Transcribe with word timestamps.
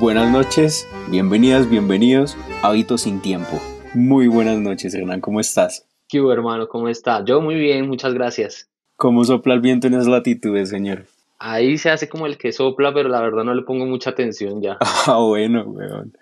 Buenas 0.00 0.30
noches, 0.30 0.88
bienvenidas, 1.08 1.68
bienvenidos 1.68 2.36
a 2.62 2.68
Hábitos 2.68 3.02
sin 3.02 3.20
Tiempo. 3.20 3.60
Muy 3.94 4.28
buenas 4.28 4.58
noches, 4.58 4.94
Hernán, 4.94 5.20
¿cómo 5.20 5.40
estás? 5.40 5.86
¿Qué 6.08 6.20
hubo, 6.20 6.32
hermano? 6.32 6.68
¿Cómo 6.68 6.88
está? 6.88 7.24
Yo 7.24 7.40
muy 7.40 7.54
bien, 7.56 7.88
muchas 7.88 8.14
gracias. 8.14 8.68
¿Cómo 8.96 9.24
sopla 9.24 9.54
el 9.54 9.60
viento 9.60 9.86
en 9.86 9.94
esas 9.94 10.06
latitudes, 10.08 10.68
señor? 10.70 11.06
Ahí 11.38 11.78
se 11.78 11.90
hace 11.90 12.08
como 12.08 12.26
el 12.26 12.36
que 12.38 12.52
sopla, 12.52 12.92
pero 12.92 13.08
la 13.08 13.20
verdad 13.20 13.44
no 13.44 13.54
le 13.54 13.62
pongo 13.62 13.86
mucha 13.86 14.10
atención 14.10 14.60
ya. 14.62 14.78
Ah, 15.06 15.18
bueno, 15.18 15.64
weón. 15.64 16.16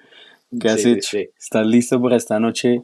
¿Qué 0.61 0.69
has 0.69 0.83
Sí, 0.83 0.93
hecho? 0.93 1.09
sí. 1.11 1.29
¿Estás 1.39 1.67
listo 1.67 2.01
para 2.01 2.17
esta 2.17 2.39
noche, 2.39 2.83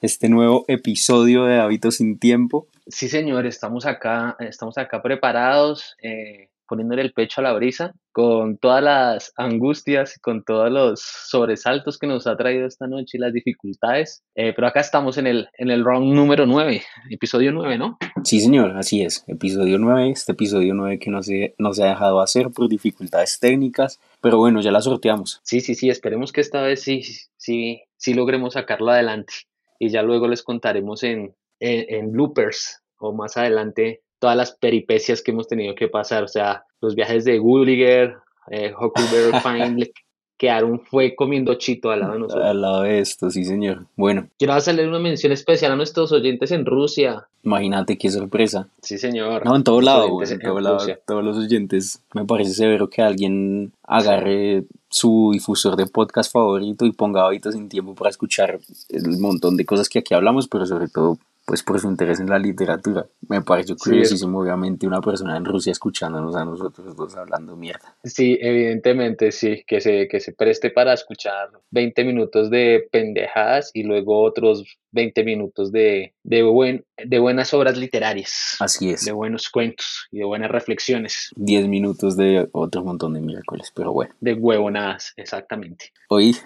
este 0.00 0.28
nuevo 0.28 0.64
episodio 0.68 1.44
de 1.44 1.58
Hábitos 1.60 1.96
sin 1.96 2.18
Tiempo? 2.18 2.66
Sí, 2.86 3.08
señor, 3.08 3.46
estamos 3.46 3.86
acá, 3.86 4.36
estamos 4.40 4.76
acá 4.78 5.00
preparados, 5.02 5.96
eh, 6.02 6.48
poniéndole 6.66 7.02
el 7.02 7.12
pecho 7.12 7.40
a 7.40 7.44
la 7.44 7.52
brisa, 7.52 7.94
con 8.12 8.58
todas 8.58 8.82
las 8.82 9.32
angustias, 9.36 10.18
con 10.20 10.44
todos 10.44 10.70
los 10.70 11.00
sobresaltos 11.00 11.98
que 11.98 12.06
nos 12.06 12.26
ha 12.26 12.36
traído 12.36 12.66
esta 12.66 12.86
noche 12.86 13.18
y 13.18 13.20
las 13.20 13.32
dificultades. 13.32 14.22
Eh, 14.34 14.52
pero 14.54 14.68
acá 14.68 14.80
estamos 14.80 15.18
en 15.18 15.26
el, 15.26 15.48
en 15.58 15.70
el 15.70 15.84
round 15.84 16.14
número 16.14 16.46
9, 16.46 16.82
episodio 17.10 17.52
9, 17.52 17.78
¿no? 17.78 17.98
Sí, 18.22 18.40
señor, 18.40 18.76
así 18.76 19.02
es. 19.02 19.24
Episodio 19.26 19.78
9, 19.78 20.10
este 20.10 20.32
episodio 20.32 20.74
9 20.74 20.98
que 20.98 21.10
no 21.10 21.22
se, 21.22 21.54
no 21.58 21.72
se 21.72 21.84
ha 21.84 21.90
dejado 21.90 22.20
hacer 22.20 22.50
por 22.50 22.68
dificultades 22.68 23.38
técnicas, 23.40 24.00
pero 24.20 24.38
bueno, 24.38 24.60
ya 24.60 24.70
la 24.70 24.80
sorteamos. 24.80 25.40
Sí, 25.42 25.60
sí, 25.60 25.74
sí, 25.74 25.90
esperemos 25.90 26.32
que 26.32 26.40
esta 26.40 26.62
vez 26.62 26.82
sí, 26.82 27.02
sí, 27.36 27.82
sí 27.96 28.14
logremos 28.14 28.54
sacarlo 28.54 28.90
adelante. 28.90 29.34
Y 29.78 29.88
ya 29.90 30.02
luego 30.02 30.28
les 30.28 30.42
contaremos 30.42 31.02
en, 31.02 31.34
en, 31.58 31.84
en 31.88 32.12
bloopers 32.12 32.80
o 32.98 33.12
más 33.12 33.36
adelante 33.36 34.02
todas 34.24 34.38
las 34.38 34.52
peripecias 34.52 35.20
que 35.20 35.32
hemos 35.32 35.46
tenido 35.46 35.74
que 35.74 35.86
pasar. 35.86 36.24
O 36.24 36.28
sea, 36.28 36.64
los 36.80 36.94
viajes 36.94 37.26
de 37.26 37.38
Gulliger, 37.38 38.14
eh, 38.50 38.72
Huckleberry 38.72 39.38
Fine, 39.42 39.76
le 39.76 39.92
quedaron 40.38 40.80
fue 40.80 41.14
comiendo 41.14 41.52
chito 41.56 41.90
al 41.90 42.00
lado 42.00 42.14
de 42.14 42.18
nosotros. 42.20 42.46
Al 42.46 42.62
lado 42.62 42.80
de 42.84 43.00
esto, 43.00 43.30
sí, 43.30 43.44
señor. 43.44 43.84
Bueno, 43.96 44.28
Quiero 44.38 44.54
hacerle 44.54 44.88
una 44.88 44.98
mención 44.98 45.30
especial 45.30 45.72
a 45.72 45.76
nuestros 45.76 46.10
oyentes 46.10 46.52
en 46.52 46.64
Rusia. 46.64 47.28
imagínate 47.42 47.98
qué 47.98 48.08
sorpresa. 48.08 48.66
Sí, 48.80 48.96
señor. 48.96 49.44
No, 49.44 49.56
en 49.56 49.62
todo 49.62 49.82
lado, 49.82 50.08
güey, 50.08 50.26
en 50.26 50.36
en 50.36 50.40
todo 50.40 50.60
lado, 50.60 50.78
todos 51.06 51.22
los 51.22 51.36
oyentes. 51.36 52.00
Me 52.14 52.24
parece 52.24 52.54
severo 52.54 52.88
que 52.88 53.02
alguien 53.02 53.74
agarre 53.82 54.64
su 54.88 55.32
difusor 55.34 55.76
de 55.76 55.84
podcast 55.86 56.32
favorito 56.32 56.86
y 56.86 56.92
ponga 56.92 57.26
hábitos 57.26 57.52
sin 57.52 57.68
tiempo 57.68 57.94
para 57.94 58.08
escuchar 58.08 58.58
el 58.88 59.18
montón 59.18 59.58
de 59.58 59.66
cosas 59.66 59.90
que 59.90 59.98
aquí 59.98 60.14
hablamos, 60.14 60.48
pero 60.48 60.64
sobre 60.64 60.88
todo, 60.88 61.18
pues 61.46 61.62
por 61.62 61.78
su 61.78 61.88
interés 61.88 62.20
en 62.20 62.28
la 62.28 62.38
literatura. 62.38 63.06
Me 63.28 63.42
pareció 63.42 63.74
Sí, 63.76 63.90
curiosísimo, 63.90 64.40
obviamente, 64.40 64.86
una 64.86 65.00
persona 65.00 65.36
en 65.36 65.44
Rusia 65.44 65.72
escuchándonos 65.72 66.34
a 66.36 66.44
nosotros 66.44 66.96
dos 66.96 67.14
hablando 67.16 67.56
mierda. 67.56 67.96
Sí, 68.02 68.38
evidentemente, 68.40 69.30
sí, 69.32 69.62
que 69.66 69.80
se, 69.80 70.08
que 70.08 70.20
se 70.20 70.32
preste 70.32 70.70
para 70.70 70.92
escuchar 70.94 71.50
20 71.70 72.04
minutos 72.04 72.50
de 72.50 72.88
pendejadas 72.90 73.70
y 73.74 73.82
luego 73.82 74.22
otros 74.22 74.78
20 74.92 75.24
minutos 75.24 75.72
de, 75.72 76.14
de, 76.22 76.42
buen, 76.44 76.84
de 77.04 77.18
buenas 77.18 77.52
obras 77.52 77.76
literarias, 77.76 78.56
Así 78.60 78.90
es. 78.90 79.04
de 79.04 79.12
buenos 79.12 79.48
cuentos 79.50 80.06
y 80.12 80.18
de 80.18 80.24
buenas 80.24 80.50
reflexiones, 80.50 81.30
10 81.36 81.66
minutos 81.68 82.16
de 82.16 82.48
otro 82.52 82.84
montón 82.84 83.14
de 83.14 83.20
miércoles, 83.20 83.72
pero 83.74 83.92
bueno. 83.92 84.14
de 84.20 84.34
huevonadas, 84.34 85.12
exactamente. 85.16 85.92
Hoy, 86.08 86.36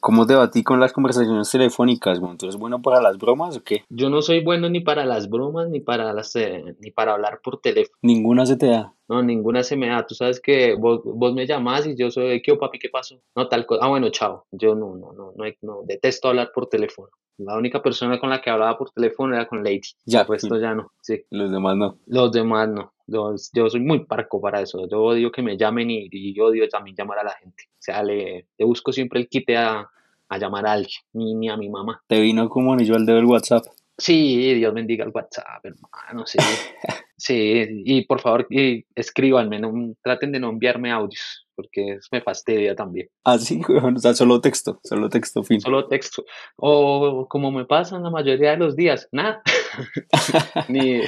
¿cómo 0.00 0.26
te 0.26 0.34
va 0.34 0.50
con 0.64 0.80
las 0.80 0.92
conversaciones 0.92 1.50
telefónicas? 1.50 2.18
güey? 2.18 2.36
¿Tú 2.36 2.46
eres 2.46 2.56
bueno 2.56 2.82
para 2.82 3.00
las 3.00 3.18
bromas 3.18 3.56
o 3.56 3.62
qué? 3.62 3.84
Yo 3.88 4.10
no 4.10 4.22
soy 4.22 4.42
bueno 4.42 4.68
ni 4.68 4.80
para 4.80 5.04
las 5.04 5.28
bromas 5.28 5.68
ni 5.68 5.80
para, 5.80 6.12
las, 6.12 6.34
eh, 6.36 6.76
ni 6.80 6.90
para 6.90 7.12
hablar 7.12 7.40
por 7.42 7.60
teléfono. 7.60 7.96
Ninguna 8.02 8.46
se 8.46 8.56
te 8.56 8.66
da. 8.66 8.94
No, 9.08 9.22
ninguna 9.22 9.62
se 9.62 9.76
me 9.76 9.88
da. 9.88 10.06
Tú 10.06 10.14
sabes 10.14 10.40
que 10.40 10.74
vos, 10.74 11.00
vos 11.04 11.34
me 11.34 11.46
llamás 11.46 11.86
y 11.86 11.96
yo 11.96 12.10
soy, 12.10 12.42
¿qué, 12.42 12.54
papi? 12.56 12.78
¿Qué 12.78 12.88
pasó? 12.88 13.20
No, 13.36 13.48
tal 13.48 13.66
cosa. 13.66 13.84
Ah, 13.84 13.88
bueno, 13.88 14.08
chao. 14.10 14.46
Yo 14.50 14.74
no, 14.74 14.96
no, 14.96 15.12
no, 15.12 15.32
no, 15.36 15.44
no, 15.62 15.82
detesto 15.84 16.28
hablar 16.28 16.50
por 16.54 16.68
teléfono. 16.68 17.08
La 17.38 17.56
única 17.56 17.82
persona 17.82 18.20
con 18.20 18.28
la 18.28 18.42
que 18.42 18.50
hablaba 18.50 18.76
por 18.76 18.90
teléfono 18.90 19.34
era 19.34 19.46
con 19.46 19.64
Lady. 19.64 19.80
Ya, 20.04 20.22
El 20.22 20.28
resto 20.28 20.60
ya 20.60 20.74
no. 20.74 20.92
Sí. 21.00 21.24
los 21.30 21.50
demás 21.50 21.76
no. 21.76 21.98
Los 22.06 22.32
demás 22.32 22.68
no. 22.68 22.92
Yo, 23.06 23.34
yo 23.54 23.70
soy 23.70 23.80
muy 23.80 24.04
parco 24.04 24.40
para 24.40 24.60
eso. 24.60 24.86
Yo 24.88 25.02
odio 25.02 25.32
que 25.32 25.42
me 25.42 25.56
llamen 25.56 25.90
y, 25.90 26.08
y 26.12 26.34
yo 26.34 26.46
odio 26.46 26.68
también 26.68 26.94
llamar 26.96 27.18
a 27.18 27.24
la 27.24 27.32
gente. 27.32 27.64
O 27.72 27.82
sea, 27.82 28.02
le, 28.02 28.46
le 28.58 28.64
busco 28.64 28.92
siempre 28.92 29.18
el 29.20 29.28
quite 29.28 29.56
a, 29.56 29.88
a 30.30 30.38
llamar 30.38 30.66
a 30.66 30.72
alguien, 30.72 31.00
ni, 31.12 31.34
ni 31.34 31.50
a 31.50 31.56
mi 31.56 31.68
mamá. 31.68 32.02
Te 32.06 32.20
vino 32.20 32.48
como 32.48 32.72
anillo 32.72 32.96
al 32.96 33.04
dedo 33.04 33.18
el 33.18 33.26
WhatsApp. 33.26 33.64
Sí, 33.98 34.54
Dios 34.54 34.72
bendiga 34.72 35.04
el 35.04 35.10
WhatsApp, 35.12 35.62
hermano. 35.62 36.24
Sí, 36.24 36.38
sí. 37.16 37.82
Y 37.84 38.06
por 38.06 38.20
favor, 38.20 38.46
y 38.48 38.86
escríbanme, 38.94 39.58
no, 39.60 39.72
traten 40.02 40.32
de 40.32 40.40
no 40.40 40.48
enviarme 40.48 40.90
audios, 40.90 41.46
porque 41.60 41.98
me 42.10 42.22
fastidia 42.22 42.74
también. 42.74 43.08
Así, 43.24 43.60
weón, 43.68 43.96
o 43.96 43.98
sea, 43.98 44.14
solo 44.14 44.40
texto, 44.40 44.80
solo 44.82 45.08
texto 45.08 45.42
fin. 45.42 45.60
Solo 45.60 45.86
texto. 45.86 46.24
O 46.56 47.26
como 47.28 47.50
me 47.50 47.66
pasa 47.66 47.96
en 47.96 48.02
la 48.02 48.10
mayoría 48.10 48.52
de 48.52 48.56
los 48.56 48.76
días, 48.76 49.08
nada. 49.12 49.42
ni, 50.68 51.00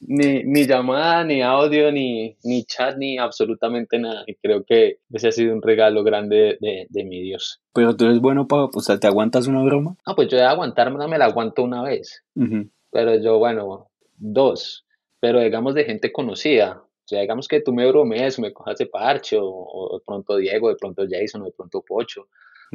ni, 0.00 0.44
ni 0.44 0.66
llamada, 0.66 1.24
ni 1.24 1.42
audio, 1.42 1.90
ni, 1.90 2.36
ni 2.44 2.64
chat, 2.64 2.96
ni 2.96 3.18
absolutamente 3.18 3.98
nada. 3.98 4.22
Y 4.26 4.36
creo 4.36 4.64
que 4.64 4.98
ese 5.12 5.28
ha 5.28 5.32
sido 5.32 5.54
un 5.54 5.62
regalo 5.62 6.04
grande 6.04 6.56
de, 6.60 6.86
de 6.88 7.04
mi 7.04 7.20
Dios. 7.22 7.60
Pero 7.72 7.96
tú 7.96 8.04
eres 8.06 8.20
bueno 8.20 8.46
para, 8.46 8.64
o 8.64 8.80
sea, 8.80 8.98
¿te 8.98 9.06
aguantas 9.06 9.46
una 9.48 9.62
broma? 9.62 9.96
Ah, 10.04 10.14
pues 10.14 10.28
yo 10.28 10.36
de 10.36 10.44
aguantármela 10.44 11.08
me 11.08 11.18
la 11.18 11.26
aguanto 11.26 11.62
una 11.62 11.82
vez. 11.82 12.22
Ujú. 12.34 12.70
Pero 12.90 13.16
yo, 13.16 13.38
bueno, 13.38 13.90
dos. 14.16 14.86
Pero 15.20 15.40
digamos 15.40 15.74
de 15.74 15.84
gente 15.84 16.12
conocida. 16.12 16.82
O 17.06 17.08
sea, 17.08 17.20
digamos 17.20 17.46
que 17.46 17.60
tú 17.60 17.72
me 17.72 17.86
bromees, 17.86 18.38
me 18.40 18.52
cojas 18.52 18.78
de 18.78 18.86
parche, 18.86 19.38
o, 19.38 19.46
o 19.46 19.98
de 19.98 20.04
pronto 20.04 20.36
Diego, 20.36 20.68
de 20.70 20.74
pronto 20.76 21.04
Jason, 21.08 21.42
o 21.42 21.44
de 21.44 21.52
pronto 21.52 21.80
Pocho. 21.86 22.26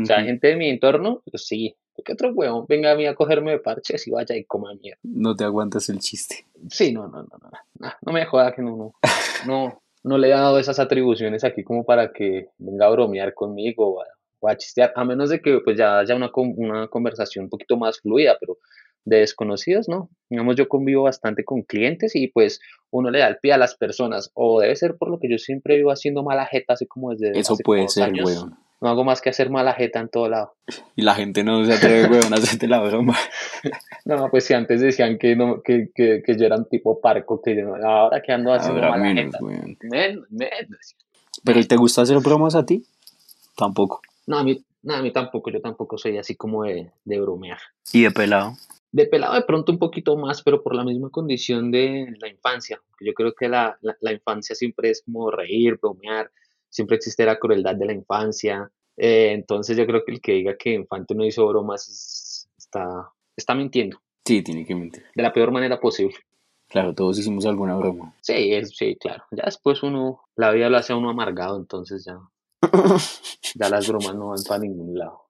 O 0.02 0.06
sea, 0.06 0.18
Ujú. 0.19 0.25
gente 0.28 0.47
de 0.47 0.56
mi 0.56 0.69
entorno, 0.69 1.22
pues 1.30 1.46
sí. 1.46 1.75
¿Qué 2.06 2.14
otro 2.14 2.31
huevón 2.31 2.66
venga 2.68 2.91
a 2.94 2.96
mí 2.96 3.06
a 3.06 3.14
cogerme 3.14 3.52
de 3.52 3.59
parches 3.59 4.08
y 4.08 4.12
vaya 4.12 4.36
y 4.38 4.46
coma 4.46 4.74
mierda? 4.81 5.00
No 5.03 5.36
te 5.36 5.44
aguantas 5.44 5.90
el 5.90 6.00
chiste. 6.00 6.47
Sí, 6.70 6.94
no, 6.94 7.08
no, 7.09 7.24
no, 7.24 7.30
no. 7.41 7.50
No, 7.78 7.91
no 8.02 8.14
me 8.14 8.25
joda 8.25 8.53
que 8.53 8.62
no, 8.62 8.78
no. 8.78 8.94
No, 9.46 9.81
no 10.03 10.18
le 10.18 10.30
he 10.30 10.31
dado 10.31 10.58
esas 10.58 10.80
atribuciones 10.80 11.44
aquí 11.44 11.64
como 11.64 11.84
para 11.84 12.14
que 12.14 12.47
venga 12.58 12.86
a 12.88 12.90
bromear 12.90 13.34
conmigo 13.34 13.96
o 13.96 14.02
a, 14.02 14.06
o 14.40 14.47
a 14.47 14.56
chistear. 14.56 14.94
A 14.96 15.03
menos 15.03 15.30
de 15.30 15.41
que 15.41 15.59
pues 15.59 15.78
ya 15.78 16.00
haya 16.00 16.16
una, 16.16 16.31
una 16.34 16.88
conversación 16.88 17.44
un 17.44 17.50
poquito 17.50 17.75
más 17.75 18.00
fluida, 18.00 18.38
pero 18.40 18.58
de 19.06 19.18
desconocidos, 19.18 19.90
¿no? 19.90 20.10
Digamos, 20.30 20.56
yo 20.56 20.68
convivo 20.68 21.04
bastante 21.04 21.44
con 21.44 21.64
clientes 21.64 22.16
y 22.16 22.28
pues 22.28 22.60
uno 22.92 23.10
le 23.10 23.20
da 23.20 23.28
el 23.28 23.38
pie 23.38 23.54
a 23.54 23.58
las 23.58 23.76
personas. 23.76 24.32
O 24.34 24.60
debe 24.62 24.76
ser 24.76 24.96
por 24.98 25.10
lo 25.10 25.20
que 25.20 25.30
yo 25.30 25.38
siempre 25.38 25.76
vivo 25.78 25.92
haciendo 25.92 26.24
mala 26.24 26.46
jeta, 26.46 26.74
así 26.74 26.86
como 26.86 27.12
desde 27.12 27.38
Eso 27.40 27.54
hace 27.54 27.64
puede 27.64 27.88
ser, 27.90 28.04
años. 28.04 28.26
weón. 28.30 28.58
No 28.80 28.90
hago 28.90 29.04
más 29.04 29.22
que 29.22 29.30
hacer 29.30 29.52
mala 29.52 29.74
jeta 29.74 30.00
en 30.00 30.10
todo 30.10 30.28
lado. 30.30 30.54
Y 30.96 31.04
la 31.04 31.14
gente 31.16 31.44
no 31.44 31.64
se 31.66 31.74
atreve, 31.74 32.08
weón, 32.10 32.34
a 32.34 32.38
hacerte 32.38 32.68
la 32.68 32.80
broma. 32.82 33.16
No, 34.06 34.30
pues 34.30 34.46
si 34.46 34.54
antes 34.56 34.82
decían 34.82 35.18
que, 35.20 35.36
no, 35.36 35.62
que, 35.62 35.90
que, 35.94 36.24
que 36.26 36.38
yo 36.38 36.46
era 36.48 36.58
un 36.58 36.66
tipo 36.66 37.00
parco, 37.00 37.40
que 37.42 37.56
yo 37.56 37.64
no, 37.64 37.76
ahora 37.88 38.20
que 38.22 38.32
ando 38.32 38.52
haciendo 38.52 38.82
Ahora 38.82 38.98
mala 38.98 39.04
menos, 39.04 39.26
jeta. 39.26 39.38
weón. 39.44 39.78
Menos, 39.84 40.26
menos. 40.32 40.96
¿Pero 41.44 41.60
¿y 41.60 41.66
te 41.66 41.76
gusta 41.78 42.02
hacer 42.02 42.18
bromas 42.20 42.56
a 42.56 42.66
ti? 42.66 42.84
Tampoco. 43.56 44.02
No, 44.26 44.40
a 44.40 44.44
mí, 44.44 44.64
no, 44.84 44.96
a 44.96 45.02
mí 45.02 45.12
tampoco, 45.12 45.50
yo 45.52 45.62
tampoco 45.62 45.97
soy 45.97 46.18
así 46.18 46.36
como 46.36 46.64
de, 46.64 46.92
de 47.06 47.19
bromear. 47.19 47.59
¿Y 47.94 48.03
de 48.03 48.12
pelado? 48.12 48.53
De 48.92 49.06
pelado 49.06 49.36
de 49.36 49.44
pronto 49.44 49.72
un 49.72 49.80
poquito 49.80 50.18
más, 50.18 50.42
pero 50.44 50.62
por 50.64 50.75
la 50.75 50.84
misma 50.84 51.09
condición 51.09 51.72
de 51.72 52.14
la 52.19 52.28
infancia. 52.28 52.81
Yo 53.00 53.14
creo 53.14 53.34
que 53.34 53.47
la, 53.47 53.78
la, 53.81 53.96
la 54.02 54.12
infancia 54.12 54.56
siempre 54.56 54.90
es 54.90 55.02
como 55.03 55.31
reír, 55.31 55.78
bromear, 55.81 56.30
siempre 56.70 56.97
existe 56.97 57.25
la 57.25 57.40
crueldad 57.40 57.75
de 57.75 57.86
la 57.86 57.94
infancia. 57.94 58.70
Eh, 58.97 59.31
entonces 59.31 59.78
yo 59.78 59.86
creo 59.86 60.03
que 60.06 60.12
el 60.12 60.22
que 60.22 60.34
diga 60.34 60.58
que 60.58 60.74
infante 60.74 61.16
no 61.16 61.25
hizo 61.25 61.47
bromas 61.47 61.88
es- 61.88 62.50
está, 62.58 63.09
está 63.36 63.56
mintiendo, 63.56 64.00
Sí, 64.25 64.41
tiene 64.44 64.66
que 64.66 64.75
mentir. 64.75 65.06
de 65.16 65.24
la 65.24 65.31
peor 65.34 65.52
manera 65.52 65.80
posible. 65.80 66.16
Claro, 66.68 66.94
todos 66.94 67.18
hicimos 67.20 67.46
alguna 67.46 67.75
broma. 67.75 68.14
Sí, 68.22 68.53
es, 68.53 68.75
sí, 68.78 68.96
claro. 68.97 69.24
Ya 69.31 69.44
después 69.46 69.84
uno, 69.84 70.22
la 70.36 70.52
vida 70.52 70.70
lo 70.70 70.78
hace 70.78 70.94
a 70.94 70.96
uno 70.96 71.09
amargado, 71.09 71.58
entonces 71.58 72.06
ya, 72.06 72.18
ya 73.56 73.70
las 73.70 73.88
bromas 73.88 74.16
no 74.16 74.30
van 74.30 74.44
para 74.47 74.59
ningún 74.62 74.97
lado. 74.97 75.30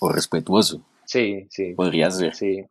O 0.00 0.08
respetuoso, 0.10 0.82
Sí, 1.04 1.46
sí, 1.50 1.74
podría 1.74 2.10
ser. 2.10 2.34
sí. 2.34 2.64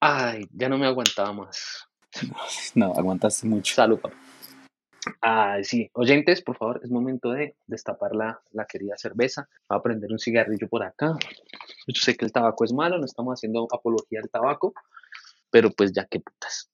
Ay, 0.00 0.48
ya 0.52 0.68
no 0.68 0.78
me 0.78 0.86
aguantaba 0.86 1.32
más. 1.32 1.86
No, 2.74 2.92
aguantaste 2.94 3.46
mucho. 3.46 3.74
Salud, 3.74 4.00
papá. 4.00 4.16
Ay, 5.20 5.64
sí. 5.64 5.88
Oyentes, 5.94 6.42
por 6.42 6.56
favor, 6.56 6.80
es 6.82 6.90
momento 6.90 7.30
de 7.30 7.54
destapar 7.66 8.14
la, 8.14 8.40
la 8.50 8.64
querida 8.66 8.96
cerveza. 8.96 9.48
Voy 9.68 9.78
a 9.78 9.82
prender 9.82 10.10
un 10.10 10.18
cigarrillo 10.18 10.68
por 10.68 10.82
acá. 10.82 11.16
Yo 11.86 12.00
sé 12.00 12.16
que 12.16 12.24
el 12.24 12.32
tabaco 12.32 12.64
es 12.64 12.72
malo, 12.72 12.98
no 12.98 13.04
estamos 13.04 13.34
haciendo 13.38 13.66
apología 13.72 14.20
al 14.22 14.28
tabaco, 14.28 14.74
pero 15.50 15.70
pues 15.70 15.92
ya 15.92 16.04
qué 16.06 16.18
putas. 16.20 16.68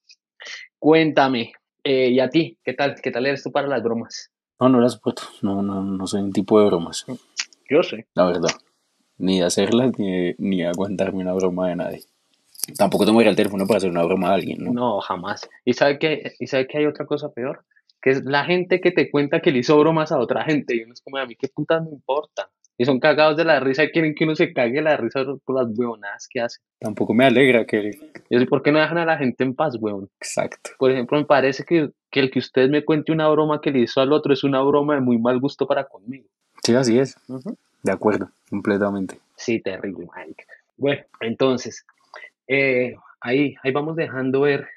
Cuéntame, 0.79 1.53
eh, 1.85 2.09
¿y 2.11 2.21
a 2.21 2.31
ti? 2.31 2.59
¿Qué 2.65 2.73
tal? 2.73 2.95
¿Qué 3.01 3.11
tal 3.11 3.27
eres 3.27 3.43
tú 3.43 3.53
para 3.53 3.69
las 3.69 3.83
bromas? 3.83 4.31
No, 4.61 4.69
no 4.69 4.81
la 4.81 4.89
soporto. 4.89 5.23
No, 5.43 5.63
no, 5.63 5.83
no 5.83 6.07
soy 6.07 6.23
un 6.23 6.33
tipo 6.33 6.61
de 6.61 6.67
bromas. 6.67 7.05
Yo 7.69 7.83
sé. 7.83 8.07
La 8.15 8.27
verdad. 8.27 8.51
Ni 9.19 9.41
de 9.41 9.47
hacerlas, 9.47 9.99
ni 9.99 10.11
de, 10.11 10.37
ni 10.39 10.59
de 10.59 10.67
aguantarme 10.67 11.23
una 11.23 11.33
broma 11.33 11.69
de 11.69 11.77
nadie. 11.77 12.03
Tampoco 12.77 13.07
tomaría 13.07 13.31
el 13.31 13.37
teléfono 13.37 13.67
para 13.67 13.79
hacer 13.79 13.91
una 13.91 14.05
broma 14.05 14.31
a 14.31 14.35
alguien, 14.35 14.65
¿no? 14.65 14.73
No, 14.73 15.01
jamás. 15.01 15.49
¿Y 15.65 15.73
sabe 15.73 15.99
que, 15.99 16.35
y 16.39 16.47
sabe 16.47 16.67
que 16.67 16.79
hay 16.79 16.87
otra 16.87 17.07
cosa 17.07 17.33
peor? 17.33 17.65
que 18.01 18.11
es 18.11 18.25
la 18.25 18.45
gente 18.45 18.81
que 18.81 18.91
te 18.91 19.11
cuenta 19.11 19.41
que 19.41 19.51
le 19.51 19.59
hizo 19.59 19.79
bromas 19.79 20.13
a 20.13 20.19
otra 20.19 20.45
gente. 20.45 20.77
Y 20.77 20.83
uno 20.83 20.93
es 20.93 21.01
como, 21.01 21.17
a 21.19 21.27
mí 21.27 21.35
qué 21.37 21.49
puta 21.49 21.81
me 21.81 21.91
importa. 21.91 22.49
Y 22.81 22.85
son 22.85 23.01
cagados 23.01 23.37
de 23.37 23.45
la 23.45 23.59
risa 23.59 23.83
y 23.83 23.91
quieren 23.91 24.15
que 24.15 24.25
uno 24.25 24.37
se 24.37 24.53
cague 24.53 24.81
la 24.81 24.97
risa 24.97 25.25
por 25.45 25.57
las 25.57 25.77
huevonadas 25.77 26.29
que 26.31 26.41
hacen. 26.41 26.63
Tampoco 26.79 27.13
me 27.13 27.25
alegra 27.25 27.67
que... 27.67 27.91
Yo 28.31 28.39
sé 28.39 28.47
por 28.47 28.63
qué 28.63 28.71
no 28.71 28.79
dejan 28.79 28.99
a 28.99 29.05
la 29.05 29.19
gente 29.19 29.43
en 29.43 29.55
paz, 29.55 29.77
huevón. 29.81 30.09
Exacto. 30.21 30.71
Por 30.79 30.93
ejemplo, 30.93 31.19
me 31.19 31.25
parece 31.25 31.65
que, 31.65 31.91
que 32.11 32.21
el 32.21 32.31
que 32.31 32.39
usted 32.39 32.71
me 32.71 32.85
cuente 32.85 33.11
una 33.11 33.29
broma 33.29 33.61
que 33.61 33.73
le 33.73 33.81
hizo 33.81 34.01
al 34.01 34.13
otro 34.13 34.33
es 34.33 34.45
una 34.45 34.63
broma 34.63 34.95
de 34.95 35.01
muy 35.01 35.19
mal 35.19 35.41
gusto 35.41 35.67
para 35.67 35.85
conmigo. 35.85 36.29
Sí, 36.63 36.75
así 36.75 36.99
es. 36.99 37.17
De 37.83 37.93
acuerdo, 37.93 38.31
completamente. 38.49 39.19
Sí, 39.37 39.61
terrible, 39.61 40.07
Mike. 40.17 40.45
Bueno, 40.77 41.03
entonces, 41.21 41.85
eh, 42.47 42.95
ahí, 43.21 43.57
ahí 43.63 43.73
vamos 43.73 43.97
dejando 43.97 44.43
ver 44.43 44.69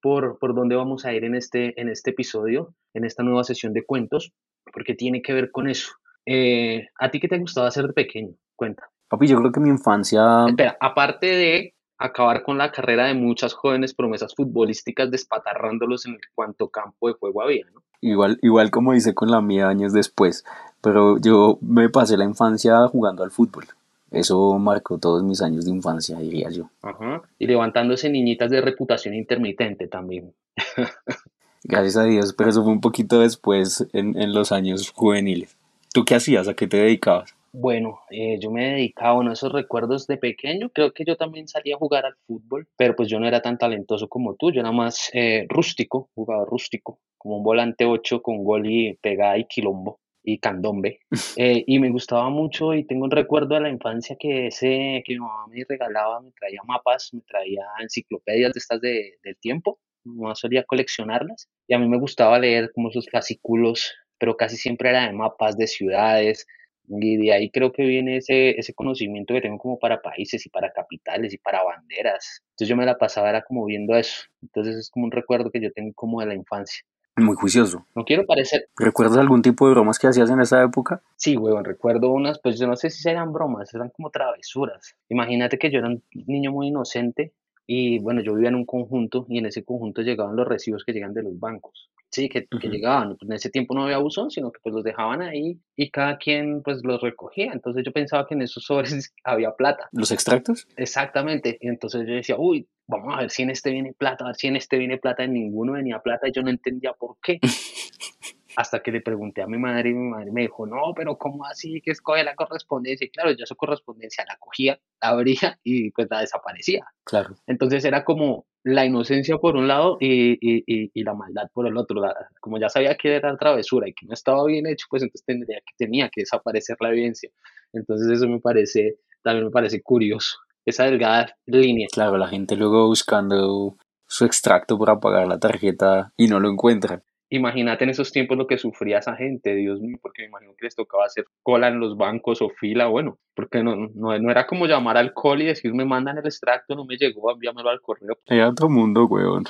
por, 0.00 0.38
por 0.38 0.54
dónde 0.54 0.76
vamos 0.76 1.04
a 1.04 1.14
ir 1.14 1.24
en 1.24 1.34
este, 1.34 1.80
en 1.80 1.88
este 1.88 2.10
episodio, 2.10 2.74
en 2.94 3.04
esta 3.04 3.22
nueva 3.22 3.44
sesión 3.44 3.72
de 3.72 3.84
cuentos, 3.84 4.32
porque 4.72 4.94
tiene 4.94 5.22
que 5.22 5.32
ver 5.32 5.50
con 5.50 5.68
eso. 5.68 5.92
Eh, 6.26 6.88
¿A 6.98 7.10
ti 7.10 7.20
qué 7.20 7.28
te 7.28 7.38
gustaba 7.38 7.68
hacer 7.68 7.86
de 7.86 7.92
pequeño? 7.92 8.34
Cuenta. 8.56 8.90
Papi, 9.08 9.28
yo 9.28 9.38
creo 9.38 9.52
que 9.52 9.60
mi 9.60 9.70
infancia... 9.70 10.46
Espera, 10.48 10.76
aparte 10.80 11.26
de 11.26 11.74
acabar 11.98 12.42
con 12.42 12.58
la 12.58 12.72
carrera 12.72 13.06
de 13.06 13.14
muchas 13.14 13.54
jóvenes 13.54 13.94
promesas 13.94 14.34
futbolísticas 14.34 15.10
despatarrándolos 15.10 16.06
en 16.06 16.18
cuanto 16.34 16.68
campo 16.68 17.08
de 17.08 17.14
juego 17.14 17.42
había, 17.42 17.64
¿no? 17.72 17.82
Igual, 18.00 18.38
igual 18.42 18.70
como 18.70 18.94
hice 18.94 19.14
con 19.14 19.30
la 19.30 19.40
mía 19.40 19.68
años 19.68 19.92
después, 19.92 20.44
pero 20.82 21.18
yo 21.18 21.58
me 21.62 21.88
pasé 21.88 22.16
la 22.16 22.24
infancia 22.24 22.86
jugando 22.88 23.24
al 23.24 23.30
fútbol. 23.30 23.64
Eso 24.10 24.58
marcó 24.58 24.98
todos 24.98 25.22
mis 25.22 25.42
años 25.42 25.64
de 25.64 25.72
infancia, 25.72 26.18
diría 26.18 26.50
yo. 26.50 26.70
Ajá. 26.82 27.22
Y 27.38 27.46
levantándose 27.46 28.08
niñitas 28.10 28.50
de 28.50 28.60
reputación 28.60 29.14
intermitente 29.14 29.88
también. 29.88 30.34
Gracias 31.64 31.96
a 31.96 32.04
Dios, 32.04 32.32
pero 32.32 32.50
eso 32.50 32.62
fue 32.62 32.72
un 32.72 32.80
poquito 32.80 33.20
después 33.20 33.86
en, 33.92 34.20
en 34.20 34.32
los 34.32 34.52
años 34.52 34.90
juveniles. 34.90 35.56
¿Tú 35.96 36.04
qué 36.04 36.16
hacías? 36.16 36.46
¿A 36.46 36.52
qué 36.52 36.66
te 36.66 36.76
dedicabas? 36.76 37.34
Bueno, 37.52 38.00
eh, 38.10 38.38
yo 38.38 38.50
me 38.50 38.72
dedicaba, 38.72 39.14
bueno, 39.14 39.32
esos 39.32 39.50
recuerdos 39.50 40.06
de 40.06 40.18
pequeño, 40.18 40.68
creo 40.68 40.92
que 40.92 41.06
yo 41.06 41.16
también 41.16 41.48
salía 41.48 41.76
a 41.76 41.78
jugar 41.78 42.04
al 42.04 42.16
fútbol, 42.26 42.68
pero 42.76 42.94
pues 42.94 43.08
yo 43.08 43.18
no 43.18 43.26
era 43.26 43.40
tan 43.40 43.56
talentoso 43.56 44.06
como 44.06 44.34
tú, 44.34 44.52
yo 44.52 44.60
era 44.60 44.72
más 44.72 45.08
eh, 45.14 45.46
rústico, 45.48 46.10
jugaba 46.14 46.44
rústico, 46.44 46.98
como 47.16 47.38
un 47.38 47.42
volante 47.42 47.86
8 47.86 48.20
con 48.20 48.44
gol 48.44 48.66
y 48.66 48.98
pegada 49.00 49.38
y 49.38 49.46
quilombo 49.46 49.98
y 50.22 50.38
candombe. 50.38 50.98
Eh, 51.38 51.64
y 51.66 51.78
me 51.78 51.90
gustaba 51.90 52.28
mucho 52.28 52.74
y 52.74 52.84
tengo 52.84 53.04
un 53.04 53.10
recuerdo 53.10 53.54
de 53.54 53.62
la 53.62 53.70
infancia 53.70 54.16
que 54.20 54.48
ese 54.48 55.02
que 55.02 55.14
mi 55.14 55.20
mamá 55.20 55.46
me 55.48 55.64
regalaba, 55.66 56.20
me 56.20 56.32
traía 56.32 56.60
mapas, 56.66 57.08
me 57.14 57.22
traía 57.22 57.64
enciclopedias 57.80 58.52
de 58.52 58.58
estas 58.58 58.82
de, 58.82 59.14
del 59.22 59.36
tiempo, 59.38 59.78
mi 60.04 60.20
mamá 60.20 60.34
solía 60.34 60.64
coleccionarlas 60.64 61.48
y 61.66 61.74
a 61.74 61.78
mí 61.78 61.88
me 61.88 61.98
gustaba 61.98 62.38
leer 62.38 62.70
como 62.74 62.90
esos 62.90 63.08
fascículos, 63.10 63.94
pero 64.18 64.36
casi 64.36 64.56
siempre 64.56 64.90
era 64.90 65.06
de 65.06 65.12
mapas 65.12 65.56
de 65.56 65.66
ciudades, 65.66 66.46
y 66.88 67.16
de 67.16 67.32
ahí 67.32 67.50
creo 67.50 67.72
que 67.72 67.84
viene 67.84 68.18
ese, 68.18 68.50
ese 68.58 68.72
conocimiento 68.74 69.34
que 69.34 69.40
tengo 69.40 69.58
como 69.58 69.78
para 69.78 70.00
países 70.02 70.46
y 70.46 70.50
para 70.50 70.72
capitales 70.72 71.34
y 71.34 71.38
para 71.38 71.62
banderas. 71.62 72.42
Entonces 72.50 72.68
yo 72.68 72.76
me 72.76 72.86
la 72.86 72.96
pasaba 72.96 73.28
era 73.30 73.42
como 73.42 73.64
viendo 73.64 73.96
eso. 73.96 74.24
Entonces 74.42 74.76
es 74.76 74.90
como 74.90 75.06
un 75.06 75.12
recuerdo 75.12 75.50
que 75.50 75.60
yo 75.60 75.72
tengo 75.72 75.92
como 75.94 76.20
de 76.20 76.26
la 76.26 76.34
infancia. 76.34 76.84
Muy 77.16 77.34
juicioso. 77.34 77.86
No 77.94 78.04
quiero 78.04 78.26
parecer... 78.26 78.68
¿Recuerdas 78.76 79.16
algún 79.16 79.40
tipo 79.40 79.66
de 79.66 79.72
bromas 79.72 79.98
que 79.98 80.06
hacías 80.06 80.30
en 80.30 80.40
esa 80.40 80.62
época? 80.62 81.02
Sí, 81.16 81.36
huevón, 81.36 81.64
recuerdo 81.64 82.10
unas, 82.10 82.38
pues 82.38 82.58
yo 82.58 82.66
no 82.66 82.76
sé 82.76 82.90
si 82.90 83.08
eran 83.08 83.32
bromas, 83.32 83.72
eran 83.74 83.88
como 83.88 84.10
travesuras. 84.10 84.94
Imagínate 85.08 85.58
que 85.58 85.70
yo 85.70 85.78
era 85.78 85.88
un 85.88 86.04
niño 86.12 86.52
muy 86.52 86.68
inocente 86.68 87.32
y 87.66 87.98
bueno, 87.98 88.20
yo 88.22 88.34
vivía 88.34 88.48
en 88.48 88.54
un 88.54 88.64
conjunto 88.64 89.26
y 89.28 89.38
en 89.38 89.46
ese 89.46 89.64
conjunto 89.64 90.02
llegaban 90.02 90.36
los 90.36 90.46
recibos 90.46 90.84
que 90.84 90.92
llegan 90.92 91.14
de 91.14 91.22
los 91.22 91.38
bancos. 91.38 91.90
Sí, 92.10 92.28
que, 92.28 92.46
que 92.46 92.68
llegaban. 92.68 93.16
Pues 93.16 93.28
en 93.28 93.34
ese 93.34 93.50
tiempo 93.50 93.74
no 93.74 93.84
había 93.84 93.98
buzón, 93.98 94.30
sino 94.30 94.52
que 94.52 94.60
pues 94.62 94.74
los 94.74 94.84
dejaban 94.84 95.22
ahí 95.22 95.58
y 95.74 95.90
cada 95.90 96.16
quien 96.18 96.62
pues 96.62 96.84
los 96.84 97.00
recogía. 97.00 97.50
Entonces 97.52 97.82
yo 97.84 97.92
pensaba 97.92 98.26
que 98.26 98.34
en 98.34 98.42
esos 98.42 98.64
sobres 98.64 99.12
había 99.24 99.50
plata. 99.50 99.88
¿Los 99.92 100.12
extractos? 100.12 100.68
Exactamente. 100.76 101.58
Y 101.60 101.68
entonces 101.68 102.06
yo 102.06 102.14
decía, 102.14 102.36
uy, 102.38 102.68
vamos 102.86 103.14
a 103.14 103.22
ver 103.22 103.30
si 103.30 103.42
en 103.42 103.50
este 103.50 103.72
viene 103.72 103.92
plata, 103.92 104.24
a 104.24 104.28
ver 104.28 104.36
si 104.36 104.46
en 104.46 104.56
este 104.56 104.78
viene 104.78 104.98
plata. 104.98 105.24
En 105.24 105.32
ninguno 105.32 105.72
venía 105.72 105.98
plata 105.98 106.28
y 106.28 106.32
yo 106.32 106.42
no 106.42 106.50
entendía 106.50 106.92
por 106.92 107.16
qué. 107.20 107.40
Hasta 108.56 108.80
que 108.80 108.90
le 108.90 109.02
pregunté 109.02 109.42
a 109.42 109.46
mi 109.46 109.58
madre 109.58 109.90
y 109.90 109.94
mi 109.94 110.08
madre 110.08 110.32
me 110.32 110.40
dijo, 110.42 110.66
no, 110.66 110.94
pero 110.96 111.16
¿cómo 111.18 111.44
así 111.44 111.82
que 111.82 111.90
escoge 111.90 112.24
la 112.24 112.34
correspondencia? 112.34 113.06
Y 113.06 113.10
claro, 113.10 113.30
yo 113.32 113.44
su 113.44 113.54
correspondencia 113.54 114.24
la 114.26 114.36
cogía, 114.38 114.80
la 115.02 115.08
abría 115.10 115.58
y 115.62 115.90
pues 115.90 116.08
la 116.10 116.20
desaparecía. 116.20 116.86
Claro. 117.04 117.36
Entonces 117.46 117.84
era 117.84 118.04
como 118.04 118.46
la 118.64 118.84
inocencia 118.84 119.38
por 119.38 119.56
un 119.56 119.68
lado 119.68 119.96
y, 120.00 120.32
y, 120.40 120.64
y, 120.66 120.90
y 120.92 121.04
la 121.04 121.14
maldad 121.14 121.48
por 121.52 121.68
el 121.68 121.76
otro. 121.76 122.00
La, 122.00 122.14
como 122.40 122.58
ya 122.58 122.68
sabía 122.68 122.96
que 122.96 123.14
era 123.14 123.36
travesura 123.36 123.88
y 123.88 123.92
que 123.92 124.06
no 124.06 124.14
estaba 124.14 124.44
bien 124.46 124.66
hecho, 124.66 124.86
pues 124.90 125.02
entonces 125.02 125.24
tendría 125.24 125.58
que, 125.58 125.72
tenía 125.76 126.08
que 126.08 126.22
desaparecer 126.22 126.76
la 126.80 126.88
evidencia. 126.88 127.30
Entonces 127.72 128.10
eso 128.10 128.26
me 128.26 128.40
parece, 128.40 128.96
también 129.22 129.44
me 129.44 129.50
parece 129.50 129.82
curioso, 129.82 130.38
esa 130.64 130.84
delgada 130.84 131.36
línea. 131.44 131.86
Claro, 131.92 132.16
la 132.16 132.28
gente 132.28 132.56
luego 132.56 132.88
buscando 132.88 133.76
su 134.08 134.24
extracto 134.24 134.78
para 134.78 134.98
pagar 134.98 135.28
la 135.28 135.38
tarjeta 135.38 136.12
y 136.16 136.28
no 136.28 136.40
lo 136.40 136.50
encuentra. 136.50 137.02
Imagínate 137.28 137.82
en 137.84 137.90
esos 137.90 138.12
tiempos 138.12 138.38
lo 138.38 138.46
que 138.46 138.56
sufría 138.56 138.98
esa 138.98 139.16
gente, 139.16 139.54
Dios 139.56 139.80
mío, 139.80 139.98
porque 140.00 140.22
me 140.22 140.28
imagino 140.28 140.54
que 140.56 140.66
les 140.66 140.76
tocaba 140.76 141.06
hacer 141.06 141.24
cola 141.42 141.68
en 141.68 141.80
los 141.80 141.96
bancos 141.96 142.40
o 142.40 142.50
fila, 142.50 142.86
bueno, 142.86 143.18
porque 143.34 143.62
no, 143.64 143.74
no, 143.74 144.16
no 144.18 144.30
era 144.30 144.46
como 144.46 144.66
llamar 144.66 144.96
al 144.96 145.12
call 145.12 145.42
y 145.42 145.46
decir, 145.46 145.74
me 145.74 145.84
mandan 145.84 146.18
el 146.18 146.24
extracto, 146.26 146.76
no 146.76 146.84
me 146.84 146.96
llegó, 146.96 147.32
envíamelo 147.32 147.68
al 147.68 147.80
correo. 147.80 148.16
Era 148.26 148.48
otro 148.50 148.68
mundo, 148.68 149.06
weón. 149.06 149.44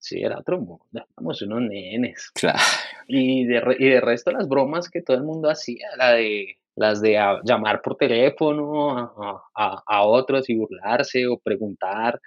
Sí, 0.00 0.20
era 0.22 0.38
otro 0.38 0.58
mundo, 0.58 0.84
éramos 0.92 1.40
unos 1.42 1.60
nenes. 1.62 2.30
Claro. 2.34 2.58
Y 3.06 3.44
de, 3.44 3.60
re- 3.60 3.76
y 3.78 3.88
de 3.90 4.00
resto 4.00 4.30
las 4.32 4.48
bromas 4.48 4.88
que 4.90 5.02
todo 5.02 5.16
el 5.16 5.22
mundo 5.22 5.50
hacía, 5.50 5.86
la 5.98 6.12
de 6.12 6.56
las 6.74 7.00
de 7.02 7.18
a- 7.18 7.40
llamar 7.44 7.82
por 7.82 7.96
teléfono 7.96 8.98
a, 8.98 9.42
a- 9.54 9.82
a 9.86 10.02
otros 10.04 10.48
y 10.48 10.56
burlarse 10.56 11.26
o 11.28 11.38
preguntar, 11.38 12.18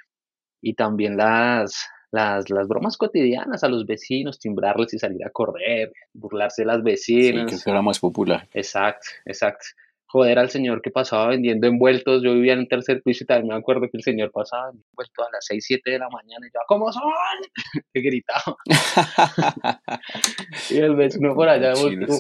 y 0.62 0.76
también 0.76 1.18
las, 1.18 1.90
las, 2.14 2.50
las 2.52 2.68
bromas 2.68 2.96
cotidianas 2.96 3.64
a 3.64 3.68
los 3.68 3.86
vecinos, 3.86 4.40
timbrarles 4.40 4.94
y 4.94 5.00
salir 5.00 5.26
a 5.26 5.32
correr, 5.32 5.92
burlarse 6.14 6.62
de 6.62 6.66
las 6.68 6.78
Sí, 6.78 6.84
vecinas. 6.84 7.64
que 7.64 7.70
era 7.70 7.82
más 7.82 8.00
popular. 8.00 8.48
Exacto, 8.54 9.08
exacto. 9.26 9.66
Joder 10.14 10.38
al 10.38 10.52
señor 10.52 10.84
que 10.84 10.92
pasaba 10.92 11.30
vendiendo 11.30 11.66
envueltos. 11.66 12.22
Yo 12.22 12.36
vivía 12.36 12.54
en 12.54 12.60
el 12.60 12.68
tercer 12.68 13.02
piso 13.02 13.24
y 13.24 13.26
también 13.26 13.48
me 13.48 13.56
acuerdo 13.56 13.90
que 13.90 13.98
el 13.98 14.04
señor 14.04 14.30
pasaba 14.32 14.70
envueltos 14.70 15.28
a 15.28 15.32
las 15.32 15.44
6, 15.48 15.66
7 15.66 15.90
de 15.90 15.98
la 15.98 16.08
mañana 16.08 16.46
y 16.46 16.52
yo, 16.54 16.60
¿cómo 16.68 16.92
son? 16.92 17.02
que 17.92 18.00
gritaba. 18.00 18.56
y 20.70 20.78
el 20.78 20.96
vecino 20.96 21.34
por 21.34 21.50
allá 21.50 21.74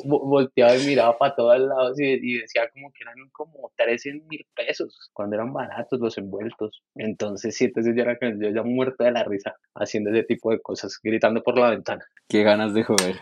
volteaba 0.05 0.75
y 0.75 0.87
miraba 0.87 1.15
para 1.19 1.35
todos 1.35 1.59
lados 1.59 1.99
y, 1.99 2.05
y 2.05 2.39
decía 2.39 2.67
como 2.73 2.91
que 2.91 3.03
eran 3.03 3.29
como 3.31 3.71
13 3.77 4.23
mil 4.27 4.43
pesos 4.55 5.11
cuando 5.13 5.35
eran 5.35 5.53
baratos 5.53 5.99
los 5.99 6.17
envueltos. 6.17 6.81
Entonces, 6.95 7.55
sí, 7.55 7.65
entonces 7.65 7.95
yo 7.95 8.01
era 8.01 8.17
que 8.17 8.33
yo 8.39 8.49
ya 8.49 8.63
muerto 8.63 9.03
de 9.03 9.11
la 9.11 9.23
risa 9.23 9.55
haciendo 9.75 10.09
ese 10.09 10.23
tipo 10.23 10.49
de 10.49 10.59
cosas, 10.59 10.99
gritando 11.03 11.43
por 11.43 11.59
la 11.59 11.69
ventana. 11.69 12.03
Qué 12.27 12.41
ganas 12.41 12.73
de 12.73 12.83
joder. 12.83 13.17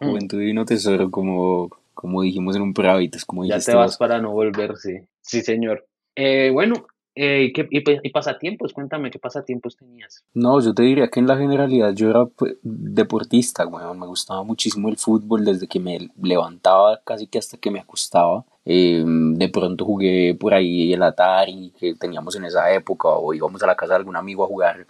Mm. 0.00 0.06
Juventud 0.06 0.38
divino 0.38 0.64
tesoro, 0.64 1.10
como, 1.10 1.70
como 1.94 2.22
dijimos 2.22 2.56
en 2.56 2.62
un 2.62 2.74
Pravitas, 2.74 3.24
como 3.24 3.44
Ya 3.44 3.58
te 3.58 3.74
vas 3.74 3.92
vos. 3.92 3.96
para 3.98 4.20
no 4.20 4.32
volver, 4.32 4.76
sí. 4.76 4.98
Sí, 5.20 5.40
señor. 5.42 5.86
Eh, 6.16 6.50
bueno, 6.52 6.86
eh, 7.16 7.44
¿y, 7.44 7.52
qué- 7.52 7.68
y 7.70 8.10
pasatiempos? 8.10 8.72
Cuéntame, 8.72 9.10
¿qué 9.10 9.18
pasatiempos 9.18 9.76
tenías? 9.76 10.24
No, 10.34 10.60
yo 10.60 10.74
te 10.74 10.82
diría 10.82 11.08
que 11.08 11.20
en 11.20 11.26
la 11.28 11.36
generalidad 11.36 11.92
yo 11.94 12.10
era 12.10 12.26
pues, 12.26 12.56
deportista, 12.62 13.66
weón. 13.66 13.98
Me 13.98 14.06
gustaba 14.06 14.42
muchísimo 14.42 14.88
el 14.88 14.96
fútbol 14.96 15.44
desde 15.44 15.66
que 15.68 15.80
me 15.80 16.10
levantaba 16.20 17.00
casi 17.04 17.26
que 17.26 17.38
hasta 17.38 17.56
que 17.58 17.70
me 17.70 17.80
acostaba. 17.80 18.44
Eh, 18.64 19.04
de 19.06 19.48
pronto 19.48 19.84
jugué 19.84 20.34
por 20.38 20.54
ahí 20.54 20.92
el 20.92 21.02
Atari 21.02 21.72
que 21.78 21.94
teníamos 21.94 22.34
en 22.36 22.44
esa 22.46 22.72
época 22.72 23.08
o 23.08 23.34
íbamos 23.34 23.62
a 23.62 23.66
la 23.66 23.76
casa 23.76 23.92
de 23.94 23.98
algún 23.98 24.16
amigo 24.16 24.42
a 24.44 24.46
jugar 24.48 24.86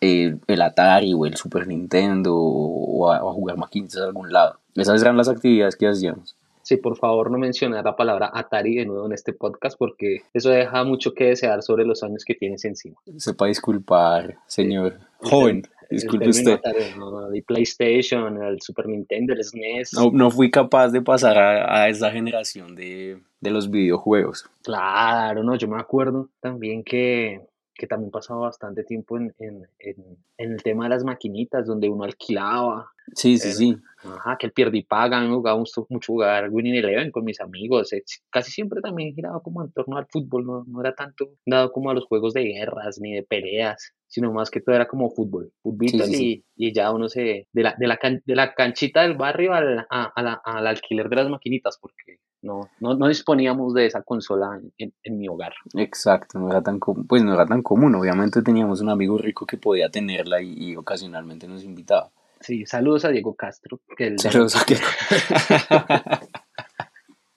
eh, 0.00 0.36
el 0.46 0.62
Atari 0.62 1.12
o 1.14 1.26
el 1.26 1.36
Super 1.36 1.66
Nintendo 1.66 2.34
o 2.36 3.10
a, 3.10 3.22
o 3.24 3.30
a 3.30 3.32
jugar 3.32 3.56
maquinitas 3.56 4.00
a 4.00 4.04
algún 4.04 4.32
lado. 4.32 4.60
Esas 4.74 5.00
eran 5.02 5.16
las 5.16 5.28
actividades 5.28 5.74
que 5.76 5.88
hacíamos. 5.88 6.36
Sí, 6.66 6.78
por 6.78 6.96
favor, 6.96 7.30
no 7.30 7.38
mencionar 7.38 7.84
la 7.84 7.94
palabra 7.94 8.28
Atari 8.34 8.74
de 8.74 8.86
nuevo 8.86 9.06
en 9.06 9.12
este 9.12 9.32
podcast 9.32 9.78
porque 9.78 10.22
eso 10.34 10.50
deja 10.50 10.82
mucho 10.82 11.14
que 11.14 11.26
desear 11.26 11.62
sobre 11.62 11.84
los 11.84 12.02
años 12.02 12.24
que 12.24 12.34
tienes 12.34 12.64
encima. 12.64 12.96
Sepa 13.18 13.46
disculpar, 13.46 14.34
señor. 14.48 14.98
Joven, 15.18 15.62
disculpe 15.88 16.28
usted. 16.28 16.54
Atari, 16.54 16.98
¿no? 16.98 17.32
El 17.32 17.44
PlayStation, 17.44 18.42
el 18.42 18.60
Super 18.60 18.88
Nintendo, 18.88 19.32
el 19.32 19.44
SNES. 19.44 19.92
No, 19.92 20.10
no 20.10 20.32
fui 20.32 20.50
capaz 20.50 20.88
de 20.88 21.02
pasar 21.02 21.38
a, 21.38 21.82
a 21.84 21.88
esa 21.88 22.10
generación 22.10 22.74
de, 22.74 23.20
de 23.40 23.50
los 23.52 23.70
videojuegos. 23.70 24.50
Claro, 24.64 25.44
no, 25.44 25.54
yo 25.54 25.68
me 25.68 25.78
acuerdo 25.78 26.30
también 26.40 26.82
que, 26.82 27.42
que 27.76 27.86
también 27.86 28.10
pasaba 28.10 28.40
bastante 28.40 28.84
tiempo 28.84 29.16
en, 29.16 29.34
en, 29.38 29.66
en, 29.78 30.52
el 30.52 30.62
tema 30.62 30.84
de 30.84 30.90
las 30.90 31.04
maquinitas, 31.04 31.66
donde 31.66 31.88
uno 31.88 32.04
alquilaba. 32.04 32.90
Sí, 33.14 33.38
sí, 33.38 33.52
sí. 33.52 33.76
Ajá, 34.02 34.36
que 34.38 34.46
el 34.46 34.52
pierde 34.52 34.78
y 34.78 34.82
paga, 34.82 35.20
me 35.20 35.28
jugaba 35.34 35.58
mucho, 35.58 35.86
mucho 35.88 36.12
jugar 36.12 36.48
Winning 36.50 36.74
Eleven 36.74 37.10
con 37.10 37.24
mis 37.24 37.40
amigos. 37.40 37.92
Eh, 37.92 38.02
casi 38.30 38.50
siempre 38.50 38.80
también 38.80 39.14
giraba 39.14 39.40
como 39.40 39.62
en 39.62 39.70
torno 39.72 39.96
al 39.96 40.06
fútbol, 40.06 40.44
no, 40.44 40.64
no 40.66 40.80
era 40.80 40.94
tanto 40.94 41.30
dado 41.44 41.70
como 41.70 41.90
a 41.90 41.94
los 41.94 42.06
juegos 42.06 42.34
de 42.34 42.44
guerras 42.44 42.98
ni 43.00 43.14
de 43.14 43.22
peleas, 43.22 43.92
sino 44.06 44.32
más 44.32 44.50
que 44.50 44.60
todo 44.60 44.74
era 44.74 44.88
como 44.88 45.10
fútbol, 45.10 45.52
fútbol 45.62 45.88
y, 46.08 46.44
y, 46.56 46.72
ya 46.72 46.92
uno 46.92 47.08
se, 47.08 47.46
de 47.52 47.62
la, 47.62 47.74
de 47.78 47.86
la, 47.86 47.98
de 48.24 48.34
la 48.34 48.54
canchita 48.54 49.02
del 49.02 49.16
barrio 49.16 49.54
al, 49.54 49.86
a, 49.90 50.40
al 50.44 50.66
alquiler 50.66 51.08
de 51.08 51.16
las 51.16 51.28
maquinitas, 51.28 51.78
porque 51.80 52.18
no, 52.42 52.70
no, 52.80 52.94
no 52.94 53.08
disponíamos 53.08 53.74
de 53.74 53.86
esa 53.86 54.02
consola 54.02 54.60
en, 54.78 54.92
en, 55.02 55.18
mi 55.18 55.28
hogar. 55.28 55.52
Exacto, 55.74 56.38
no 56.38 56.50
era 56.50 56.62
tan 56.62 56.78
pues 56.78 57.22
no 57.22 57.34
era 57.34 57.46
tan 57.46 57.62
común, 57.62 57.94
obviamente 57.94 58.42
teníamos 58.42 58.80
un 58.80 58.90
amigo 58.90 59.18
rico 59.18 59.46
que 59.46 59.56
podía 59.56 59.88
tenerla 59.90 60.40
y, 60.42 60.76
ocasionalmente 60.76 61.48
nos 61.48 61.64
invitaba. 61.64 62.10
Sí, 62.40 62.66
saludos 62.66 63.04
a 63.04 63.08
Diego 63.08 63.34
Castro. 63.34 63.80
Que 63.96 64.16
saludos 64.18 64.56
a 64.56 64.64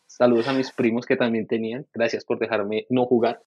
Saludos 0.07 0.47
a 0.49 0.53
mis 0.53 0.71
primos 0.71 1.05
que 1.05 1.15
también 1.15 1.47
tenían. 1.47 1.87
Gracias 1.93 2.25
por 2.25 2.37
dejarme 2.37 2.85
no 2.89 3.05
jugar. 3.05 3.41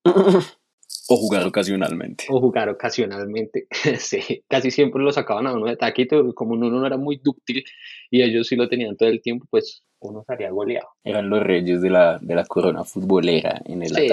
O 1.09 1.17
jugar 1.17 1.47
ocasionalmente. 1.47 2.25
O 2.31 2.41
jugar 2.41 2.71
ocasionalmente. 2.71 3.67
sí, 3.99 4.45
casi 4.49 4.71
siempre 4.71 5.03
lo 5.03 5.13
sacaban 5.13 5.47
a 5.47 5.53
uno 5.53 5.67
de 5.67 5.77
taquito, 5.77 6.35
como 6.35 6.53
uno 6.53 6.71
no 6.71 6.87
era 6.87 6.97
muy 6.97 7.21
dúctil 7.23 7.65
y 8.11 8.23
ellos 8.23 8.47
sí 8.47 8.57
lo 8.57 8.69
tenían 8.69 8.97
todo 8.97 9.11
el 9.11 9.21
tiempo, 9.21 9.47
pues 9.51 9.83
uno 10.03 10.21
estaría 10.21 10.51
goleado. 10.51 10.89
Eran 11.05 11.31
los 11.31 11.43
reyes 11.43 11.81
de 11.83 11.91
la, 11.91 12.19
de 12.19 12.35
la 12.35 12.45
corona 12.45 12.85
futbolera 12.85 13.61
en 13.65 13.83
el 13.83 13.95
sí, 13.95 14.09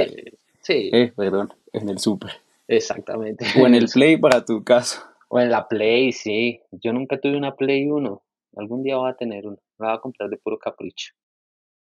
Sí. 0.61 0.89
Eh, 0.93 1.11
perdón, 1.15 1.53
en 1.73 1.89
el 1.89 1.99
super. 1.99 2.31
Exactamente. 2.67 3.45
O 3.61 3.65
en 3.65 3.75
el 3.75 3.87
Play 3.93 4.17
para 4.17 4.45
tu 4.45 4.63
caso. 4.63 5.01
O 5.27 5.39
en 5.39 5.49
la 5.49 5.67
Play, 5.67 6.11
sí. 6.11 6.61
Yo 6.71 6.93
nunca 6.93 7.19
tuve 7.19 7.37
una 7.37 7.55
Play 7.55 7.89
1. 7.89 8.21
Algún 8.57 8.83
día 8.83 8.97
voy 8.97 9.09
a 9.09 9.15
tener 9.15 9.47
una. 9.47 9.57
La 9.79 9.87
voy 9.87 9.95
a 9.97 9.99
comprar 9.99 10.29
de 10.29 10.37
puro 10.37 10.59
capricho. 10.59 11.13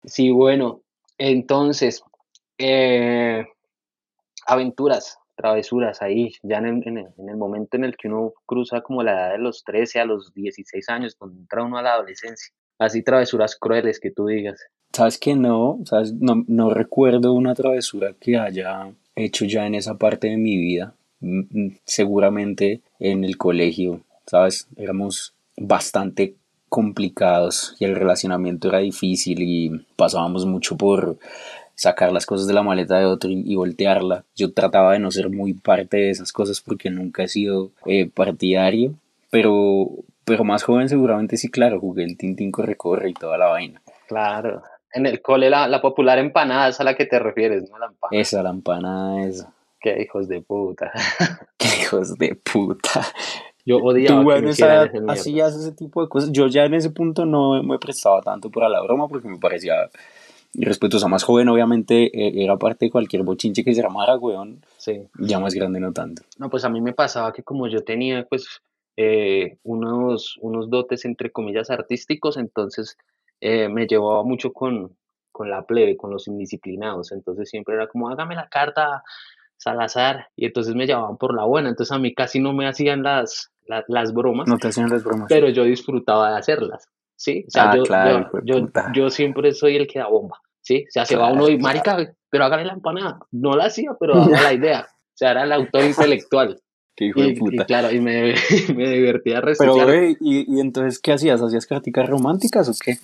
Sí, 0.03 0.29
bueno. 0.29 0.81
Entonces, 1.17 2.01
eh, 2.57 3.45
aventuras, 4.47 5.17
travesuras 5.35 6.01
ahí, 6.01 6.33
ya 6.43 6.57
en 6.57 6.65
el, 6.65 6.87
en, 6.87 7.29
el, 7.29 7.37
momento 7.37 7.77
en 7.77 7.83
el 7.83 7.97
que 7.97 8.07
uno 8.07 8.33
cruza 8.45 8.81
como 8.81 9.03
la 9.03 9.11
edad 9.11 9.31
de 9.31 9.37
los 9.39 9.63
13 9.63 9.99
a 9.99 10.05
los 10.05 10.33
16 10.33 10.87
años, 10.89 11.15
cuando 11.15 11.39
entra 11.39 11.63
uno 11.63 11.77
a 11.77 11.81
la 11.81 11.93
adolescencia. 11.93 12.53
Así 12.79 13.03
travesuras 13.03 13.55
crueles 13.55 13.99
que 13.99 14.09
tú 14.09 14.27
digas. 14.27 14.59
Sabes 14.91 15.19
que 15.19 15.35
no, 15.35 15.79
sabes, 15.85 16.13
no, 16.13 16.43
no 16.47 16.71
recuerdo 16.73 17.33
una 17.33 17.53
travesura 17.53 18.15
que 18.19 18.37
haya 18.37 18.91
hecho 19.15 19.45
ya 19.45 19.67
en 19.67 19.75
esa 19.75 19.97
parte 19.97 20.29
de 20.29 20.37
mi 20.37 20.57
vida. 20.57 20.95
Mm, 21.19 21.41
mm, 21.51 21.77
seguramente 21.83 22.81
en 22.99 23.23
el 23.23 23.37
colegio, 23.37 24.01
sabes, 24.25 24.67
éramos 24.77 25.33
bastante 25.57 26.35
complicados 26.69 27.75
y 27.79 27.85
el 27.85 27.95
relacionamiento 27.95 28.69
era 28.69 28.79
difícil 28.79 29.41
y 29.41 29.85
pasábamos 29.95 30.45
mucho 30.45 30.77
por 30.77 31.17
sacar 31.75 32.11
las 32.11 32.25
cosas 32.25 32.47
de 32.47 32.53
la 32.53 32.63
maleta 32.63 32.99
de 32.99 33.05
otro 33.05 33.29
y, 33.29 33.55
voltearla. 33.55 34.23
Yo 34.35 34.51
trataba 34.53 34.93
de 34.93 34.99
no 34.99 35.11
ser 35.11 35.29
muy 35.29 35.53
parte 35.53 35.97
de 35.97 36.09
esas 36.11 36.31
cosas 36.31 36.61
porque 36.61 36.89
nunca 36.89 37.23
he 37.23 37.27
sido 37.27 37.71
eh, 37.85 38.09
partidario, 38.13 38.93
pero, 39.29 39.89
pero 40.29 40.43
más 40.43 40.63
joven 40.63 40.87
seguramente 40.87 41.37
sí, 41.37 41.49
claro, 41.49 41.79
jugué 41.79 42.03
el 42.03 42.15
Tintín 42.15 42.51
corre 42.51 42.75
corre 42.75 43.09
y 43.09 43.13
toda 43.13 43.35
la 43.37 43.47
vaina. 43.47 43.81
Claro. 44.07 44.61
En 44.93 45.07
el 45.07 45.21
cole 45.21 45.49
la, 45.49 45.67
la 45.67 45.81
popular 45.81 46.19
empanada 46.19 46.69
es 46.69 46.79
a 46.79 46.83
la 46.83 46.95
que 46.95 47.05
te 47.05 47.17
refieres, 47.17 47.69
¿no? 47.69 47.79
La 47.79 47.87
empanada. 47.87 48.21
Esa, 48.21 48.43
la 48.43 48.51
empanada, 48.51 49.27
esa. 49.27 49.51
Qué 49.81 50.03
hijos 50.03 50.27
de 50.27 50.41
puta. 50.41 50.91
Qué 51.57 51.67
hijos 51.81 52.15
de 52.17 52.35
puta. 52.35 53.01
Yo 53.65 53.77
odiaba 53.77 54.21
Tú, 54.21 54.29
que 54.91 55.01
me 55.01 55.11
hacías 55.13 55.55
ese 55.55 55.71
tipo 55.71 56.03
de 56.03 56.09
cosas. 56.09 56.31
Yo 56.31 56.47
ya 56.47 56.65
en 56.65 56.75
ese 56.75 56.91
punto 56.91 57.25
no 57.25 57.63
me 57.63 57.79
prestaba 57.79 58.21
tanto 58.21 58.51
para 58.51 58.69
la 58.69 58.81
broma 58.81 59.07
porque 59.07 59.27
me 59.27 59.39
parecía 59.39 59.89
y 60.53 60.65
respetuosa 60.65 61.07
más 61.07 61.23
joven, 61.23 61.47
obviamente, 61.49 62.05
eh, 62.05 62.43
era 62.43 62.57
parte 62.57 62.85
de 62.85 62.91
cualquier 62.91 63.23
bochinche 63.23 63.63
que 63.63 63.73
se 63.73 63.83
llamara, 63.83 64.17
weón. 64.17 64.61
Sí. 64.77 65.03
Ya 65.19 65.39
más 65.39 65.53
grande 65.53 65.79
no 65.79 65.93
tanto. 65.93 66.23
No, 66.37 66.49
pues 66.49 66.65
a 66.65 66.69
mí 66.69 66.81
me 66.81 66.93
pasaba 66.93 67.31
que 67.31 67.43
como 67.43 67.67
yo 67.67 67.83
tenía, 67.83 68.25
pues, 68.27 68.61
eh, 69.01 69.57
unos, 69.63 70.37
unos 70.41 70.69
dotes, 70.69 71.05
entre 71.05 71.31
comillas, 71.31 71.69
artísticos, 71.69 72.35
entonces 72.35 72.97
eh, 73.39 73.69
me 73.69 73.87
llevaba 73.87 74.23
mucho 74.23 74.51
con, 74.51 74.97
con 75.31 75.49
la 75.49 75.65
plebe, 75.65 75.95
con 75.95 76.11
los 76.11 76.27
indisciplinados. 76.27 77.13
Entonces 77.13 77.49
siempre 77.49 77.75
era 77.75 77.87
como, 77.87 78.09
hágame 78.09 78.35
la 78.35 78.49
carta, 78.49 79.01
Salazar, 79.55 80.27
y 80.35 80.47
entonces 80.47 80.75
me 80.75 80.85
llevaban 80.85 81.15
por 81.15 81.33
la 81.33 81.45
buena. 81.45 81.69
Entonces 81.69 81.95
a 81.95 81.99
mí 81.99 82.13
casi 82.13 82.41
no 82.41 82.51
me 82.51 82.67
hacían 82.67 83.01
las, 83.01 83.53
las 83.87 84.13
bromas. 84.13 84.49
No 84.49 84.57
te 84.57 84.67
hacían 84.67 84.89
las 84.89 85.05
bromas. 85.05 85.27
Pero 85.29 85.47
yo 85.47 85.63
disfrutaba 85.63 86.31
de 86.31 86.37
hacerlas. 86.37 86.89
¿sí? 87.15 87.45
O 87.47 87.51
sea, 87.51 87.71
ah, 87.71 88.29
yo, 88.43 88.67
yo, 88.93 89.09
siempre 89.09 89.53
soy 89.53 89.77
el 89.77 89.87
que 89.87 89.99
da 89.99 90.07
bomba, 90.07 90.41
¿sí? 90.59 90.83
O 90.89 90.91
sea, 90.91 91.05
se 91.05 91.15
va 91.15 91.31
uno 91.31 91.47
y, 91.47 91.57
marica, 91.57 91.97
pero 92.29 92.43
hágale 92.43 92.65
la 92.65 92.73
empanada. 92.73 93.19
No 93.31 93.53
la 93.53 93.67
hacía, 93.67 93.91
pero 93.97 94.13
daba 94.29 94.41
la 94.41 94.53
idea. 94.53 94.87
O 94.89 95.15
sea, 95.19 95.31
era 95.31 95.43
el 95.43 95.53
autor 95.53 95.85
intelectual. 95.85 96.59
Qué 96.99 97.05
hijo 97.05 97.23
y, 97.23 97.33
de 97.33 97.39
puta. 97.39 97.63
Y 97.63 97.65
claro, 97.65 97.91
y 97.93 98.01
me, 98.01 98.33
me 98.75 98.89
divertía 98.91 99.41
Pero, 99.57 99.85
güey, 99.85 100.17
¿y, 100.19 100.53
¿y, 100.53 100.59
entonces 100.59 100.99
qué 100.99 101.13
hacías? 101.13 101.41
¿Hacías 101.41 101.65
carticas 101.65 102.09
románticas 102.09 102.67
o 102.67 102.73
qué? 102.77 102.97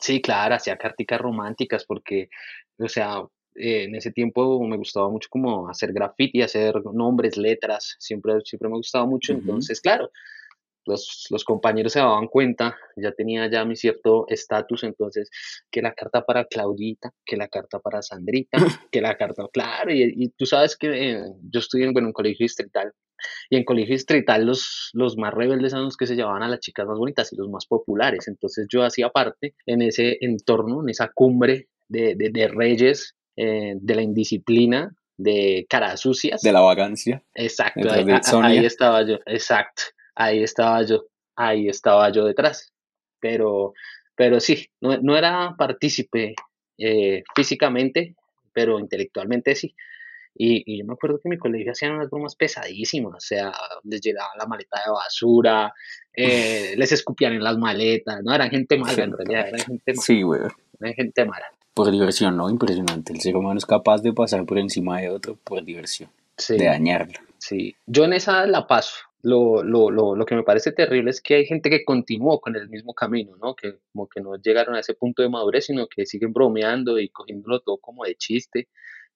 Sí, 0.00 0.22
claro, 0.22 0.54
hacía 0.54 0.78
carticas 0.78 1.20
románticas 1.20 1.84
porque, 1.84 2.30
o 2.78 2.88
sea, 2.88 3.18
eh, 3.54 3.84
en 3.84 3.94
ese 3.94 4.10
tiempo 4.10 4.58
me 4.66 4.78
gustaba 4.78 5.10
mucho 5.10 5.28
como 5.30 5.68
hacer 5.68 5.92
graffiti, 5.92 6.40
hacer 6.40 6.76
nombres, 6.94 7.36
letras, 7.36 7.96
siempre, 7.98 8.40
siempre 8.42 8.70
me 8.70 8.76
gustaba 8.76 9.04
mucho. 9.04 9.34
Entonces, 9.34 9.82
claro, 9.82 10.10
los, 10.86 11.26
los, 11.28 11.44
compañeros 11.44 11.92
se 11.92 11.98
daban 11.98 12.28
cuenta, 12.28 12.78
ya 12.96 13.12
tenía 13.12 13.50
ya 13.50 13.66
mi 13.66 13.76
cierto 13.76 14.24
estatus, 14.28 14.82
entonces 14.84 15.28
que 15.70 15.82
la 15.82 15.92
carta 15.92 16.24
para 16.24 16.46
Claudita, 16.46 17.12
que 17.26 17.36
la 17.36 17.48
carta 17.48 17.80
para 17.80 18.00
Sandrita, 18.00 18.56
que 18.90 19.02
la 19.02 19.14
carta, 19.18 19.46
claro, 19.52 19.92
y, 19.92 20.10
y 20.16 20.28
tú 20.30 20.46
sabes 20.46 20.74
que 20.74 21.10
eh, 21.10 21.22
yo 21.50 21.60
estudié 21.60 21.84
en 21.84 22.06
un 22.06 22.14
colegio 22.14 22.44
distrital, 22.44 22.94
y 23.50 23.56
en 23.56 23.64
colegio 23.64 23.94
distrital 23.94 24.44
los, 24.44 24.90
los 24.92 25.16
más 25.16 25.32
rebeldes 25.32 25.72
son 25.72 25.84
los 25.84 25.96
que 25.96 26.06
se 26.06 26.16
llevaban 26.16 26.42
a 26.42 26.48
las 26.48 26.60
chicas 26.60 26.86
más 26.86 26.98
bonitas 26.98 27.32
y 27.32 27.36
los 27.36 27.48
más 27.48 27.66
populares, 27.66 28.28
entonces 28.28 28.66
yo 28.70 28.84
hacía 28.84 29.10
parte 29.10 29.54
en 29.66 29.82
ese 29.82 30.18
entorno, 30.20 30.82
en 30.82 30.90
esa 30.90 31.08
cumbre 31.08 31.68
de, 31.88 32.14
de, 32.14 32.30
de 32.30 32.48
reyes, 32.48 33.14
eh, 33.36 33.74
de 33.76 33.94
la 33.94 34.02
indisciplina, 34.02 34.94
de 35.16 35.66
caras 35.68 36.00
sucias. 36.00 36.40
De 36.42 36.52
la 36.52 36.60
vagancia. 36.60 37.22
Exacto, 37.34 37.90
ahí, 37.90 38.04
ahí 38.42 38.64
estaba 38.64 39.06
yo, 39.06 39.18
exacto 39.26 39.82
ahí 40.14 40.42
estaba 40.42 40.82
yo, 40.82 41.04
ahí 41.36 41.68
estaba 41.68 42.10
yo 42.10 42.24
detrás. 42.24 42.72
Pero, 43.20 43.72
pero 44.14 44.40
sí, 44.40 44.68
no, 44.80 44.98
no 44.98 45.16
era 45.16 45.54
partícipe 45.56 46.34
eh, 46.78 47.22
físicamente, 47.34 48.14
pero 48.52 48.78
intelectualmente 48.78 49.54
sí. 49.54 49.74
Y, 50.34 50.62
y, 50.66 50.78
yo 50.78 50.86
me 50.86 50.94
acuerdo 50.94 51.18
que 51.18 51.28
en 51.28 51.30
mi 51.30 51.38
colegio 51.38 51.72
hacían 51.72 51.92
unas 51.92 52.08
bromas 52.08 52.36
pesadísimas, 52.36 53.14
o 53.14 53.20
sea, 53.20 53.52
les 53.84 54.00
llegaba 54.00 54.30
la 54.38 54.46
maleta 54.46 54.80
de 54.84 54.90
basura, 54.90 55.74
eh, 56.14 56.74
les 56.76 56.92
escupían 56.92 57.34
en 57.34 57.44
las 57.44 57.58
maletas, 57.58 58.22
¿no? 58.22 58.34
Eran 58.34 58.50
gente 58.50 58.78
mala 58.78 59.04
en 59.04 59.12
realidad, 59.12 59.48
eran 59.48 59.60
gente 59.60 59.92
mala. 59.92 60.02
Sí, 60.02 60.22
güey. 60.22 60.40
Eran 60.80 60.94
gente 60.94 61.24
mala. 61.26 61.46
Por 61.74 61.90
diversión, 61.90 62.36
¿no? 62.36 62.48
Impresionante. 62.48 63.12
El 63.12 63.20
ser 63.20 63.36
humano 63.36 63.58
es 63.58 63.66
capaz 63.66 64.02
de 64.02 64.12
pasar 64.12 64.44
por 64.46 64.58
encima 64.58 65.00
de 65.00 65.10
otro 65.10 65.36
por 65.44 65.62
diversión, 65.64 66.10
de 66.48 66.64
dañarlo. 66.64 67.18
Sí, 67.38 67.74
yo 67.86 68.04
en 68.04 68.12
esa 68.12 68.46
la 68.46 68.66
paso, 68.66 68.94
lo, 69.22 69.62
lo, 69.62 69.90
lo, 69.90 70.16
lo, 70.16 70.26
que 70.26 70.34
me 70.34 70.42
parece 70.42 70.72
terrible 70.72 71.10
es 71.10 71.20
que 71.20 71.36
hay 71.36 71.46
gente 71.46 71.70
que 71.70 71.84
continuó 71.84 72.40
con 72.40 72.56
el 72.56 72.68
mismo 72.68 72.92
camino, 72.92 73.36
¿no? 73.40 73.54
Que 73.54 73.78
como 73.92 74.08
que 74.08 74.20
no 74.20 74.36
llegaron 74.36 74.74
a 74.74 74.80
ese 74.80 74.94
punto 74.94 75.22
de 75.22 75.28
madurez, 75.28 75.66
sino 75.66 75.86
que 75.86 76.06
siguen 76.06 76.32
bromeando 76.32 76.98
y 76.98 77.08
cogiéndolo 77.08 77.60
todo 77.60 77.78
como 77.78 78.04
de 78.04 78.16
chiste, 78.16 78.68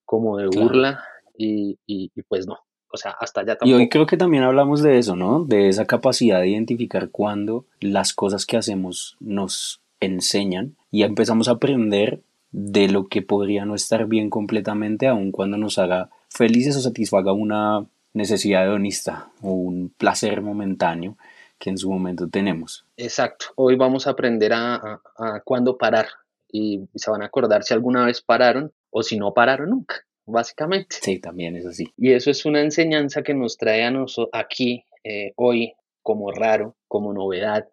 como 0.07 0.37
de 0.37 0.47
burla, 0.47 1.03
y, 1.37 1.77
y, 1.85 2.09
pues 2.23 2.47
no. 2.47 2.57
O 2.89 2.97
sea, 2.97 3.11
hasta 3.19 3.41
allá 3.41 3.57
tampoco. 3.57 3.69
Y 3.69 3.73
hoy 3.73 3.89
creo 3.89 4.05
que 4.05 4.15
también 4.17 4.43
hablamos 4.43 4.81
de 4.81 4.97
eso, 4.97 5.15
¿no? 5.15 5.43
De 5.43 5.67
esa 5.67 5.85
capacidad 5.85 6.39
de 6.39 6.47
identificar 6.47 7.09
cuando 7.09 7.65
las 7.81 8.13
cosas 8.13 8.45
que 8.45 8.57
hacemos 8.57 9.17
nos 9.19 9.81
enseñan 9.99 10.77
y 10.89 11.03
empezamos 11.03 11.49
a 11.49 11.51
aprender 11.51 12.21
de 12.51 12.87
lo 12.87 13.07
que 13.07 13.21
podría 13.21 13.65
no 13.65 13.75
estar 13.75 14.05
bien 14.05 14.29
completamente, 14.29 15.07
aun 15.07 15.31
cuando 15.31 15.57
nos 15.57 15.77
haga 15.77 16.09
felices 16.29 16.77
o 16.77 16.81
satisfaga 16.81 17.33
una 17.33 17.85
necesidad 18.13 18.65
hedonista 18.65 19.29
o 19.41 19.51
un 19.51 19.89
placer 19.89 20.41
momentáneo 20.41 21.17
que 21.59 21.69
en 21.69 21.77
su 21.77 21.91
momento 21.91 22.29
tenemos. 22.29 22.85
Exacto. 22.95 23.47
Hoy 23.55 23.75
vamos 23.75 24.07
a 24.07 24.11
aprender 24.11 24.53
a, 24.53 25.01
a, 25.17 25.41
cuándo 25.43 25.77
parar 25.77 26.07
y 26.49 26.87
se 26.95 27.11
van 27.11 27.21
a 27.21 27.25
acordar 27.25 27.63
si 27.63 27.73
alguna 27.73 28.05
vez 28.05 28.21
pararon 28.21 28.71
o 28.89 29.03
si 29.03 29.17
no 29.17 29.33
pararon 29.33 29.69
nunca, 29.69 29.95
básicamente. 30.25 30.97
Sí, 31.01 31.19
también 31.19 31.55
es 31.55 31.65
así. 31.65 31.93
Y 31.97 32.13
eso 32.13 32.31
es 32.31 32.45
una 32.45 32.61
enseñanza 32.61 33.23
que 33.23 33.33
nos 33.33 33.57
trae 33.57 33.83
a 33.83 33.91
nosotros 33.91 34.29
aquí 34.33 34.85
eh, 35.03 35.33
hoy 35.35 35.73
como 36.01 36.31
raro, 36.31 36.75
como 36.87 37.13
novedad, 37.13 37.67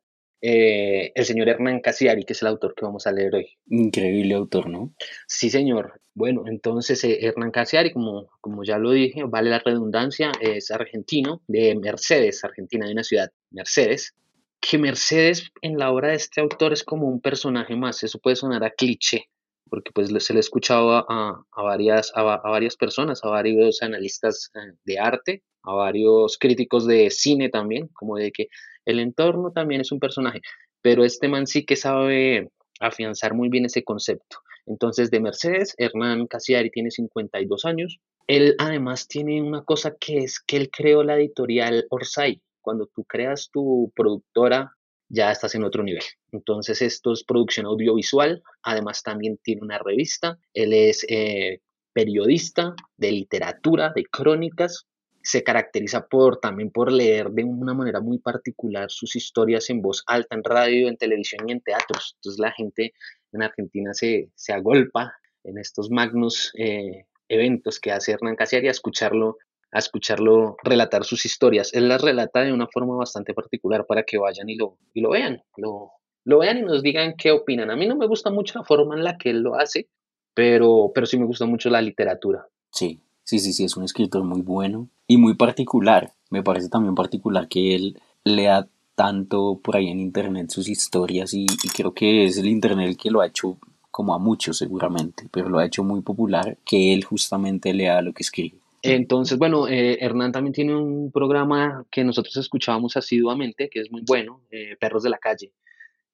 eh, 0.47 1.11
el 1.14 1.25
señor 1.25 1.49
Hernán 1.49 1.80
Casiari, 1.80 2.25
que 2.25 2.35
es 2.35 2.42
el 2.42 2.49
autor 2.49 2.75
que 2.75 2.85
vamos 2.85 3.06
a 3.06 3.12
leer 3.12 3.35
hoy. 3.35 3.49
Increíble 3.71 4.35
autor, 4.35 4.68
¿no? 4.68 4.92
Sí, 5.26 5.49
señor. 5.49 6.02
Bueno, 6.12 6.44
entonces 6.47 7.02
eh, 7.04 7.25
Hernán 7.25 7.50
Casiari, 7.50 7.92
como, 7.92 8.28
como 8.42 8.62
ya 8.62 8.76
lo 8.76 8.90
dije, 8.90 9.25
vale 9.25 9.49
la 9.49 9.61
redundancia, 9.61 10.33
es 10.40 10.71
argentino, 10.71 11.40
de 11.47 11.75
Mercedes, 11.76 12.44
Argentina, 12.44 12.87
de 12.87 12.92
una 12.92 13.04
ciudad, 13.04 13.30
Mercedes, 13.50 14.14
que 14.61 14.76
Mercedes 14.76 15.50
en 15.62 15.78
la 15.78 15.90
obra 15.90 16.09
de 16.09 16.16
este 16.16 16.40
autor 16.40 16.75
es 16.75 16.85
como 16.85 17.09
un 17.09 17.21
personaje 17.21 17.75
más, 17.75 18.02
eso 18.02 18.18
puede 18.18 18.37
sonar 18.37 18.64
a 18.64 18.71
cliché, 18.71 19.30
porque 19.75 19.90
pues 19.93 20.09
se 20.25 20.33
le 20.33 20.38
he 20.38 20.40
escuchado 20.40 21.04
a, 21.11 21.45
varias, 21.57 22.12
a, 22.14 22.23
varias 22.23 22.76
personas, 22.76 23.25
a 23.25 23.28
varios 23.28 23.83
analistas 23.83 24.52
eh, 24.54 24.73
de 24.85 25.00
arte, 25.00 25.43
a 25.64 25.75
varios 25.75 26.38
críticos 26.38 26.87
de 26.87 27.11
cine 27.11 27.49
también, 27.49 27.88
como 27.88 28.14
de 28.16 28.31
que 28.31 28.47
el 28.85 29.00
entorno 29.00 29.50
también 29.50 29.81
es 29.81 29.90
un 29.90 29.99
personaje, 29.99 30.43
pero 30.81 31.04
este 31.04 31.26
man 31.26 31.49
sí 31.49 31.66
que 31.66 31.75
sabe 31.75 32.52
afianzar 32.78 33.35
muy 33.35 33.49
bien 33.49 33.64
ese 33.64 33.83
concepto. 33.83 34.37
Entonces, 34.66 35.11
de 35.11 35.19
Mercedes, 35.19 35.75
Hernán 35.76 36.28
Casiari 36.28 36.71
tiene 36.71 36.93
52 36.93 37.64
años. 37.64 37.99
Él 38.28 38.54
además 38.59 39.09
tiene 39.09 39.43
una 39.43 39.64
cosa 39.64 39.97
que 39.99 40.19
es 40.19 40.38
que 40.38 40.57
él 40.57 40.71
creó 40.71 41.02
la 41.02 41.16
editorial 41.16 41.85
Orsay. 41.90 42.40
Cuando 42.61 42.87
tú 42.95 43.02
creas 43.02 43.50
tu 43.52 43.93
productora, 43.97 44.73
ya 45.14 45.30
estás 45.30 45.54
en 45.54 45.64
otro 45.64 45.83
nivel. 45.83 46.02
Entonces, 46.33 46.83
esto 46.83 47.12
es 47.12 47.25
producción 47.25 47.66
audiovisual. 47.66 48.42
Además, 48.62 49.02
también 49.02 49.38
tiene 49.42 49.62
una 49.62 49.78
revista. 49.78 50.38
Él 50.52 50.73
es 50.73 51.06
eh, 51.09 51.61
periodista 51.92 52.75
de 52.97 53.12
literatura, 53.12 53.92
de 53.94 54.04
crónicas 54.04 54.87
se 55.25 55.42
caracteriza 55.42 56.06
por 56.06 56.38
también 56.38 56.71
por 56.71 56.92
leer 56.92 57.30
de 57.30 57.44
una 57.44 57.73
manera 57.73 58.00
muy 58.00 58.18
particular 58.18 58.90
sus 58.90 59.16
historias 59.16 59.71
en 59.71 59.80
voz 59.80 60.04
alta, 60.06 60.37
en 60.37 60.44
radio, 60.44 60.87
en 60.87 60.99
televisión 60.99 61.49
y 61.49 61.52
en 61.52 61.62
teatros. 61.62 62.16
Entonces 62.16 62.38
la 62.38 62.52
gente 62.52 62.92
en 63.33 63.42
Argentina 63.42 63.94
se, 63.94 64.30
se 64.35 64.52
agolpa 64.52 65.14
en 65.42 65.56
estos 65.56 65.90
magnos 65.90 66.52
eh, 66.59 67.06
eventos 67.28 67.80
que 67.80 67.90
hace 67.90 68.12
Hernán 68.12 68.37
Casiari 68.37 68.68
a 68.68 68.73
escucharlo, 68.73 69.38
a 69.75 69.78
escucharlo 69.78 70.57
relatar 70.62 71.04
sus 71.04 71.26
historias. 71.26 71.75
Él 71.75 71.88
las 71.88 72.00
relata 72.00 72.40
de 72.40 72.52
una 72.52 72.66
forma 72.73 72.97
bastante 72.97 73.35
particular 73.35 73.85
para 73.87 74.04
que 74.04 74.16
vayan 74.16 74.49
y 74.49 74.57
lo, 74.57 74.78
y 74.95 75.02
lo 75.02 75.11
vean, 75.11 75.43
lo, 75.59 75.90
lo 76.25 76.38
vean 76.38 76.59
y 76.59 76.62
nos 76.62 76.83
digan 76.83 77.14
qué 77.19 77.33
opinan. 77.33 77.71
A 77.71 77.76
mí 77.76 77.87
no 77.87 77.97
me 77.97 78.07
gusta 78.07 78.31
mucho 78.31 78.59
la 78.59 78.64
forma 78.64 78.95
en 78.95 79.04
la 79.04 79.19
que 79.19 79.28
él 79.31 79.40
lo 79.40 79.57
hace, 79.57 79.88
pero, 80.33 80.93
pero 80.95 81.04
sí 81.04 81.19
me 81.19 81.26
gusta 81.26 81.45
mucho 81.45 81.69
la 81.69 81.83
literatura. 81.83 82.47
Sí, 82.71 83.00
Sí, 83.25 83.38
sí, 83.38 83.54
sí, 83.54 83.64
es 83.64 83.76
un 83.76 83.85
escritor 83.85 84.23
muy 84.23 84.43
bueno 84.43 84.88
y 85.07 85.16
muy 85.16 85.35
particular. 85.35 86.12
Me 86.28 86.43
parece 86.43 86.69
también 86.69 86.95
particular 86.95 87.49
que 87.49 87.75
él 87.75 87.99
lea 88.23 88.69
tanto 88.95 89.59
por 89.62 89.76
ahí 89.76 89.88
en 89.88 89.99
internet 89.99 90.50
sus 90.50 90.69
historias 90.69 91.33
y, 91.33 91.47
creo 91.75 91.95
que 91.95 92.26
es 92.26 92.37
el 92.37 92.47
internet 92.47 92.87
el 92.90 92.97
que 92.99 93.11
lo 93.11 93.23
ha 93.23 93.26
hecho 93.26 93.57
como 93.90 94.14
a 94.14 94.19
muchos 94.19 94.59
seguramente, 94.59 95.26
pero 95.31 95.49
lo 95.49 95.59
ha 95.59 95.64
hecho 95.64 95.83
muy 95.83 96.02
popular 96.02 96.59
que 96.66 96.93
él 96.93 97.04
justamente 97.04 97.73
lea 97.73 98.02
lo 98.02 98.12
que 98.12 98.23
escribe. 98.23 98.59
Entonces, 98.93 99.38
bueno, 99.38 99.67
eh, 99.69 99.99
Hernán 100.00 100.33
también 100.33 100.53
tiene 100.53 100.76
un 100.76 101.11
programa 101.11 101.85
que 101.91 102.05
nosotros 102.05 102.37
escuchábamos 102.37 102.97
asiduamente, 102.97 103.69
que 103.71 103.81
es 103.81 103.91
muy 103.91 104.03
bueno, 104.07 104.43
eh, 104.50 104.76
Perros 104.79 105.03
de 105.03 105.11
la 105.11 105.19
Calle, 105.19 105.53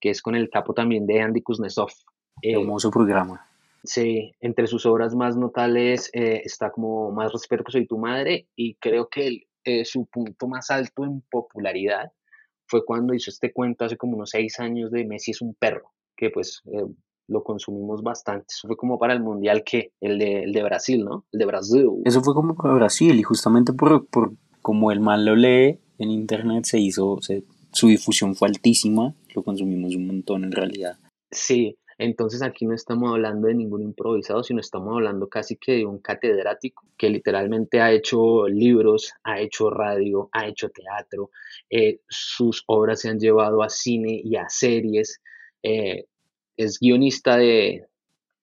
que 0.01 0.11
es 0.11 0.23
con 0.23 0.35
el 0.35 0.49
capo 0.51 0.73
también 0.73 1.07
de 1.07 1.21
Andy 1.21 1.43
Kuznetsov. 1.43 1.91
Eh, 2.43 2.53
Hermoso 2.53 2.91
programa. 2.91 3.47
Sí, 3.83 4.35
entre 4.41 4.67
sus 4.67 4.85
obras 4.85 5.15
más 5.15 5.37
notables 5.37 6.11
eh, 6.13 6.43
está 6.45 6.71
como 6.71 7.11
Más 7.13 7.33
respeto 7.33 7.65
que 7.65 7.73
soy 7.73 7.87
tu 7.87 7.99
madre 7.99 8.47
y 8.55 8.75
creo 8.75 9.09
que 9.09 9.45
eh, 9.65 9.85
su 9.85 10.07
punto 10.07 10.47
más 10.49 10.71
alto 10.71 11.05
en 11.05 11.23
popularidad 11.31 12.13
fue 12.67 12.85
cuando 12.85 13.15
hizo 13.15 13.31
este 13.31 13.53
cuento 13.53 13.85
hace 13.85 13.97
como 13.97 14.17
unos 14.17 14.31
seis 14.31 14.61
años 14.61 14.91
de 14.91 15.05
Messi 15.05 15.33
es 15.33 15.41
un 15.41 15.55
perro, 15.55 15.93
que 16.17 16.31
pues 16.31 16.63
eh, 16.67 16.85
lo 17.31 17.43
consumimos 17.43 18.03
bastante. 18.03 18.47
Eso 18.49 18.67
fue 18.67 18.77
como 18.77 18.99
para 18.99 19.15
el 19.15 19.21
Mundial 19.21 19.63
que 19.65 19.93
el 20.01 20.19
de, 20.19 20.43
el 20.43 20.53
de 20.53 20.63
Brasil, 20.63 21.05
¿no? 21.05 21.25
El 21.33 21.39
de 21.39 21.47
Brasil. 21.47 21.89
Eso 22.05 22.21
fue 22.23 22.35
como 22.35 22.55
para 22.55 22.75
Brasil 22.75 23.19
y 23.19 23.23
justamente 23.23 23.73
por, 23.73 24.07
por 24.07 24.33
como 24.61 24.93
el 24.93 25.01
mal 25.01 25.25
lo 25.25 25.37
lee 25.37 25.79
en 25.99 26.11
internet 26.11 26.65
se 26.65 26.79
hizo, 26.79 27.19
su 27.73 27.89
difusión 27.89 28.35
fue 28.35 28.49
altísima, 28.49 29.15
lo 29.35 29.43
consumimos 29.43 29.95
un 29.95 30.07
montón 30.07 30.45
en 30.45 30.53
realidad. 30.53 30.99
Sí, 31.31 31.79
entonces 31.99 32.43
aquí 32.43 32.65
no 32.65 32.75
estamos 32.75 33.11
hablando 33.11 33.49
de 33.49 33.55
ningún 33.55 33.83
improvisado, 33.83 34.43
sino 34.43 34.61
estamos 34.61 34.95
hablando 34.95 35.29
casi 35.29 35.57
que 35.57 35.73
de 35.73 35.85
un 35.85 35.99
catedrático 35.99 36.87
que 36.97 37.11
literalmente 37.11 37.83
ha 37.83 37.93
hecho 37.93 38.49
libros, 38.49 39.13
ha 39.23 39.41
hecho 39.41 39.69
radio, 39.69 40.31
ha 40.33 40.49
hecho 40.49 40.71
teatro, 40.71 41.31
eh, 41.69 42.01
sus 42.09 42.65
obras 42.67 43.01
se 43.01 43.11
han 43.11 43.19
llevado 43.19 43.63
a 43.63 43.69
cine 43.69 44.19
y 44.25 44.37
a 44.37 44.49
series, 44.49 45.21
eh, 45.63 46.07
es 46.65 46.79
guionista 46.79 47.37
de 47.37 47.87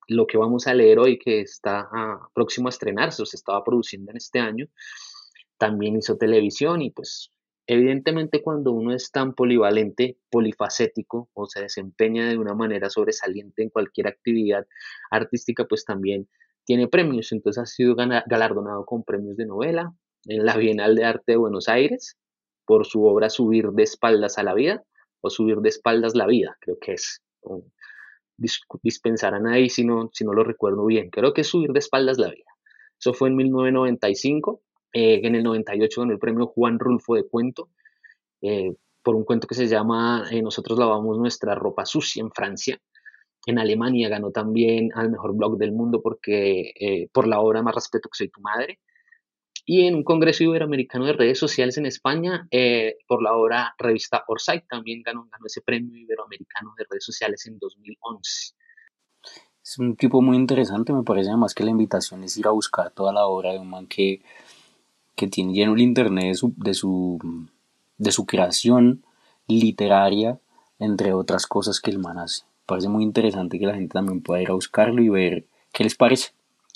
lo 0.07 0.25
que 0.25 0.37
vamos 0.37 0.67
a 0.67 0.73
leer 0.73 0.99
hoy 0.99 1.19
que 1.19 1.41
está 1.41 1.87
ah, 1.91 2.29
próximo 2.33 2.67
a 2.67 2.71
estrenarse 2.71 3.21
o 3.21 3.25
se 3.25 3.37
estaba 3.37 3.63
produciendo 3.63 4.11
en 4.11 4.17
este 4.17 4.39
año. 4.39 4.67
También 5.57 5.97
hizo 5.97 6.17
televisión 6.17 6.81
y 6.81 6.91
pues 6.91 7.31
Evidentemente, 7.69 8.41
cuando 8.41 8.71
uno 8.71 8.93
es 8.93 9.11
tan 9.11 9.33
polivalente, 9.33 10.17
polifacético 10.29 11.29
o 11.33 11.47
se 11.47 11.63
desempeña 11.63 12.29
de 12.29 12.37
una 12.37 12.53
manera 12.53 12.89
sobresaliente 12.89 13.61
en 13.61 13.69
cualquier 13.69 14.07
actividad 14.07 14.65
artística, 15.11 15.65
pues 15.65 15.83
también 15.83 16.29
tiene 16.63 16.87
premios. 16.87 17.33
Entonces 17.33 17.61
ha 17.61 17.65
sido 17.65 17.93
galardonado 17.95 18.85
con 18.85 19.03
premios 19.03 19.35
de 19.35 19.45
novela 19.45 19.93
en 20.27 20.45
la 20.45 20.55
Bienal 20.55 20.95
de 20.95 21.03
Arte 21.03 21.33
de 21.33 21.37
Buenos 21.37 21.67
Aires 21.67 22.17
por 22.65 22.85
su 22.85 23.03
obra 23.03 23.29
Subir 23.29 23.71
de 23.71 23.83
espaldas 23.83 24.37
a 24.37 24.43
la 24.43 24.53
vida 24.53 24.81
o 25.19 25.29
Subir 25.29 25.57
de 25.57 25.67
espaldas 25.67 26.15
la 26.15 26.25
vida, 26.25 26.55
creo 26.61 26.77
que 26.79 26.93
es. 26.93 27.21
Dispensarán 28.37 29.47
ahí 29.47 29.69
si 29.69 29.83
no, 29.83 30.09
si 30.13 30.23
no 30.23 30.33
lo 30.33 30.43
recuerdo 30.43 30.85
bien. 30.85 31.09
Creo 31.09 31.33
que 31.33 31.41
es 31.41 31.47
Subir 31.47 31.71
de 31.71 31.79
espaldas 31.79 32.17
la 32.17 32.29
vida. 32.29 32.51
Eso 32.99 33.13
fue 33.13 33.29
en 33.29 33.35
1995 33.35 34.61
eh, 34.93 35.21
en 35.23 35.35
el 35.35 35.43
98 35.43 36.01
ganó 36.01 36.11
el 36.11 36.19
premio 36.19 36.47
Juan 36.47 36.79
Rulfo 36.79 37.15
de 37.15 37.27
Cuento 37.27 37.69
eh, 38.41 38.73
por 39.03 39.15
un 39.15 39.25
cuento 39.25 39.47
que 39.47 39.55
se 39.55 39.67
llama 39.67 40.25
eh, 40.31 40.41
Nosotros 40.41 40.79
lavamos 40.79 41.17
nuestra 41.17 41.55
ropa 41.55 41.85
sucia 41.85 42.21
en 42.21 42.31
Francia. 42.31 42.79
En 43.45 43.59
Alemania 43.59 44.09
ganó 44.09 44.31
también 44.31 44.91
al 44.95 45.09
mejor 45.11 45.35
blog 45.35 45.57
del 45.57 45.71
mundo 45.71 46.01
porque, 46.01 47.07
por 47.13 47.27
la 47.27 47.39
obra 47.39 47.61
Más 47.61 47.75
respeto 47.75 48.09
que 48.09 48.17
soy 48.17 48.29
tu 48.29 48.41
madre. 48.41 48.79
Y 49.67 49.85
en 49.85 49.95
un 49.95 50.03
congreso 50.03 50.43
iberoamericano 50.45 51.05
de 51.05 51.13
redes 51.13 51.37
sociales 51.37 51.77
en 51.77 51.85
España, 51.85 52.47
por 53.05 53.21
la 53.21 53.33
obra 53.33 53.75
Revista 53.77 54.23
Orsay, 54.27 54.63
también 54.67 55.03
ganó, 55.03 55.27
ganó 55.29 55.45
ese 55.45 55.61
premio 55.61 55.95
iberoamericano 55.95 56.73
de 56.77 56.85
redes 56.89 57.03
sociales 57.03 57.45
en 57.45 57.59
2011. 57.59 58.55
Es 59.61 59.77
un 59.77 59.97
tipo 59.97 60.21
muy 60.21 60.37
interesante, 60.37 60.93
me 60.93 61.03
parece 61.03 61.27
además 61.27 61.53
que 61.53 61.65
la 61.65 61.71
invitación 61.71 62.23
es 62.23 62.37
ir 62.37 62.47
a 62.47 62.51
buscar 62.51 62.91
toda 62.91 63.11
la 63.11 63.27
obra 63.27 63.51
de 63.51 63.59
un 63.59 63.69
man 63.69 63.85
que 63.85 64.21
que 65.17 65.27
tiene 65.27 65.51
lleno 65.51 65.73
el 65.73 65.81
internet 65.81 66.27
de 66.27 66.35
su, 66.35 66.53
de 66.55 66.73
su, 66.75 67.19
de 67.97 68.11
su 68.11 68.25
creación 68.25 69.03
literaria, 69.47 70.39
entre 70.79 71.11
otras 71.11 71.47
cosas 71.47 71.81
que 71.81 71.89
el 71.89 71.97
man 71.97 72.19
hace. 72.19 72.43
Parece 72.67 72.87
muy 72.87 73.03
interesante 73.03 73.57
que 73.57 73.65
la 73.65 73.73
gente 73.73 73.93
también 73.93 74.21
pueda 74.21 74.43
ir 74.43 74.51
a 74.51 74.53
buscarlo 74.53 75.01
y 75.01 75.09
ver 75.09 75.45
qué 75.73 75.83
les 75.83 75.95
parece. 75.95 76.29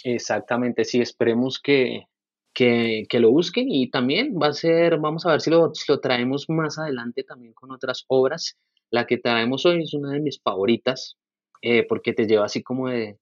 Exactamente, 0.03 0.85
sí, 0.85 0.99
esperemos 0.99 1.59
que, 1.59 2.07
que, 2.53 3.05
que, 3.09 3.19
lo 3.19 3.31
busquen 3.31 3.67
y 3.69 3.89
también 3.89 4.35
va 4.41 4.47
a 4.47 4.53
ser, 4.53 4.99
vamos 4.99 5.25
a 5.25 5.31
ver 5.31 5.41
si 5.41 5.49
lo, 5.49 5.71
lo 5.87 5.99
traemos 5.99 6.49
más 6.49 6.77
adelante 6.77 7.23
también 7.23 7.53
con 7.53 7.71
otras 7.71 8.05
obras. 8.07 8.57
La 8.89 9.05
que 9.07 9.17
traemos 9.17 9.65
hoy 9.65 9.83
es 9.83 9.93
una 9.93 10.11
de 10.11 10.19
mis 10.19 10.41
favoritas 10.41 11.17
eh, 11.61 11.85
porque 11.87 12.13
te 12.13 12.25
lleva 12.25 12.45
así 12.45 12.63
como 12.63 12.89
de, 12.89 13.19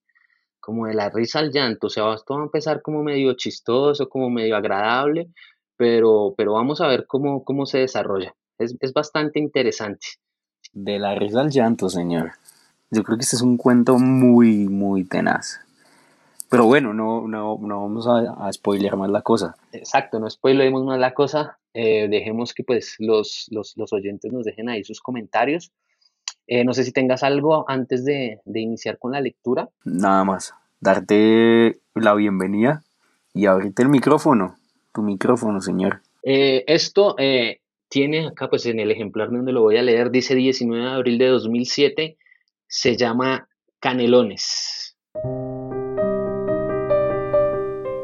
como 0.59 0.87
de 0.87 0.93
la 0.93 1.09
risa 1.09 1.39
al 1.39 1.51
llanto, 1.51 1.87
o 1.87 1.89
sea, 1.89 2.13
esto 2.13 2.35
va 2.35 2.41
a 2.41 2.45
empezar 2.45 2.81
como 2.81 3.03
medio 3.03 3.33
chistoso, 3.33 4.07
como 4.07 4.29
medio 4.29 4.55
agradable, 4.55 5.29
pero, 5.75 6.33
pero 6.37 6.53
vamos 6.53 6.79
a 6.81 6.87
ver 6.87 7.05
cómo, 7.05 7.43
cómo 7.43 7.65
se 7.65 7.79
desarrolla. 7.79 8.35
Es, 8.57 8.93
bastante 8.93 9.39
interesante. 9.39 10.07
De 10.73 10.99
la 10.99 11.15
risa 11.15 11.41
al 11.41 11.49
llanto, 11.49 11.89
señor. 11.89 12.33
Yo 12.91 13.03
creo 13.03 13.17
que 13.17 13.23
este 13.23 13.37
es 13.37 13.41
un 13.41 13.57
cuento 13.57 13.97
muy, 13.97 14.67
muy 14.67 15.05
tenaz. 15.05 15.59
Pero 16.49 16.65
bueno, 16.65 16.93
no, 16.93 17.27
no, 17.27 17.57
no 17.62 17.81
vamos 17.81 18.07
a, 18.07 18.47
a 18.47 18.51
spoilear 18.51 18.97
más 18.97 19.09
la 19.09 19.21
cosa. 19.21 19.55
Exacto, 19.71 20.19
no 20.19 20.29
spoileemos 20.29 20.83
más 20.83 20.99
la 20.99 21.13
cosa. 21.13 21.59
Eh, 21.73 22.07
dejemos 22.09 22.53
que 22.53 22.63
pues 22.63 22.95
los, 22.99 23.47
los, 23.51 23.77
los, 23.77 23.93
oyentes 23.93 24.33
nos 24.33 24.45
dejen 24.45 24.69
ahí 24.69 24.83
sus 24.83 25.01
comentarios. 25.01 25.71
Eh, 26.47 26.63
no 26.65 26.73
sé 26.73 26.83
si 26.83 26.91
tengas 26.91 27.21
algo 27.21 27.69
antes 27.69 28.03
de, 28.03 28.39
de, 28.45 28.59
iniciar 28.59 28.97
con 28.97 29.12
la 29.12 29.21
lectura. 29.21 29.69
Nada 29.83 30.23
más, 30.23 30.55
darte 30.79 31.79
la 31.93 32.15
bienvenida 32.15 32.83
y 33.33 33.45
abrirte 33.45 33.83
el 33.83 33.89
micrófono, 33.89 34.55
tu 34.93 35.03
micrófono, 35.03 35.62
señor. 35.62 36.01
Eh, 36.23 36.63
esto 36.67 37.15
eh, 37.17 37.62
tiene 37.88 38.27
acá, 38.27 38.49
pues 38.49 38.65
en 38.65 38.79
el 38.79 38.91
ejemplar 38.91 39.31
donde 39.31 39.51
lo 39.51 39.62
voy 39.62 39.77
a 39.77 39.81
leer, 39.81 40.12
dice 40.12 40.35
19 40.35 40.83
de 40.83 40.91
abril 40.91 41.17
de 41.17 41.27
2007, 41.27 42.17
se 42.67 42.97
llama 42.97 43.47
Canelones. 43.79 44.97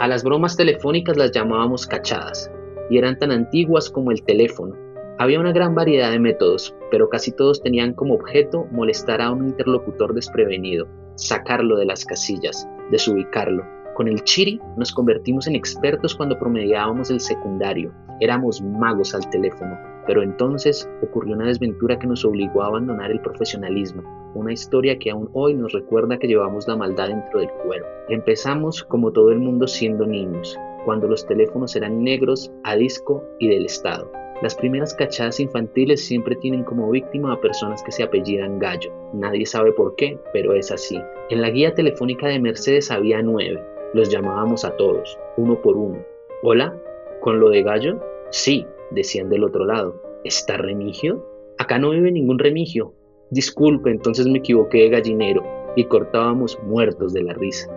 A 0.06 0.08
las 0.08 0.24
bromas 0.24 0.56
telefónicas 0.56 1.18
las 1.18 1.32
llamábamos 1.32 1.88
cachadas 1.88 2.52
y 2.92 3.00
eran 3.00 3.18
tan 3.18 3.32
antiguas 3.32 3.90
como 3.90 4.12
el 4.12 4.22
teléfono 4.22 4.76
Había 5.18 5.40
una 5.40 5.52
gran 5.52 5.74
variedad 5.74 6.12
de 6.12 6.20
métodos, 6.20 6.76
pero 6.92 7.10
casi 7.10 7.32
todos 7.32 7.60
tenían 7.64 7.96
como 7.96 8.14
objeto 8.14 8.68
molestar 8.72 9.20
a 9.20 9.32
un 9.32 9.48
interlocutor 9.48 10.14
desprevenido, 10.14 10.88
sacarlo 11.16 11.76
de 11.76 11.86
las 11.86 12.06
casillas, 12.06 12.68
desubicarlo. 12.92 13.66
Con 13.96 14.08
el 14.08 14.24
chiri 14.24 14.62
nos 14.78 14.92
convertimos 14.92 15.48
en 15.48 15.56
expertos 15.56 16.14
cuando 16.14 16.38
promediábamos 16.38 17.10
el 17.10 17.20
secundario. 17.20 17.92
Éramos 18.20 18.62
magos 18.62 19.16
al 19.16 19.28
teléfono, 19.32 19.76
pero 20.06 20.22
entonces 20.24 20.90
ocurrió 21.02 21.36
una 21.36 21.48
desventura 21.48 21.98
que 21.98 22.08
nos 22.08 22.26
obligó 22.26 22.64
a 22.64 22.68
abandonar 22.68 23.12
el 23.12 23.22
profesionalismo, 23.22 24.04
una 24.36 24.54
historia 24.54 24.98
que 25.00 25.12
aún 25.12 25.30
hoy 25.34 25.54
nos 25.54 25.74
recuerda 25.74 26.18
que 26.18 26.28
llevamos 26.28 26.68
la 26.68 26.76
maldad 26.76 27.08
dentro 27.08 27.40
del 27.40 27.50
cuero. 27.66 27.86
Empezamos 28.10 28.84
como 28.84 29.12
todo 29.12 29.32
el 29.32 29.40
mundo 29.40 29.68
siendo 29.68 30.06
niños, 30.06 30.58
cuando 30.84 31.08
los 31.08 31.26
teléfonos 31.26 31.76
eran 31.76 32.04
negros, 32.04 32.52
a 32.64 32.76
disco 32.76 33.24
y 33.40 33.50
del 33.50 33.66
Estado. 33.66 34.12
Las 34.42 34.54
primeras 34.54 34.94
cachadas 34.94 35.40
infantiles 35.40 36.06
siempre 36.06 36.36
tienen 36.36 36.64
como 36.64 36.90
víctima 36.92 37.32
a 37.32 37.40
personas 37.40 37.82
que 37.84 37.92
se 37.92 38.04
apellidan 38.04 38.60
Gallo. 38.60 38.92
Nadie 39.14 39.46
sabe 39.46 39.72
por 39.72 39.96
qué, 39.96 40.20
pero 40.34 40.54
es 40.54 40.72
así. 40.72 41.02
En 41.30 41.42
la 41.42 41.50
guía 41.50 41.74
telefónica 41.74 42.28
de 42.28 42.40
Mercedes 42.40 42.92
había 42.92 43.22
nueve. 43.22 43.64
Los 43.94 44.10
llamábamos 44.10 44.66
a 44.66 44.76
todos, 44.76 45.18
uno 45.38 45.62
por 45.62 45.78
uno. 45.78 46.00
¿Hola? 46.44 46.78
¿Con 47.22 47.40
lo 47.40 47.50
de 47.50 47.64
Gallo? 47.64 47.98
Sí, 48.30 48.68
decían 48.92 49.30
del 49.30 49.44
otro 49.44 49.66
lado. 49.66 50.02
¿Está 50.24 50.58
Remigio? 50.58 51.26
Acá 51.58 51.80
no 51.80 51.92
vive 51.92 52.12
ningún 52.12 52.40
Remigio. 52.40 52.94
Disculpe, 53.32 53.90
entonces 53.90 54.28
me 54.28 54.40
equivoqué 54.40 54.80
de 54.80 54.90
gallinero 54.90 55.44
y 55.76 55.86
cortábamos 55.86 56.58
muertos 56.64 57.14
de 57.14 57.24
la 57.24 57.34
risa. 57.34 57.70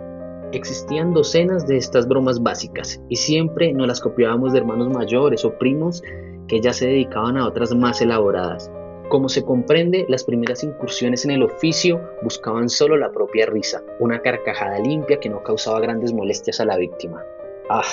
Existían 0.51 1.13
docenas 1.13 1.67
de 1.67 1.77
estas 1.77 2.07
bromas 2.07 2.41
básicas 2.41 3.01
y 3.07 3.15
siempre 3.15 3.71
nos 3.73 3.87
las 3.87 4.01
copiábamos 4.01 4.53
de 4.53 4.59
hermanos 4.59 4.89
mayores 4.89 5.45
o 5.45 5.57
primos 5.57 6.01
que 6.47 6.59
ya 6.59 6.73
se 6.73 6.87
dedicaban 6.87 7.37
a 7.37 7.47
otras 7.47 7.75
más 7.75 8.01
elaboradas. 8.01 8.71
Como 9.09 9.29
se 9.29 9.43
comprende, 9.43 10.05
las 10.07 10.23
primeras 10.23 10.63
incursiones 10.63 11.25
en 11.25 11.31
el 11.31 11.43
oficio 11.43 12.01
buscaban 12.23 12.69
solo 12.69 12.97
la 12.97 13.11
propia 13.11 13.45
risa, 13.45 13.83
una 13.99 14.21
carcajada 14.21 14.79
limpia 14.79 15.19
que 15.19 15.29
no 15.29 15.41
causaba 15.43 15.79
grandes 15.79 16.13
molestias 16.13 16.59
a 16.59 16.65
la 16.65 16.77
víctima. 16.77 17.23
Ah, 17.69 17.83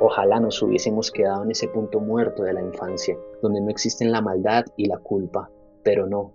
ojalá 0.00 0.40
nos 0.40 0.62
hubiésemos 0.62 1.10
quedado 1.10 1.44
en 1.44 1.50
ese 1.50 1.68
punto 1.68 2.00
muerto 2.00 2.42
de 2.42 2.52
la 2.52 2.62
infancia, 2.62 3.16
donde 3.42 3.60
no 3.60 3.70
existen 3.70 4.12
la 4.12 4.20
maldad 4.20 4.64
y 4.76 4.86
la 4.86 4.98
culpa, 4.98 5.50
pero 5.82 6.06
no. 6.06 6.32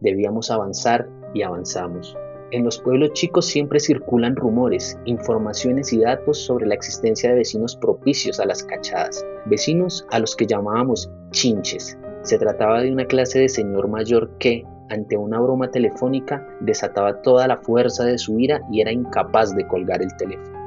Debíamos 0.00 0.50
avanzar 0.50 1.08
y 1.32 1.42
avanzamos. 1.42 2.16
En 2.50 2.64
los 2.64 2.78
pueblos 2.78 3.12
chicos 3.14 3.46
siempre 3.46 3.80
circulan 3.80 4.36
rumores, 4.36 4.98
informaciones 5.06 5.92
y 5.92 6.00
datos 6.00 6.38
sobre 6.38 6.66
la 6.66 6.74
existencia 6.74 7.30
de 7.30 7.36
vecinos 7.36 7.74
propicios 7.74 8.38
a 8.38 8.46
las 8.46 8.62
cachadas, 8.62 9.26
vecinos 9.46 10.06
a 10.10 10.18
los 10.18 10.36
que 10.36 10.46
llamábamos 10.46 11.10
chinches. 11.30 11.98
Se 12.22 12.38
trataba 12.38 12.80
de 12.80 12.92
una 12.92 13.06
clase 13.06 13.40
de 13.40 13.48
señor 13.48 13.88
mayor 13.88 14.38
que, 14.38 14.64
ante 14.88 15.16
una 15.16 15.40
broma 15.40 15.70
telefónica, 15.70 16.46
desataba 16.60 17.22
toda 17.22 17.48
la 17.48 17.56
fuerza 17.56 18.04
de 18.04 18.18
su 18.18 18.38
ira 18.38 18.60
y 18.70 18.82
era 18.82 18.92
incapaz 18.92 19.54
de 19.56 19.66
colgar 19.66 20.02
el 20.02 20.14
teléfono. 20.16 20.63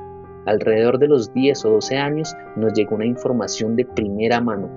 Alrededor 0.48 0.98
de 0.98 1.08
los 1.08 1.34
10 1.34 1.66
o 1.66 1.70
12 1.74 1.98
años 1.98 2.36
nos 2.56 2.74
llegó 2.74 2.96
una 2.96 3.06
información 3.06 3.76
de 3.76 3.86
primera 3.86 4.42
mano. 4.42 4.72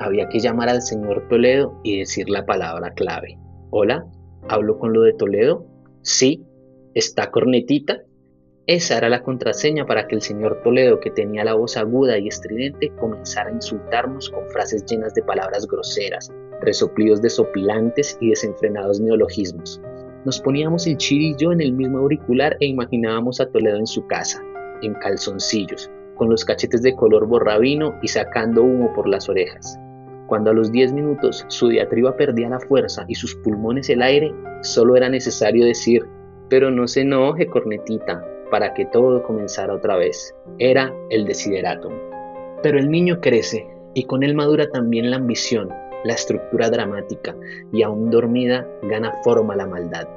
Había 0.00 0.28
que 0.28 0.38
llamar 0.38 0.68
al 0.68 0.80
señor 0.80 1.26
Toledo 1.28 1.78
y 1.82 1.98
decir 1.98 2.30
la 2.30 2.46
palabra 2.46 2.92
clave. 2.92 3.36
Hola, 3.70 4.06
¿hablo 4.48 4.78
con 4.78 4.92
lo 4.92 5.02
de 5.02 5.12
Toledo? 5.12 5.66
Sí, 6.02 6.46
¿Está 6.94 7.30
cornetita? 7.30 8.02
Esa 8.66 8.98
era 8.98 9.08
la 9.08 9.22
contraseña 9.22 9.86
para 9.86 10.08
que 10.08 10.16
el 10.16 10.20
señor 10.20 10.62
Toledo, 10.64 10.98
que 10.98 11.10
tenía 11.10 11.44
la 11.44 11.54
voz 11.54 11.76
aguda 11.76 12.18
y 12.18 12.26
estridente, 12.26 12.90
comenzara 12.98 13.50
a 13.50 13.54
insultarnos 13.54 14.30
con 14.30 14.48
frases 14.50 14.84
llenas 14.84 15.14
de 15.14 15.22
palabras 15.22 15.66
groseras, 15.66 16.32
resoplidos 16.60 17.22
desopilantes 17.22 18.18
y 18.20 18.30
desenfrenados 18.30 19.00
neologismos. 19.00 19.80
Nos 20.24 20.40
poníamos 20.40 20.86
el 20.86 20.96
chirillo 20.96 21.52
en 21.52 21.60
el 21.60 21.72
mismo 21.72 21.98
auricular 21.98 22.56
e 22.58 22.66
imaginábamos 22.66 23.40
a 23.40 23.48
Toledo 23.48 23.76
en 23.76 23.86
su 23.86 24.06
casa, 24.06 24.42
en 24.82 24.94
calzoncillos, 24.94 25.90
con 26.16 26.28
los 26.30 26.44
cachetes 26.44 26.82
de 26.82 26.94
color 26.94 27.26
borrabino 27.26 27.94
y 28.02 28.08
sacando 28.08 28.62
humo 28.62 28.92
por 28.92 29.08
las 29.08 29.28
orejas. 29.28 29.78
Cuando 30.26 30.50
a 30.50 30.54
los 30.54 30.70
10 30.70 30.92
minutos 30.92 31.44
su 31.48 31.68
diatriba 31.68 32.16
perdía 32.16 32.50
la 32.50 32.60
fuerza 32.60 33.04
y 33.08 33.14
sus 33.14 33.34
pulmones 33.36 33.88
el 33.88 34.02
aire, 34.02 34.34
solo 34.62 34.96
era 34.96 35.08
necesario 35.08 35.64
decir 35.64 36.06
pero 36.48 36.70
no 36.70 36.88
se 36.88 37.02
enoje, 37.02 37.46
cornetita, 37.46 38.24
para 38.50 38.72
que 38.74 38.86
todo 38.86 39.22
comenzara 39.22 39.74
otra 39.74 39.96
vez. 39.96 40.34
Era 40.58 40.92
el 41.10 41.26
desideratum. 41.26 41.92
Pero 42.62 42.78
el 42.78 42.90
niño 42.90 43.20
crece 43.20 43.66
y 43.94 44.04
con 44.04 44.22
él 44.22 44.34
madura 44.34 44.68
también 44.70 45.10
la 45.10 45.16
ambición, 45.16 45.68
la 46.04 46.14
estructura 46.14 46.70
dramática 46.70 47.36
y 47.72 47.82
aún 47.82 48.10
dormida 48.10 48.66
gana 48.82 49.12
forma 49.22 49.56
la 49.56 49.66
maldad. 49.66 50.08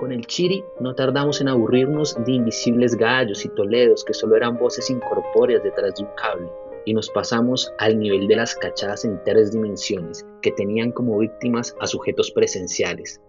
Con 0.00 0.12
el 0.12 0.26
chiri 0.26 0.64
no 0.80 0.94
tardamos 0.94 1.42
en 1.42 1.48
aburrirnos 1.48 2.16
de 2.24 2.32
invisibles 2.32 2.96
gallos 2.96 3.44
y 3.44 3.50
toledos 3.50 4.02
que 4.02 4.14
solo 4.14 4.34
eran 4.34 4.56
voces 4.56 4.88
incorpóreas 4.88 5.62
detrás 5.62 5.94
de 5.94 6.04
un 6.04 6.10
cable 6.16 6.48
y 6.86 6.94
nos 6.94 7.10
pasamos 7.10 7.70
al 7.78 7.98
nivel 7.98 8.26
de 8.26 8.36
las 8.36 8.54
cachadas 8.54 9.04
en 9.04 9.22
tres 9.24 9.52
dimensiones 9.52 10.26
que 10.40 10.52
tenían 10.52 10.92
como 10.92 11.18
víctimas 11.18 11.76
a 11.80 11.86
sujetos 11.86 12.30
presenciales, 12.30 13.20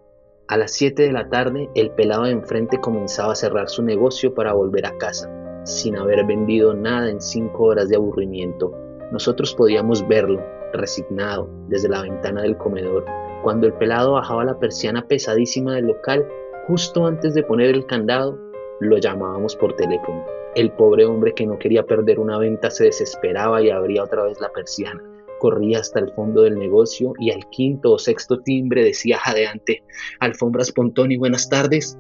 a 0.52 0.58
las 0.58 0.72
7 0.72 1.04
de 1.04 1.14
la 1.14 1.30
tarde, 1.30 1.70
el 1.76 1.92
pelado 1.92 2.24
de 2.24 2.32
enfrente 2.32 2.78
comenzaba 2.82 3.32
a 3.32 3.36
cerrar 3.38 3.70
su 3.70 3.84
negocio 3.84 4.34
para 4.34 4.52
volver 4.52 4.86
a 4.86 4.98
casa, 4.98 5.30
sin 5.64 5.96
haber 5.96 6.26
vendido 6.26 6.74
nada 6.74 7.10
en 7.10 7.22
cinco 7.22 7.64
horas 7.64 7.88
de 7.88 7.96
aburrimiento. 7.96 8.74
Nosotros 9.14 9.56
podíamos 9.56 10.06
verlo, 10.10 10.42
resignado, 10.74 11.50
desde 11.70 11.88
la 11.88 12.02
ventana 12.02 12.42
del 12.42 12.58
comedor. 12.58 13.06
Cuando 13.44 13.66
el 13.66 13.74
pelado 13.76 14.12
bajaba 14.12 14.44
la 14.44 14.60
persiana 14.60 15.08
pesadísima 15.08 15.76
del 15.76 15.86
local, 15.86 16.28
justo 16.68 17.06
antes 17.06 17.34
de 17.34 17.44
poner 17.44 17.70
el 17.70 17.86
candado, 17.86 18.38
lo 18.80 18.98
llamábamos 18.98 19.56
por 19.56 19.76
teléfono. 19.76 20.26
El 20.56 20.72
pobre 20.72 21.06
hombre 21.06 21.34
que 21.34 21.46
no 21.46 21.58
quería 21.58 21.84
perder 21.84 22.20
una 22.20 22.38
venta 22.38 22.70
se 22.70 22.86
desesperaba 22.86 23.62
y 23.62 23.70
abría 23.70 24.04
otra 24.04 24.24
vez 24.24 24.40
la 24.42 24.50
persiana 24.50 25.02
corría 25.42 25.80
hasta 25.80 26.00
el 26.00 26.12
fondo 26.14 26.44
del 26.44 26.60
negocio 26.60 27.14
y 27.18 27.32
al 27.32 27.50
quinto 27.50 27.94
o 27.94 27.98
sexto 27.98 28.42
timbre 28.42 28.84
decía 28.84 29.18
jadeante, 29.18 29.84
alfombras 30.20 30.72
Pontón 30.72 31.12
y 31.12 31.18
buenas 31.18 31.50
tardes. 31.50 31.98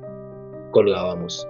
Colgábamos. 0.69 1.47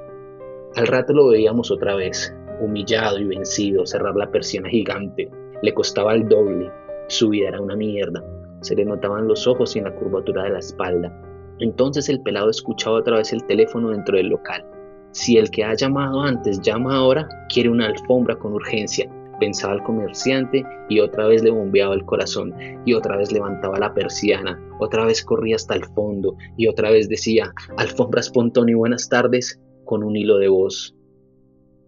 Al 0.78 0.88
rato 0.88 1.12
lo 1.12 1.28
veíamos 1.28 1.70
otra 1.70 1.96
vez, 1.96 2.34
humillado 2.62 3.20
y 3.20 3.26
vencido, 3.26 3.86
cerrar 3.86 4.16
la 4.16 4.32
persiana 4.32 4.70
gigante. 4.70 5.30
Le 5.62 5.74
costaba 5.74 6.14
el 6.14 6.30
doble. 6.30 6.72
Su 7.10 7.28
vida 7.28 7.50
era 7.50 7.60
una 7.60 7.76
mierda. 7.76 8.24
Se 8.62 8.74
le 8.74 8.86
notaban 8.86 9.28
los 9.28 9.46
ojos 9.46 9.76
y 9.76 9.80
en 9.80 9.86
la 9.86 9.96
curvatura 9.96 10.44
de 10.44 10.52
la 10.52 10.60
espalda. 10.60 11.12
Entonces 11.60 12.10
el 12.10 12.22
pelado 12.22 12.50
escuchaba 12.50 12.98
otra 12.98 13.18
vez 13.18 13.32
el 13.34 13.46
teléfono 13.46 13.90
dentro 13.90 14.18
del 14.18 14.28
local. 14.28 14.66
Si 15.12 15.38
el 15.38 15.52
que 15.52 15.64
ha 15.64 15.76
llamado 15.76 16.22
antes 16.22 16.62
llama 16.62 16.96
ahora, 16.96 17.28
quiere 17.50 17.70
una 17.70 17.88
alfombra 17.88 18.36
con 18.38 18.54
urgencia 18.54 19.10
pensaba 19.42 19.74
el 19.74 19.82
comerciante 19.82 20.64
y 20.88 21.00
otra 21.00 21.26
vez 21.26 21.44
le 21.44 21.50
bombeaba 21.50 21.96
el 21.96 22.06
corazón 22.06 22.54
y 22.86 22.94
otra 22.94 23.18
vez 23.18 23.32
levantaba 23.32 23.80
la 23.80 23.92
persiana, 23.94 24.58
otra 24.80 25.04
vez 25.04 25.26
corría 25.26 25.56
hasta 25.56 25.74
el 25.74 25.84
fondo 25.84 26.38
y 26.58 26.68
otra 26.68 26.92
vez 26.92 27.10
decía, 27.10 27.52
alfombras 27.76 28.30
pontón 28.30 28.70
y 28.70 28.76
buenas 28.76 29.10
tardes, 29.10 29.60
con 29.84 30.04
un 30.04 30.16
hilo 30.16 30.38
de 30.38 30.48
voz. 30.48 30.96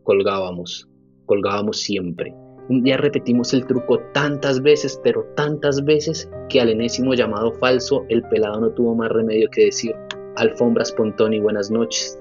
Colgábamos, 0.02 0.89
colgábamos 1.28 1.80
siempre. 1.80 2.36
Un 2.69 2.82
día 2.82 2.95
repetimos 2.95 3.54
el 3.54 3.65
truco 3.67 3.99
tantas 4.13 4.62
veces, 4.62 4.99
pero 5.04 5.26
tantas 5.36 5.84
veces, 5.84 6.30
que 6.47 6.62
al 6.62 6.69
enésimo 6.69 7.13
llamado 7.13 7.52
falso 7.52 8.06
el 8.08 8.23
pelado 8.23 8.62
no 8.62 8.69
tuvo 8.69 8.95
más 8.95 9.10
remedio 9.10 9.49
que 9.49 9.65
decir, 9.65 9.93
alfombras 10.38 10.93
pontón 10.93 11.34
y 11.34 11.41
buenas 11.41 11.69
noches. 11.69 12.17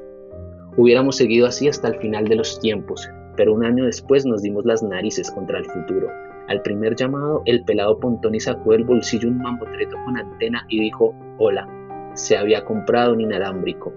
Hubiéramos 0.76 1.16
seguido 1.16 1.46
así 1.46 1.68
hasta 1.68 1.88
el 1.88 1.96
final 2.00 2.24
de 2.24 2.36
los 2.36 2.58
tiempos, 2.58 3.08
pero 3.36 3.54
un 3.54 3.64
año 3.64 3.84
después 3.84 4.26
nos 4.26 4.42
dimos 4.42 4.64
las 4.64 4.82
narices 4.82 5.30
contra 5.30 5.58
el 5.58 5.66
futuro. 5.66 6.08
Al 6.48 6.60
primer 6.62 6.96
llamado, 6.96 7.42
el 7.44 7.64
pelado 7.64 8.00
Pontoni 8.00 8.40
sacó 8.40 8.72
del 8.72 8.84
bolsillo 8.84 9.28
un 9.28 9.38
mamotreto 9.38 9.96
con 10.04 10.16
antena 10.16 10.66
y 10.68 10.80
dijo, 10.80 11.14
hola, 11.38 11.68
se 12.14 12.36
había 12.36 12.64
comprado 12.64 13.12
un 13.12 13.20
inalámbrico. 13.20 13.92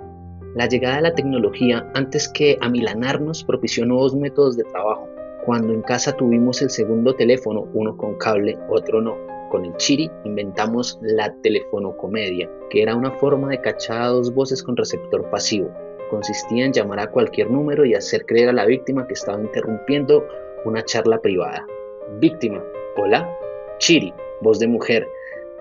La 0.53 0.67
llegada 0.67 0.97
de 0.97 1.01
la 1.01 1.15
tecnología, 1.15 1.89
antes 1.95 2.29
que 2.29 2.57
amilanarnos, 2.61 3.43
propició 3.43 3.85
nuevos 3.85 4.15
métodos 4.15 4.55
de 4.55 4.63
trabajo. 4.65 5.09
Cuando 5.45 5.73
en 5.73 5.81
casa 5.81 6.11
tuvimos 6.13 6.61
el 6.61 6.69
segundo 6.69 7.15
teléfono, 7.15 7.67
uno 7.73 7.95
con 7.97 8.15
cable, 8.15 8.57
otro 8.69 9.01
no, 9.01 9.15
con 9.49 9.65
el 9.65 9.75
Chiri 9.77 10.09
inventamos 10.23 10.99
la 11.01 11.33
telefonocomedia, 11.41 12.49
que 12.69 12.81
era 12.81 12.95
una 12.95 13.11
forma 13.11 13.49
de 13.49 13.61
cachar 13.61 14.01
a 14.01 14.07
dos 14.07 14.33
voces 14.33 14.63
con 14.63 14.75
receptor 14.75 15.29
pasivo 15.29 15.69
consistía 16.09 16.65
en 16.65 16.73
llamar 16.73 16.99
a 16.99 17.09
cualquier 17.09 17.49
número 17.49 17.85
y 17.85 17.93
hacer 17.93 18.25
creer 18.25 18.49
a 18.49 18.53
la 18.53 18.65
víctima 18.65 19.07
que 19.07 19.13
estaba 19.13 19.41
interrumpiendo 19.41 20.25
una 20.65 20.83
charla 20.83 21.19
privada. 21.19 21.65
Víctima, 22.19 22.63
hola, 22.97 23.29
Chiri, 23.79 24.13
voz 24.41 24.59
de 24.59 24.67
mujer. 24.67 25.07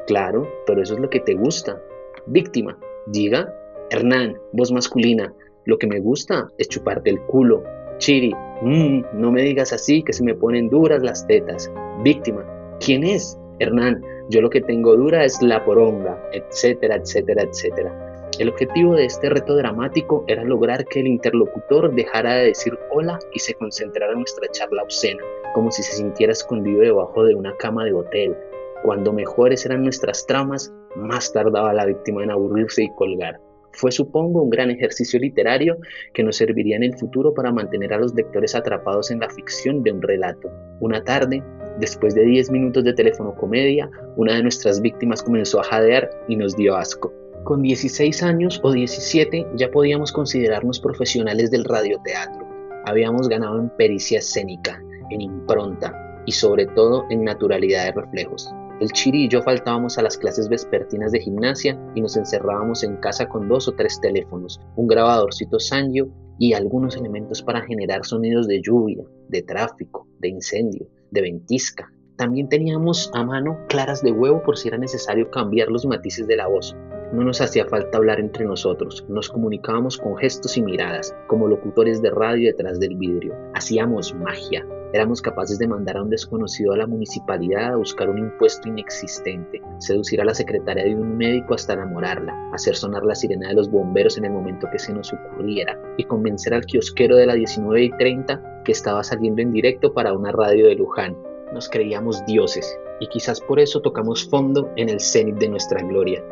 Claro, 0.07 0.49
pero 0.67 0.83
eso 0.83 0.95
es 0.95 1.01
lo 1.01 1.11
que 1.11 1.21
te 1.21 1.35
gusta. 1.35 1.81
Víctima, 2.27 2.79
diga, 3.07 3.53
Hernán, 3.91 4.39
voz 4.53 4.73
masculina. 4.73 5.33
Lo 5.65 5.79
que 5.79 5.87
me 5.87 6.01
gusta 6.01 6.49
es 6.59 6.69
chuparte 6.69 7.11
el 7.11 7.21
culo. 7.23 7.63
Chiri, 7.99 8.35
mmm, 8.65 9.05
no 9.13 9.31
me 9.31 9.43
digas 9.43 9.73
así 9.73 10.03
que 10.03 10.13
se 10.13 10.25
me 10.25 10.35
ponen 10.35 10.69
duras 10.69 11.03
las 11.03 11.27
tetas. 11.27 11.71
Víctima, 12.03 12.45
¿quién 12.81 13.05
es? 13.05 13.39
Hernán, 13.59 14.03
Yo 14.31 14.41
lo 14.41 14.51
que 14.51 14.61
tengo 14.61 14.97
dura 14.97 15.25
es 15.25 15.41
la 15.43 15.65
poronga, 15.65 16.19
etcétera, 16.33 16.97
etcétera, 16.97 17.43
etcétera. 17.43 18.31
El 18.39 18.49
objetivo 18.49 18.97
de 18.97 19.05
este 19.05 19.29
reto 19.29 19.55
dramático 19.55 20.25
era 20.27 20.43
lograr 20.43 20.87
que 20.87 21.01
el 21.01 21.07
interlocutor 21.07 21.95
dejara 21.95 22.35
de 22.35 22.47
decir 22.47 22.77
hola 22.91 23.19
y 23.33 23.39
se 23.39 23.55
concentrara 23.55 24.13
en 24.13 24.21
nuestra 24.21 24.49
charla 24.51 24.83
obscena, 24.83 25.23
como 25.55 25.71
si 25.71 25.83
se 25.83 25.93
sintiera 25.93 26.33
escondido 26.33 26.81
debajo 26.81 27.23
de 27.23 27.35
una 27.35 27.55
cama 27.59 27.85
de 27.85 27.93
hotel. 27.93 28.37
Cuando 28.83 29.13
mejores 29.13 29.65
eran 29.67 29.83
nuestras 29.83 30.27
tramas, 30.27 30.73
más 30.97 31.33
tardaba 31.33 31.73
la 31.75 31.87
víctima 31.87 32.25
en 32.25 32.31
aburrirse 32.31 32.83
y 32.83 32.95
colgar. 32.95 33.41
Fue, 33.75 33.91
supongo, 33.91 34.43
un 34.43 34.51
gran 34.51 34.71
ejercicio 34.71 35.19
literario 35.19 35.77
que 36.13 36.23
nos 36.23 36.37
serviría 36.37 36.77
en 36.77 36.85
el 36.85 36.97
futuro 36.97 37.35
para 37.35 37.53
mantener 37.53 37.93
a 37.93 37.99
los 37.99 38.15
lectores 38.15 38.55
atrapados 38.55 39.11
en 39.11 39.21
la 39.21 39.29
ficción 39.29 39.83
de 39.83 39.93
un 39.93 40.01
relato. 40.01 40.51
Una 40.81 41.03
tarde, 41.03 41.43
después 41.81 42.15
de 42.15 42.25
10 42.25 42.51
minutos 42.51 42.85
de 42.85 42.93
teléfono 42.93 43.35
comedia, 43.35 43.91
una 44.17 44.35
de 44.35 44.43
nuestras 44.43 44.81
víctimas 44.81 45.23
comenzó 45.23 45.61
a 45.61 45.65
jadear 45.65 46.09
y 46.29 46.37
nos 46.37 46.57
dio 46.57 46.77
asco. 46.77 47.13
Con 47.43 47.63
16 47.63 48.23
años 48.23 48.61
o 48.63 48.73
17 48.73 49.47
ya 49.57 49.71
podíamos 49.71 50.13
considerarnos 50.13 50.81
profesionales 50.81 51.51
del 51.51 51.65
radioteatro. 51.65 52.47
Habíamos 52.87 53.29
ganado 53.29 53.59
en 53.59 53.71
pericia 53.71 54.21
escénica, 54.21 54.81
en 55.11 55.21
impronta 55.21 56.23
y 56.27 56.33
sobre 56.33 56.67
todo 56.67 57.05
en 57.11 57.25
naturalidad 57.25 57.87
de 57.87 58.01
reflejos. 58.01 58.49
El 58.81 58.91
Chiri 58.91 59.25
y 59.25 59.29
yo 59.29 59.41
faltábamos 59.41 59.99
a 59.99 60.03
las 60.03 60.19
clases 60.19 60.49
vespertinas 60.49 61.13
de 61.13 61.21
gimnasia 61.21 61.79
y 61.95 62.01
nos 62.01 62.17
encerrábamos 62.17 62.83
en 62.83 62.97
casa 62.97 63.29
con 63.29 63.49
dos 63.49 63.69
o 63.69 63.73
tres 63.73 64.01
teléfonos, 64.01 64.61
un 64.75 64.89
grabadorcito 64.89 65.61
Sanyo 65.61 66.09
y 66.41 66.55
algunos 66.55 66.97
elementos 66.97 67.41
para 67.41 67.63
generar 67.63 68.05
sonidos 68.05 68.49
de 68.49 68.61
lluvia, 68.61 69.05
de 69.29 69.43
tráfico, 69.43 70.09
de 70.19 70.29
incendio, 70.29 70.89
de 71.13 71.23
ventisca. 71.23 71.93
También 72.17 72.49
teníamos 72.49 73.11
a 73.15 73.25
mano 73.25 73.59
claras 73.69 74.03
de 74.03 74.11
huevo 74.11 74.43
por 74.43 74.59
si 74.59 74.69
era 74.69 74.79
necesario 74.79 75.31
cambiar 75.31 75.69
los 75.69 75.87
matices 75.87 76.27
de 76.27 76.37
la 76.37 76.49
voz. 76.49 76.77
No 77.15 77.23
nos 77.23 77.41
hacía 77.41 77.65
falta 77.67 77.97
hablar 77.97 78.19
entre 78.19 78.45
nosotros, 78.45 79.07
nos 79.09 79.29
comunicábamos 79.29 79.99
con 79.99 80.17
gestos 80.17 80.57
y 80.57 80.63
miradas, 80.63 81.15
como 81.29 81.47
locutores 81.47 82.03
de 82.03 82.11
radio 82.11 82.49
detrás 82.49 82.81
del 82.81 82.97
vidrio. 82.97 83.37
Hacíamos 83.55 84.13
magia, 84.17 84.67
Éramos 84.93 85.21
capaces 85.21 85.59
de 85.59 85.67
mandar 85.67 85.97
a 85.97 86.03
un 86.03 86.11
desconocido 86.11 86.73
a 86.73 86.77
la 86.77 86.87
municipalidad 86.87 87.73
a 87.73 87.77
buscar 87.77 88.09
un 88.09 88.19
impuesto 88.19 88.69
inexistente, 88.69 89.61
seducir 89.79 90.21
a 90.21 90.25
la 90.25 90.35
secretaria 90.35 90.85
de 90.85 90.95
un 90.95 91.17
médico 91.17 91.55
hasta 91.55 91.73
enamorarla, 91.73 92.33
hacer 92.53 92.77
sonar 92.77 93.05
la 93.05 93.17
sirena 93.17 93.49
de 93.49 93.55
los 93.55 93.69
bomberos 93.69 94.19
en 94.19 94.27
el 94.27 94.33
momento 94.33 94.69
que 94.71 94.79
se 94.79 94.93
nos 94.93 95.13
ocurriera 95.13 95.77
y 95.97 96.05
convencer 96.05 96.55
al 96.55 96.65
kiosquero 96.65 97.17
de 97.17 97.27
la 97.27 97.35
19 97.35 97.83
y 97.83 97.91
30 97.91 98.63
que 98.65 98.71
estaba 98.73 99.03
saliendo 99.03 99.43
en 99.43 99.53
directo 99.53 99.93
para 99.93 100.13
una 100.13 100.31
radio 100.31 100.67
de 100.67 100.77
Luján. 100.77 101.17
Nos 101.53 101.69
creíamos 101.69 102.25
dioses 102.27 102.79
y 103.01 103.09
quizás 103.09 103.41
por 103.41 103.59
eso 103.59 103.81
tocamos 103.81 104.29
fondo 104.29 104.71
en 104.77 104.89
el 104.89 105.01
cenit 105.01 105.37
de 105.39 105.49
nuestra 105.49 105.83
gloria. 105.83 106.25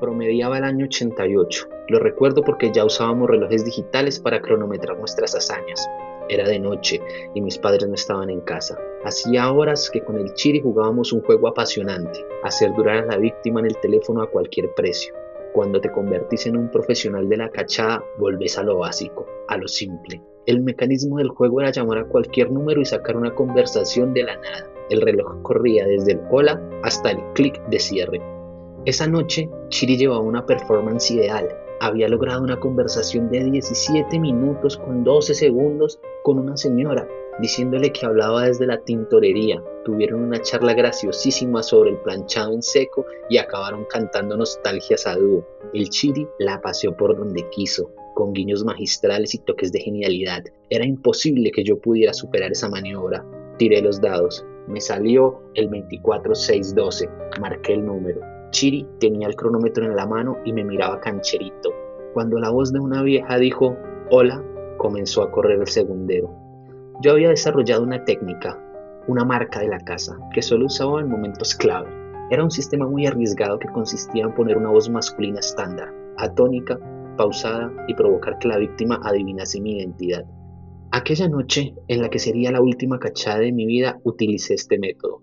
Promediaba 0.00 0.56
el 0.56 0.64
año 0.64 0.86
88. 0.86 1.68
Lo 1.88 1.98
recuerdo 1.98 2.42
porque 2.42 2.72
ya 2.72 2.86
usábamos 2.86 3.28
relojes 3.28 3.66
digitales 3.66 4.18
para 4.18 4.40
cronometrar 4.40 4.98
nuestras 4.98 5.34
hazañas. 5.34 5.86
Era 6.30 6.48
de 6.48 6.58
noche 6.58 7.02
y 7.34 7.42
mis 7.42 7.58
padres 7.58 7.86
no 7.86 7.94
estaban 7.94 8.30
en 8.30 8.40
casa. 8.40 8.78
Hacía 9.04 9.52
horas 9.52 9.90
que 9.90 10.02
con 10.02 10.16
el 10.16 10.32
Chiri 10.32 10.62
jugábamos 10.62 11.12
un 11.12 11.20
juego 11.20 11.48
apasionante, 11.48 12.24
hacer 12.44 12.72
durar 12.74 13.04
a 13.04 13.06
la 13.06 13.18
víctima 13.18 13.60
en 13.60 13.66
el 13.66 13.76
teléfono 13.76 14.22
a 14.22 14.30
cualquier 14.30 14.72
precio. 14.74 15.12
Cuando 15.52 15.80
te 15.82 15.92
convertís 15.92 16.46
en 16.46 16.56
un 16.56 16.70
profesional 16.70 17.28
de 17.28 17.36
la 17.36 17.50
cachada, 17.50 18.02
volvés 18.18 18.56
a 18.56 18.62
lo 18.62 18.78
básico, 18.78 19.26
a 19.48 19.58
lo 19.58 19.68
simple. 19.68 20.22
El 20.46 20.62
mecanismo 20.62 21.18
del 21.18 21.28
juego 21.28 21.60
era 21.60 21.72
llamar 21.72 21.98
a 21.98 22.06
cualquier 22.06 22.50
número 22.50 22.80
y 22.80 22.86
sacar 22.86 23.18
una 23.18 23.34
conversación 23.34 24.14
de 24.14 24.22
la 24.22 24.36
nada. 24.36 24.66
El 24.88 25.02
reloj 25.02 25.42
corría 25.42 25.86
desde 25.86 26.12
el 26.12 26.20
hola 26.30 26.58
hasta 26.84 27.10
el 27.10 27.18
clic 27.34 27.60
de 27.68 27.78
cierre. 27.78 28.39
Esa 28.86 29.06
noche, 29.06 29.48
Chiri 29.68 29.98
llevaba 29.98 30.20
una 30.20 30.46
performance 30.46 31.10
ideal, 31.10 31.48
había 31.80 32.08
logrado 32.08 32.42
una 32.42 32.60
conversación 32.60 33.30
de 33.30 33.44
17 33.44 34.18
minutos 34.18 34.76
con 34.76 35.02
12 35.02 35.34
segundos 35.34 35.98
con 36.24 36.38
una 36.38 36.56
señora, 36.56 37.08
diciéndole 37.40 37.90
que 37.90 38.04
hablaba 38.04 38.46
desde 38.46 38.66
la 38.66 38.78
tintorería. 38.84 39.62
Tuvieron 39.84 40.22
una 40.22 40.40
charla 40.42 40.74
graciosísima 40.74 41.62
sobre 41.62 41.90
el 41.90 41.98
planchado 41.98 42.52
en 42.52 42.62
seco 42.62 43.06
y 43.30 43.38
acabaron 43.38 43.86
cantando 43.86 44.36
nostalgias 44.36 45.06
a 45.06 45.16
dúo. 45.16 45.46
El 45.72 45.88
chiri 45.88 46.26
la 46.38 46.60
paseó 46.60 46.94
por 46.94 47.16
donde 47.16 47.48
quiso, 47.48 47.90
con 48.14 48.34
guiños 48.34 48.62
magistrales 48.62 49.34
y 49.34 49.38
toques 49.38 49.72
de 49.72 49.80
genialidad. 49.80 50.44
Era 50.68 50.84
imposible 50.84 51.50
que 51.50 51.64
yo 51.64 51.78
pudiera 51.78 52.12
superar 52.12 52.52
esa 52.52 52.68
maniobra. 52.68 53.24
Tiré 53.56 53.80
los 53.80 54.00
dados. 54.02 54.44
Me 54.68 54.80
salió 54.82 55.42
el 55.54 55.68
24612. 55.68 57.08
Marqué 57.40 57.72
el 57.72 57.86
número. 57.86 58.29
Chiri 58.50 58.86
tenía 58.98 59.28
el 59.28 59.36
cronómetro 59.36 59.84
en 59.84 59.96
la 59.96 60.06
mano 60.06 60.38
y 60.44 60.52
me 60.52 60.64
miraba 60.64 61.00
cancherito. 61.00 61.70
Cuando 62.14 62.38
la 62.38 62.50
voz 62.50 62.72
de 62.72 62.80
una 62.80 63.02
vieja 63.02 63.38
dijo 63.38 63.76
hola, 64.10 64.42
comenzó 64.78 65.22
a 65.22 65.30
correr 65.30 65.60
el 65.60 65.66
segundero. 65.66 66.30
Yo 67.02 67.12
había 67.12 67.28
desarrollado 67.28 67.82
una 67.82 68.04
técnica, 68.04 68.58
una 69.06 69.24
marca 69.24 69.60
de 69.60 69.68
la 69.68 69.78
casa, 69.78 70.18
que 70.34 70.42
solo 70.42 70.66
usaba 70.66 71.00
en 71.00 71.08
momentos 71.08 71.54
clave. 71.54 71.88
Era 72.30 72.44
un 72.44 72.50
sistema 72.50 72.86
muy 72.86 73.06
arriesgado 73.06 73.58
que 73.58 73.68
consistía 73.68 74.24
en 74.24 74.34
poner 74.34 74.56
una 74.56 74.70
voz 74.70 74.88
masculina 74.90 75.40
estándar, 75.40 75.94
atónica, 76.18 76.78
pausada 77.16 77.72
y 77.88 77.94
provocar 77.94 78.38
que 78.38 78.48
la 78.48 78.58
víctima 78.58 79.00
adivinase 79.04 79.60
mi 79.60 79.78
identidad. 79.78 80.24
Aquella 80.92 81.28
noche, 81.28 81.74
en 81.88 82.02
la 82.02 82.08
que 82.08 82.18
sería 82.18 82.50
la 82.50 82.60
última 82.60 82.98
cachada 82.98 83.38
de 83.38 83.52
mi 83.52 83.66
vida, 83.66 84.00
utilicé 84.04 84.54
este 84.54 84.78
método. 84.78 85.22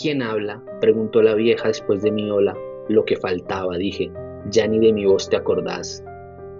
¿Quién 0.00 0.22
habla? 0.22 0.62
preguntó 0.80 1.22
la 1.22 1.34
vieja 1.34 1.66
después 1.66 2.02
de 2.02 2.12
mi 2.12 2.30
hola. 2.30 2.56
Lo 2.88 3.04
que 3.04 3.16
faltaba, 3.16 3.76
dije. 3.76 4.12
Ya 4.48 4.68
ni 4.68 4.78
de 4.78 4.92
mi 4.92 5.04
voz 5.04 5.28
te 5.28 5.36
acordás. 5.36 6.04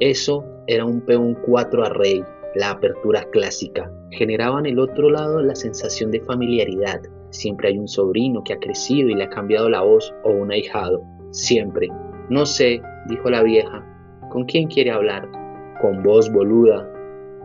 Eso 0.01 0.44
era 0.66 0.85
un 0.85 1.01
peón 1.03 1.38
4 1.46 1.85
a 1.85 1.88
rey, 1.90 2.24
la 2.57 2.70
apertura 2.70 3.22
clásica. 3.31 3.92
Generaba 4.11 4.59
en 4.59 4.66
el 4.66 4.81
otro 4.81 5.09
lado 5.09 5.40
la 5.40 5.55
sensación 5.55 6.11
de 6.11 6.20
familiaridad. 6.22 7.01
Siempre 7.31 7.68
hay 7.68 7.79
un 7.79 7.87
sobrino 7.87 8.42
que 8.42 8.55
ha 8.55 8.59
crecido 8.59 9.09
y 9.09 9.14
le 9.14 9.24
ha 9.24 9.31
cambiado 9.31 9.70
la 9.70 9.83
voz 9.83 10.12
o 10.24 10.33
un 10.33 10.51
ahijado. 10.51 11.01
Siempre. 11.31 11.87
No 12.31 12.44
sé, 12.44 12.83
dijo 13.07 13.31
la 13.31 13.44
vieja. 13.44 13.87
¿Con 14.31 14.46
quién 14.46 14.66
quiere 14.66 14.90
hablar? 14.90 15.31
Con 15.81 16.03
vos, 16.03 16.29
boluda. 16.33 16.90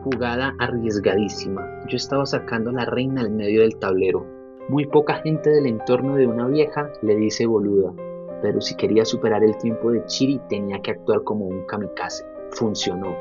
Jugada 0.03 0.55
arriesgadísima. 0.57 1.63
Yo 1.87 1.97
estaba 1.97 2.25
sacando 2.25 2.71
a 2.71 2.73
la 2.73 2.85
reina 2.85 3.21
al 3.21 3.29
medio 3.29 3.61
del 3.61 3.77
tablero. 3.77 4.42
Muy 4.69 4.85
poca 4.85 5.15
gente 5.15 5.49
del 5.49 5.65
entorno 5.65 6.15
de 6.15 6.25
una 6.25 6.47
vieja 6.47 6.89
le 7.01 7.17
dice 7.17 7.45
boluda, 7.45 7.93
pero 8.41 8.61
si 8.61 8.75
quería 8.77 9.03
superar 9.03 9.43
el 9.43 9.57
tiempo 9.57 9.91
de 9.91 10.05
Chiri 10.05 10.39
tenía 10.47 10.81
que 10.81 10.91
actuar 10.91 11.21
como 11.23 11.45
un 11.45 11.65
kamikaze. 11.65 12.25
Funcionó. 12.51 13.13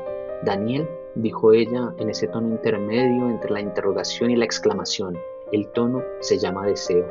Daniel, 0.45 0.87
dijo 1.15 1.51
ella 1.51 1.93
en 1.97 2.09
ese 2.09 2.27
tono 2.27 2.47
intermedio 2.47 3.29
entre 3.29 3.51
la 3.51 3.59
interrogación 3.59 4.31
y 4.31 4.37
la 4.37 4.45
exclamación. 4.45 5.17
El 5.51 5.67
tono 5.67 6.01
se 6.21 6.37
llama 6.37 6.65
deseo. 6.65 7.05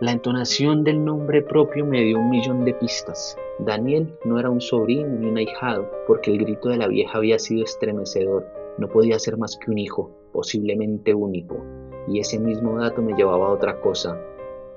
La 0.00 0.10
entonación 0.10 0.82
del 0.82 1.04
nombre 1.04 1.42
propio 1.42 1.86
me 1.86 2.02
dio 2.02 2.18
un 2.18 2.30
millón 2.30 2.64
de 2.64 2.74
pistas. 2.74 3.38
Daniel 3.60 4.18
no 4.24 4.40
era 4.40 4.50
un 4.50 4.60
sobrino 4.60 5.08
ni 5.08 5.28
un 5.28 5.38
ahijado, 5.38 5.88
porque 6.08 6.32
el 6.32 6.38
grito 6.38 6.70
de 6.70 6.78
la 6.78 6.88
vieja 6.88 7.18
había 7.18 7.38
sido 7.38 7.62
estremecedor. 7.62 8.44
No 8.78 8.88
podía 8.88 9.18
ser 9.20 9.38
más 9.38 9.56
que 9.56 9.70
un 9.70 9.78
hijo, 9.78 10.10
posiblemente 10.32 11.14
único, 11.14 11.64
y 12.08 12.20
ese 12.20 12.38
mismo 12.38 12.78
dato 12.78 13.02
me 13.02 13.14
llevaba 13.14 13.46
a 13.46 13.52
otra 13.52 13.80
cosa. 13.80 14.20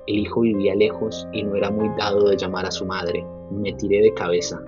El 0.06 0.18
hijo 0.18 0.40
vivía 0.40 0.74
lejos 0.74 1.28
y 1.32 1.42
no 1.42 1.54
era 1.54 1.70
muy 1.70 1.88
dado 1.96 2.28
de 2.28 2.36
llamar 2.36 2.66
a 2.66 2.70
su 2.70 2.84
madre. 2.86 3.24
Me 3.50 3.72
tiré 3.74 4.00
de 4.00 4.14
cabeza. 4.14 4.62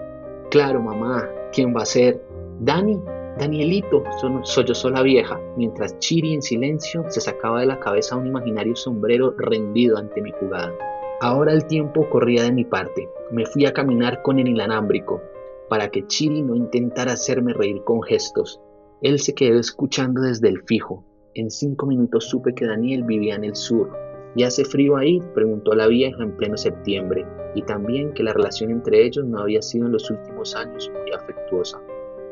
Claro, 0.50 0.80
mamá, 0.80 1.28
¿quién 1.52 1.74
va 1.74 1.82
a 1.82 1.86
ser? 1.86 2.22
Dani, 2.60 3.00
Danielito, 3.38 4.04
sollozó 4.42 4.90
la 4.90 5.02
vieja, 5.02 5.40
mientras 5.56 5.98
Chiri 5.98 6.34
en 6.34 6.42
silencio 6.42 7.04
se 7.08 7.20
sacaba 7.20 7.60
de 7.60 7.66
la 7.66 7.80
cabeza 7.80 8.16
un 8.16 8.26
imaginario 8.26 8.76
sombrero 8.76 9.34
rendido 9.38 9.96
ante 9.96 10.20
mi 10.20 10.32
jugada. 10.32 10.72
Ahora 11.20 11.52
el 11.52 11.66
tiempo 11.66 12.08
corría 12.10 12.42
de 12.42 12.52
mi 12.52 12.64
parte. 12.64 13.08
Me 13.30 13.46
fui 13.46 13.64
a 13.64 13.72
caminar 13.72 14.22
con 14.22 14.38
el 14.38 14.48
inalámbrico, 14.48 15.22
para 15.68 15.88
que 15.88 16.06
Chiri 16.06 16.42
no 16.42 16.54
intentara 16.54 17.12
hacerme 17.12 17.54
reír 17.54 17.82
con 17.84 18.02
gestos. 18.02 18.60
Él 19.00 19.18
se 19.18 19.34
quedó 19.34 19.58
escuchando 19.58 20.20
desde 20.20 20.48
el 20.48 20.62
fijo, 20.64 21.04
en 21.34 21.50
cinco 21.50 21.86
minutos 21.86 22.28
supe 22.28 22.54
que 22.54 22.66
Daniel 22.66 23.04
vivía 23.04 23.34
en 23.34 23.44
el 23.44 23.54
sur. 23.54 23.90
¿Y 24.34 24.44
hace 24.44 24.64
frío 24.64 24.96
ahí? 24.96 25.20
preguntó 25.34 25.74
la 25.74 25.86
vieja 25.86 26.22
en 26.22 26.36
pleno 26.36 26.56
septiembre, 26.56 27.26
y 27.54 27.62
también 27.62 28.12
que 28.12 28.22
la 28.22 28.32
relación 28.32 28.70
entre 28.70 29.04
ellos 29.04 29.24
no 29.26 29.40
había 29.40 29.62
sido 29.62 29.86
en 29.86 29.92
los 29.92 30.10
últimos 30.10 30.54
años 30.56 30.90
muy 30.90 31.12
afectuosa. 31.12 31.80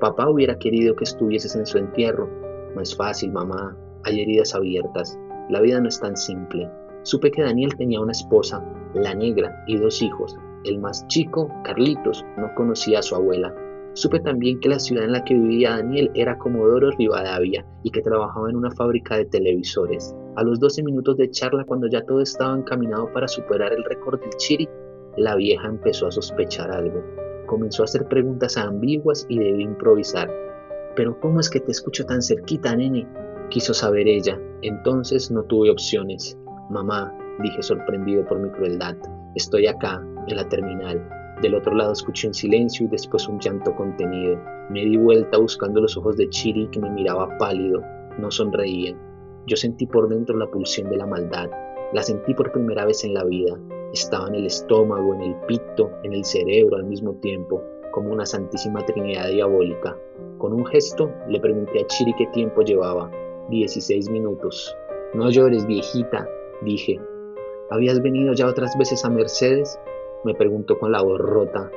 Papá 0.01 0.31
hubiera 0.31 0.59
querido 0.59 0.97
que 0.97 1.05
estuvieses 1.05 1.55
en 1.57 1.67
su 1.67 1.79
entierro. 1.79 2.29
No 2.75 2.81
es 2.81 2.97
fácil, 2.97 3.33
mamá. 3.33 3.77
Hay 4.05 4.21
heridas 4.21 4.55
abiertas. 4.55 5.19
La 5.51 5.61
vida 5.61 5.81
no 5.81 5.89
es 5.89 6.01
tan 6.01 6.17
simple. 6.17 6.71
Supe 7.03 7.31
que 7.31 7.43
Daniel 7.43 7.75
tenía 7.77 8.01
una 8.01 8.13
esposa, 8.13 8.65
la 8.95 9.15
negra, 9.15 9.63
y 9.67 9.77
dos 9.77 10.01
hijos. 10.01 10.37
El 10.65 10.79
más 10.79 11.07
chico, 11.09 11.51
Carlitos, 11.65 12.25
no 12.39 12.55
conocía 12.55 13.01
a 13.01 13.03
su 13.03 13.15
abuela, 13.15 13.55
Supe 13.95 14.21
también 14.21 14.61
que 14.61 14.69
la 14.69 14.79
ciudad 14.79 15.05
en 15.05 15.13
la 15.13 15.25
que 15.25 15.35
vivía 15.35 15.71
Daniel 15.71 16.11
era 16.15 16.39
Comodoro 16.39 16.91
Rivadavia 16.93 17.67
y 17.83 17.91
que 17.91 18.03
trabajaba 18.03 18.49
en 18.49 18.57
una 18.57 18.71
fábrica 18.71 19.17
de 19.17 19.25
televisores. 19.25 20.15
A 20.37 20.45
los 20.45 20.61
12 20.61 20.85
minutos 20.85 21.17
de 21.17 21.31
charla, 21.31 21.65
cuando 21.65 21.89
ya 21.89 22.05
todo 22.05 22.21
estaba 22.21 22.57
encaminado 22.57 23.13
para 23.13 23.27
superar 23.27 23.73
el 23.73 23.85
récord 23.85 24.21
del 24.21 24.31
Chiri, 24.37 24.69
la 25.17 25.35
vieja 25.35 25.67
empezó 25.67 26.07
a 26.07 26.13
sospechar 26.13 26.71
algo. 26.71 27.03
Comenzó 27.47 27.83
a 27.83 27.85
hacer 27.85 28.07
preguntas 28.07 28.57
ambiguas 28.57 29.27
y 29.29 29.39
debió 29.39 29.61
improvisar. 29.61 30.31
¿Pero 30.95 31.19
cómo 31.21 31.41
es 31.41 31.51
que 31.51 31.61
te 31.61 31.73
escucho 31.73 32.07
tan 32.07 32.23
cerquita, 32.23 32.77
nene? 32.77 33.09
Quiso 33.49 33.75
saber 33.75 34.07
ella. 34.07 34.41
Entonces 34.63 35.31
no 35.33 35.43
tuve 35.43 35.71
opciones. 35.71 36.39
Mamá, 36.71 37.13
dije 37.43 37.63
sorprendido 37.63 38.25
por 38.27 38.39
mi 38.39 38.51
crueldad, 38.51 38.97
estoy 39.35 39.67
acá, 39.67 40.01
en 40.29 40.37
la 40.37 40.49
terminal. 40.49 41.20
Del 41.43 41.55
otro 41.55 41.75
lado 41.75 41.93
escuché 41.93 42.29
un 42.29 42.35
silencio 42.35 42.85
y 42.85 42.91
después 42.91 43.27
un 43.27 43.39
llanto 43.39 43.75
contenido. 43.75 44.39
Me 44.69 44.85
di 44.85 44.97
vuelta 44.99 45.39
buscando 45.39 45.81
los 45.81 45.97
ojos 45.97 46.19
de 46.19 46.29
Chiri 46.29 46.69
que 46.69 46.81
me 46.81 46.91
miraba 46.91 47.39
pálido. 47.39 47.81
No 48.19 48.31
sonreían. 48.31 48.99
Yo 49.47 49.57
sentí 49.57 49.87
por 49.87 50.09
dentro 50.09 50.37
la 50.37 50.51
pulsión 50.51 50.91
de 50.91 50.99
la 50.99 51.07
maldad. 51.07 51.49
La 51.95 52.03
sentí 52.03 52.35
por 52.35 52.53
primera 52.53 52.85
vez 52.85 53.05
en 53.05 53.15
la 53.15 53.25
vida. 53.25 53.59
Estaba 53.93 54.29
en 54.29 54.35
el 54.35 54.47
estómago, 54.47 55.15
en 55.15 55.23
el 55.23 55.35
pito, 55.47 55.91
en 56.03 56.13
el 56.13 56.25
cerebro 56.25 56.77
al 56.77 56.85
mismo 56.85 57.15
tiempo, 57.15 57.63
como 57.91 58.13
una 58.13 58.27
santísima 58.27 58.85
trinidad 58.85 59.31
diabólica. 59.31 59.97
Con 60.37 60.53
un 60.53 60.67
gesto 60.67 61.11
le 61.29 61.41
pregunté 61.41 61.81
a 61.81 61.87
Chiri 61.87 62.13
qué 62.19 62.27
tiempo 62.27 62.61
llevaba. 62.61 63.11
Dieciséis 63.49 64.11
minutos. 64.11 64.77
No 65.15 65.31
llores, 65.31 65.67
viejita, 65.67 66.29
dije. 66.63 67.01
¿Habías 67.71 68.01
venido 68.03 68.35
ya 68.35 68.47
otras 68.47 68.77
veces 68.79 69.05
a 69.05 69.11
Mercedes? 69.11 69.81
Me 70.25 70.35
preguntó 70.35 70.79
con 70.79 70.93
la 70.93 71.03
voz 71.03 71.19
rota. 71.19 71.71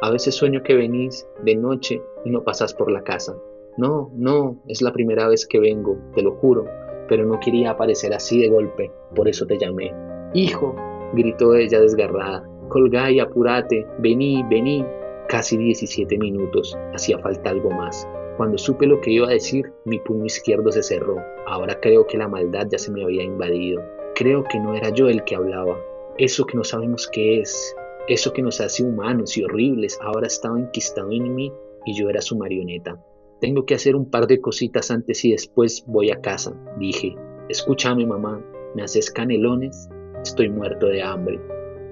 A 0.00 0.10
veces 0.10 0.34
sueño 0.34 0.62
que 0.62 0.74
venís 0.74 1.28
de 1.44 1.54
noche 1.54 2.02
y 2.24 2.30
no 2.30 2.42
pasás 2.42 2.72
por 2.72 2.90
la 2.90 3.02
casa. 3.04 3.36
No, 3.76 4.10
no, 4.14 4.62
es 4.66 4.82
la 4.82 4.92
primera 4.92 5.28
vez 5.28 5.46
que 5.46 5.60
vengo, 5.60 5.98
te 6.14 6.22
lo 6.22 6.32
juro, 6.32 6.64
pero 7.08 7.24
no 7.24 7.38
quería 7.40 7.70
aparecer 7.70 8.14
así 8.14 8.40
de 8.40 8.48
golpe, 8.48 8.90
por 9.14 9.28
eso 9.28 9.46
te 9.46 9.58
llamé. 9.58 9.94
Hijo, 10.34 10.74
gritó 11.12 11.54
ella 11.54 11.80
desgarrada. 11.80 12.48
Colgá 12.68 13.10
y 13.10 13.20
apúrate, 13.20 13.86
vení, 13.98 14.42
vení. 14.48 14.84
Casi 15.28 15.56
17 15.56 16.18
minutos, 16.18 16.76
hacía 16.94 17.18
falta 17.18 17.50
algo 17.50 17.70
más. 17.70 18.08
Cuando 18.36 18.56
supe 18.56 18.86
lo 18.86 19.00
que 19.00 19.10
iba 19.10 19.28
a 19.28 19.32
decir, 19.32 19.72
mi 19.84 19.98
puño 19.98 20.24
izquierdo 20.24 20.72
se 20.72 20.82
cerró. 20.82 21.16
Ahora 21.46 21.78
creo 21.80 22.06
que 22.06 22.16
la 22.16 22.28
maldad 22.28 22.66
ya 22.70 22.78
se 22.78 22.90
me 22.90 23.04
había 23.04 23.22
invadido. 23.22 23.82
Creo 24.14 24.44
que 24.44 24.58
no 24.58 24.74
era 24.74 24.88
yo 24.88 25.08
el 25.08 25.22
que 25.24 25.36
hablaba. 25.36 25.78
Eso 26.18 26.44
que 26.44 26.56
no 26.56 26.64
sabemos 26.64 27.08
qué 27.08 27.40
es, 27.40 27.74
eso 28.08 28.32
que 28.32 28.42
nos 28.42 28.60
hace 28.60 28.82
humanos 28.82 29.36
y 29.36 29.44
horribles, 29.44 29.98
ahora 30.02 30.26
estaba 30.26 30.58
enquistado 30.58 31.10
en 31.12 31.34
mí 31.34 31.52
y 31.84 31.94
yo 31.94 32.08
era 32.08 32.20
su 32.20 32.36
marioneta. 32.36 33.00
Tengo 33.40 33.64
que 33.64 33.74
hacer 33.74 33.96
un 33.96 34.10
par 34.10 34.26
de 34.26 34.40
cositas 34.40 34.90
antes 34.90 35.24
y 35.24 35.32
después 35.32 35.84
voy 35.86 36.10
a 36.10 36.20
casa, 36.20 36.54
dije. 36.78 37.16
Escúchame, 37.48 38.06
mamá, 38.06 38.40
¿me 38.74 38.82
haces 38.82 39.10
canelones? 39.10 39.88
Estoy 40.22 40.48
muerto 40.48 40.86
de 40.86 41.02
hambre. 41.02 41.40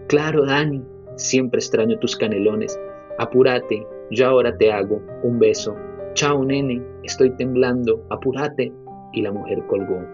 Claro, 0.08 0.46
Dani, 0.46 0.82
siempre 1.16 1.58
extraño 1.58 1.98
tus 1.98 2.16
canelones. 2.16 2.78
Apúrate, 3.18 3.86
yo 4.10 4.26
ahora 4.26 4.56
te 4.56 4.72
hago 4.72 5.02
un 5.22 5.38
beso. 5.38 5.74
Chao, 6.14 6.44
nene, 6.44 6.82
estoy 7.02 7.30
temblando, 7.36 8.04
apúrate. 8.10 8.72
Y 9.12 9.22
la 9.22 9.32
mujer 9.32 9.66
colgó. 9.66 10.04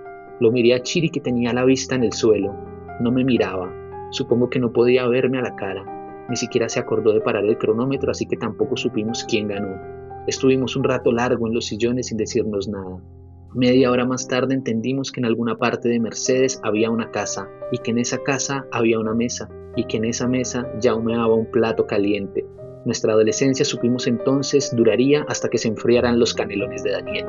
Lo 0.40 0.50
miré 0.50 0.74
a 0.74 0.82
Chiri 0.82 1.10
que 1.10 1.20
tenía 1.20 1.52
la 1.52 1.64
vista 1.66 1.94
en 1.94 2.04
el 2.04 2.12
suelo. 2.12 2.54
No 3.00 3.12
me 3.12 3.24
miraba. 3.24 3.70
Supongo 4.10 4.50
que 4.50 4.58
no 4.58 4.72
podía 4.72 5.06
verme 5.06 5.38
a 5.38 5.42
la 5.42 5.56
cara. 5.56 5.84
Ni 6.28 6.36
siquiera 6.36 6.68
se 6.68 6.80
acordó 6.80 7.12
de 7.12 7.20
parar 7.20 7.44
el 7.44 7.58
cronómetro, 7.58 8.10
así 8.10 8.26
que 8.26 8.36
tampoco 8.36 8.76
supimos 8.76 9.24
quién 9.28 9.48
ganó. 9.48 9.76
Estuvimos 10.26 10.74
un 10.76 10.84
rato 10.84 11.12
largo 11.12 11.46
en 11.46 11.54
los 11.54 11.66
sillones 11.66 12.08
sin 12.08 12.16
decirnos 12.16 12.68
nada. 12.68 13.00
Media 13.54 13.90
hora 13.90 14.04
más 14.04 14.26
tarde 14.26 14.54
entendimos 14.54 15.12
que 15.12 15.20
en 15.20 15.26
alguna 15.26 15.56
parte 15.56 15.88
de 15.88 16.00
Mercedes 16.00 16.60
había 16.62 16.90
una 16.90 17.10
casa 17.10 17.48
y 17.72 17.78
que 17.78 17.92
en 17.92 17.98
esa 17.98 18.18
casa 18.18 18.66
había 18.72 18.98
una 18.98 19.14
mesa 19.14 19.48
y 19.76 19.84
que 19.84 19.98
en 19.98 20.04
esa 20.04 20.26
mesa 20.26 20.66
ya 20.80 20.94
humeaba 20.94 21.34
un 21.34 21.50
plato 21.50 21.86
caliente. 21.86 22.44
Nuestra 22.84 23.12
adolescencia 23.12 23.64
supimos 23.64 24.06
entonces 24.06 24.74
duraría 24.74 25.24
hasta 25.28 25.48
que 25.48 25.58
se 25.58 25.68
enfriaran 25.68 26.18
los 26.18 26.34
canelones 26.34 26.82
de 26.82 26.92
Daniel. 26.92 27.26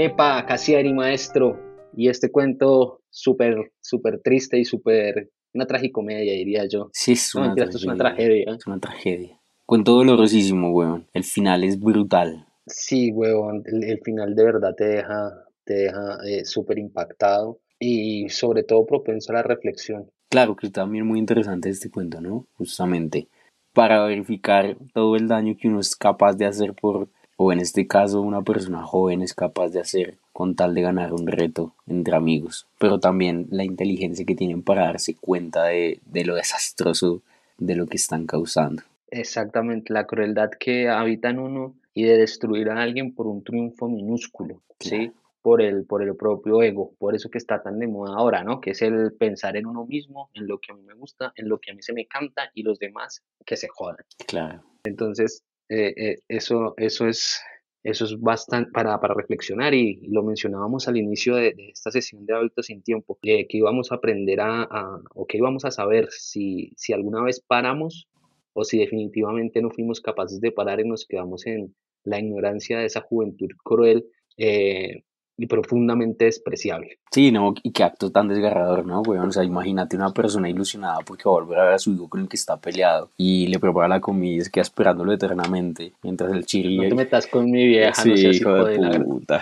Epa, 0.00 0.46
Casieri, 0.46 0.92
maestro. 0.92 1.58
Y 1.96 2.08
este 2.08 2.30
cuento 2.30 3.00
súper, 3.10 3.72
súper 3.80 4.20
triste 4.20 4.56
y 4.56 4.64
súper 4.64 5.32
una 5.52 5.66
tragicomedia, 5.66 6.34
diría 6.34 6.66
yo. 6.68 6.88
Sí, 6.92 7.14
es 7.14 7.34
una, 7.34 7.52
tragedia. 7.52 7.76
es 7.76 7.84
una 7.84 7.96
tragedia. 7.96 8.54
Es 8.56 8.66
una 8.68 8.78
tragedia. 8.78 9.40
Cuento 9.66 9.96
dolorosísimo, 9.96 10.70
weón. 10.70 11.08
El 11.12 11.24
final 11.24 11.64
es 11.64 11.80
brutal. 11.80 12.46
Sí, 12.68 13.10
weón. 13.10 13.64
El, 13.66 13.98
final 14.04 14.36
de 14.36 14.44
verdad 14.44 14.72
te 14.76 14.84
deja, 14.84 15.32
te 15.64 15.74
deja 15.74 16.18
eh, 16.28 16.44
súper 16.44 16.78
impactado 16.78 17.58
y 17.80 18.28
sobre 18.28 18.62
todo 18.62 18.86
propenso 18.86 19.32
a 19.32 19.36
la 19.36 19.42
reflexión. 19.42 20.08
Claro 20.30 20.54
que 20.54 20.70
también 20.70 21.08
muy 21.08 21.18
interesante 21.18 21.70
este 21.70 21.90
cuento, 21.90 22.20
¿no? 22.20 22.46
Justamente 22.54 23.26
para 23.72 24.04
verificar 24.04 24.76
todo 24.94 25.16
el 25.16 25.26
daño 25.26 25.56
que 25.60 25.66
uno 25.66 25.80
es 25.80 25.96
capaz 25.96 26.34
de 26.34 26.46
hacer 26.46 26.74
por, 26.74 27.08
o 27.40 27.52
en 27.52 27.60
este 27.60 27.86
caso 27.86 28.20
una 28.20 28.42
persona 28.42 28.82
joven 28.82 29.22
es 29.22 29.32
capaz 29.32 29.68
de 29.68 29.80
hacer 29.80 30.18
con 30.32 30.56
tal 30.56 30.74
de 30.74 30.82
ganar 30.82 31.12
un 31.12 31.28
reto 31.28 31.72
entre 31.86 32.16
amigos, 32.16 32.66
pero 32.80 32.98
también 32.98 33.46
la 33.50 33.62
inteligencia 33.62 34.26
que 34.26 34.34
tienen 34.34 34.62
para 34.62 34.86
darse 34.86 35.14
cuenta 35.14 35.66
de, 35.66 36.00
lo 36.24 36.34
desastroso 36.34 37.22
de 37.56 37.76
lo 37.76 37.86
que 37.86 37.96
están 37.96 38.26
causando. 38.26 38.82
Exactamente, 39.10 39.92
la 39.92 40.06
crueldad 40.06 40.50
que 40.50 40.88
habita 40.88 41.30
en 41.30 41.38
uno 41.38 41.76
y 41.94 42.04
de 42.04 42.18
destruir 42.18 42.70
a 42.70 42.82
alguien 42.82 43.14
por 43.14 43.28
un 43.28 43.44
triunfo 43.44 43.88
minúsculo, 43.88 44.60
¿sí? 44.80 45.12
Por 45.40 45.62
el, 45.62 45.84
por 45.84 46.02
el 46.02 46.16
propio 46.16 46.60
ego, 46.60 46.92
por 46.98 47.14
eso 47.14 47.30
que 47.30 47.38
está 47.38 47.62
tan 47.62 47.78
de 47.78 47.86
moda 47.86 48.16
ahora, 48.16 48.42
¿no? 48.42 48.60
Que 48.60 48.72
es 48.72 48.82
el 48.82 49.12
pensar 49.12 49.56
en 49.56 49.66
uno 49.66 49.86
mismo, 49.86 50.28
en 50.34 50.48
lo 50.48 50.58
que 50.58 50.72
a 50.72 50.74
mí 50.74 50.82
me 50.82 50.94
gusta, 50.94 51.32
en 51.36 51.48
lo 51.48 51.58
que 51.58 51.70
a 51.70 51.74
mí 51.74 51.82
se 51.82 51.92
me 51.92 52.06
canta 52.06 52.50
y 52.52 52.64
los 52.64 52.80
demás 52.80 53.22
que 53.46 53.56
se 53.56 53.68
jodan. 53.68 54.04
Claro. 54.26 54.62
Entonces, 54.84 55.44
eh, 55.68 55.94
eh, 55.96 56.18
eso, 56.28 56.74
eso 56.76 57.06
es 57.06 57.40
eso 57.84 58.04
es 58.04 58.20
bastante 58.20 58.70
para, 58.72 59.00
para 59.00 59.14
reflexionar 59.14 59.72
y, 59.72 60.00
lo 60.08 60.22
mencionábamos 60.22 60.88
al 60.88 60.96
inicio 60.96 61.36
de, 61.36 61.54
esta 61.72 61.90
sesión 61.90 62.26
de 62.26 62.34
hábitos 62.34 62.66
sin 62.66 62.82
tiempo, 62.82 63.18
que 63.22 63.46
íbamos 63.50 63.92
a 63.92 63.96
aprender 63.96 64.40
a, 64.40 64.68
o 65.14 65.26
que 65.26 65.38
íbamos 65.38 65.64
a 65.64 65.70
saber 65.70 66.08
si, 66.10 66.72
si 66.76 66.92
alguna 66.92 67.22
vez 67.22 67.40
paramos 67.40 68.08
o 68.52 68.64
si 68.64 68.78
definitivamente 68.78 69.62
no 69.62 69.70
fuimos 69.70 70.00
capaces 70.00 70.40
de 70.40 70.52
parar 70.52 70.80
y 70.80 70.88
nos 70.88 71.06
quedamos 71.06 71.46
en 71.46 71.74
la 72.04 72.18
ignorancia 72.18 72.78
de 72.78 72.86
esa 72.86 73.00
juventud 73.00 73.48
cruel 73.62 74.06
eh, 74.36 75.04
y 75.38 75.46
profundamente 75.46 76.24
despreciable. 76.24 76.98
Sí, 77.12 77.30
no, 77.30 77.54
y 77.62 77.70
qué 77.70 77.84
acto 77.84 78.10
tan 78.10 78.26
desgarrador, 78.26 78.84
¿no? 78.84 79.02
O 79.02 79.30
sea, 79.30 79.44
imagínate 79.44 79.96
una 79.96 80.12
persona 80.12 80.50
ilusionada 80.50 80.98
porque 81.06 81.22
va 81.26 81.36
a 81.36 81.40
volver 81.40 81.58
a 81.60 81.64
ver 81.64 81.74
a 81.74 81.78
su 81.78 81.92
hijo 81.94 82.08
con 82.08 82.22
el 82.22 82.28
que 82.28 82.36
está 82.36 82.60
peleado 82.60 83.12
y 83.16 83.46
le 83.46 83.60
prepara 83.60 83.86
la 83.86 84.00
comida 84.00 84.38
y 84.38 84.40
se 84.40 84.50
queda 84.50 84.62
esperándolo 84.62 85.12
eternamente 85.12 85.92
mientras 86.02 86.32
el 86.32 86.44
chirri... 86.44 86.76
No 86.76 86.88
te 86.88 86.94
metas 86.96 87.28
con 87.28 87.48
mi 87.50 87.68
vieja, 87.68 88.02
sí, 88.02 88.10
no 88.10 88.16
sé 88.16 88.30
hijo 88.30 88.64
de, 88.64 88.78
de 88.78 89.00
puta. 89.00 89.40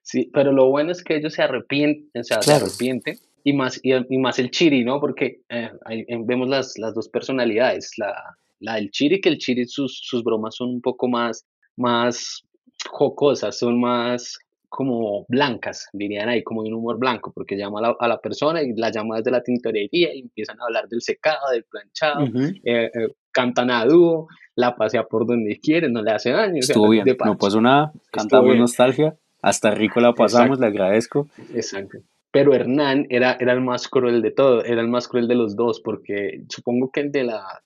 Sí, 0.00 0.30
pero 0.32 0.52
lo 0.52 0.70
bueno 0.70 0.90
es 0.90 1.04
que 1.04 1.16
ellos 1.16 1.34
se 1.34 1.42
arrepienten, 1.42 2.22
o 2.22 2.24
sea, 2.24 2.40
se 2.40 2.54
arrepienten 2.54 3.18
y 3.44 3.52
más, 3.52 3.78
y, 3.82 3.92
más 4.16 4.38
el 4.38 4.50
chiri, 4.50 4.84
¿no? 4.84 5.00
Porque 5.00 5.42
eh, 5.50 5.70
ahí 5.84 6.06
vemos 6.24 6.48
las, 6.48 6.78
las 6.78 6.94
dos 6.94 7.10
personalidades, 7.10 7.92
la, 7.98 8.14
la 8.58 8.76
del 8.76 8.90
chiri, 8.90 9.20
que 9.20 9.28
el 9.28 9.36
chiri 9.36 9.66
sus, 9.66 10.00
sus 10.02 10.24
bromas 10.24 10.56
son 10.56 10.70
un 10.70 10.80
poco 10.80 11.08
más, 11.08 11.46
más 11.76 12.42
jocosas, 12.88 13.58
son 13.58 13.78
más 13.78 14.38
como 14.68 15.24
blancas, 15.28 15.88
dirían 15.92 16.28
ahí, 16.28 16.42
como 16.42 16.60
un 16.60 16.74
humor 16.74 16.98
blanco, 16.98 17.32
porque 17.32 17.56
llama 17.56 17.80
a 17.98 18.08
la, 18.08 18.20
persona 18.20 18.62
y 18.62 18.74
la 18.74 18.90
llama 18.90 19.16
desde 19.16 19.30
la 19.30 19.42
tintorería 19.42 20.14
y 20.14 20.20
empiezan 20.20 20.60
a 20.60 20.64
hablar 20.64 20.88
del 20.88 21.00
secado, 21.00 21.50
del 21.52 21.64
planchado, 21.64 22.26
eh, 22.64 22.90
eh, 22.94 23.14
cantan 23.32 23.70
a 23.70 23.84
dúo, 23.84 24.28
la 24.54 24.76
pasea 24.76 25.04
por 25.04 25.26
donde 25.26 25.58
quieren, 25.58 25.92
no 25.92 26.02
le 26.02 26.10
hace 26.10 26.30
daño. 26.30 26.60
Estuvo 26.60 26.90
bien, 26.90 27.06
no 27.24 27.38
pasó 27.38 27.60
nada, 27.60 27.92
cantamos 28.10 28.56
nostalgia, 28.56 29.16
hasta 29.40 29.70
rico 29.70 30.00
la 30.00 30.12
pasamos, 30.12 30.58
le 30.58 30.66
agradezco. 30.66 31.28
Exacto. 31.54 31.98
Pero 32.30 32.52
Hernán 32.54 33.06
era, 33.08 33.38
era 33.40 33.54
el 33.54 33.62
más 33.62 33.88
cruel 33.88 34.20
de 34.20 34.30
todo, 34.30 34.62
era 34.62 34.82
el 34.82 34.88
más 34.88 35.08
cruel 35.08 35.28
de 35.28 35.34
los 35.34 35.56
dos, 35.56 35.80
porque 35.80 36.44
supongo 36.48 36.90
que 36.90 37.00
el 37.00 37.10
de 37.10 37.24
la 37.24 37.62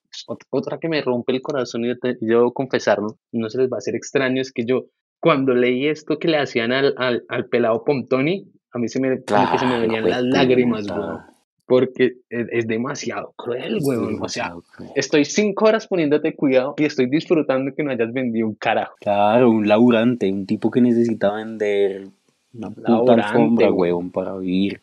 otra 0.50 0.78
que 0.78 0.88
me 0.88 1.02
rompe 1.02 1.32
el 1.32 1.42
corazón 1.42 1.84
y 1.84 1.92
yo 2.20 2.52
confesarlo, 2.52 3.16
no 3.32 3.48
se 3.48 3.58
les 3.58 3.70
va 3.70 3.76
a 3.76 3.78
hacer 3.78 3.96
extraño, 3.96 4.40
es 4.40 4.52
que 4.52 4.64
yo 4.64 4.86
cuando 5.22 5.54
leí 5.54 5.86
esto 5.86 6.18
que 6.18 6.26
le 6.26 6.36
hacían 6.36 6.72
al, 6.72 6.94
al, 6.98 7.24
al 7.28 7.46
pelado 7.46 7.84
Pontoni, 7.84 8.44
a 8.72 8.78
mí 8.78 8.88
se 8.88 8.98
me, 8.98 9.20
se 9.56 9.66
me 9.66 9.78
venían 9.78 10.10
las 10.10 10.24
lágrimas, 10.24 10.88
güey. 10.88 11.18
Porque 11.64 12.14
es, 12.28 12.66
demasiado 12.66 13.32
cruel, 13.36 13.78
güey. 13.80 14.18
o 14.20 14.28
sea, 14.28 14.52
estoy 14.96 15.24
cinco 15.24 15.66
horas 15.66 15.86
poniéndote 15.86 16.34
cuidado 16.34 16.74
y 16.76 16.86
estoy 16.86 17.06
disfrutando 17.06 17.72
que 17.72 17.84
no 17.84 17.92
hayas 17.92 18.12
vendido 18.12 18.48
un 18.48 18.56
carajo. 18.56 18.96
Claro, 19.00 19.48
un 19.48 19.68
laburante, 19.68 20.30
un 20.30 20.44
tipo 20.44 20.72
que 20.72 20.80
necesita 20.80 21.32
vender 21.32 22.08
una 22.52 22.70
puta 22.70 23.12
alfombra, 23.12 23.70
huevón, 23.70 24.10
para 24.10 24.36
vivir. 24.36 24.80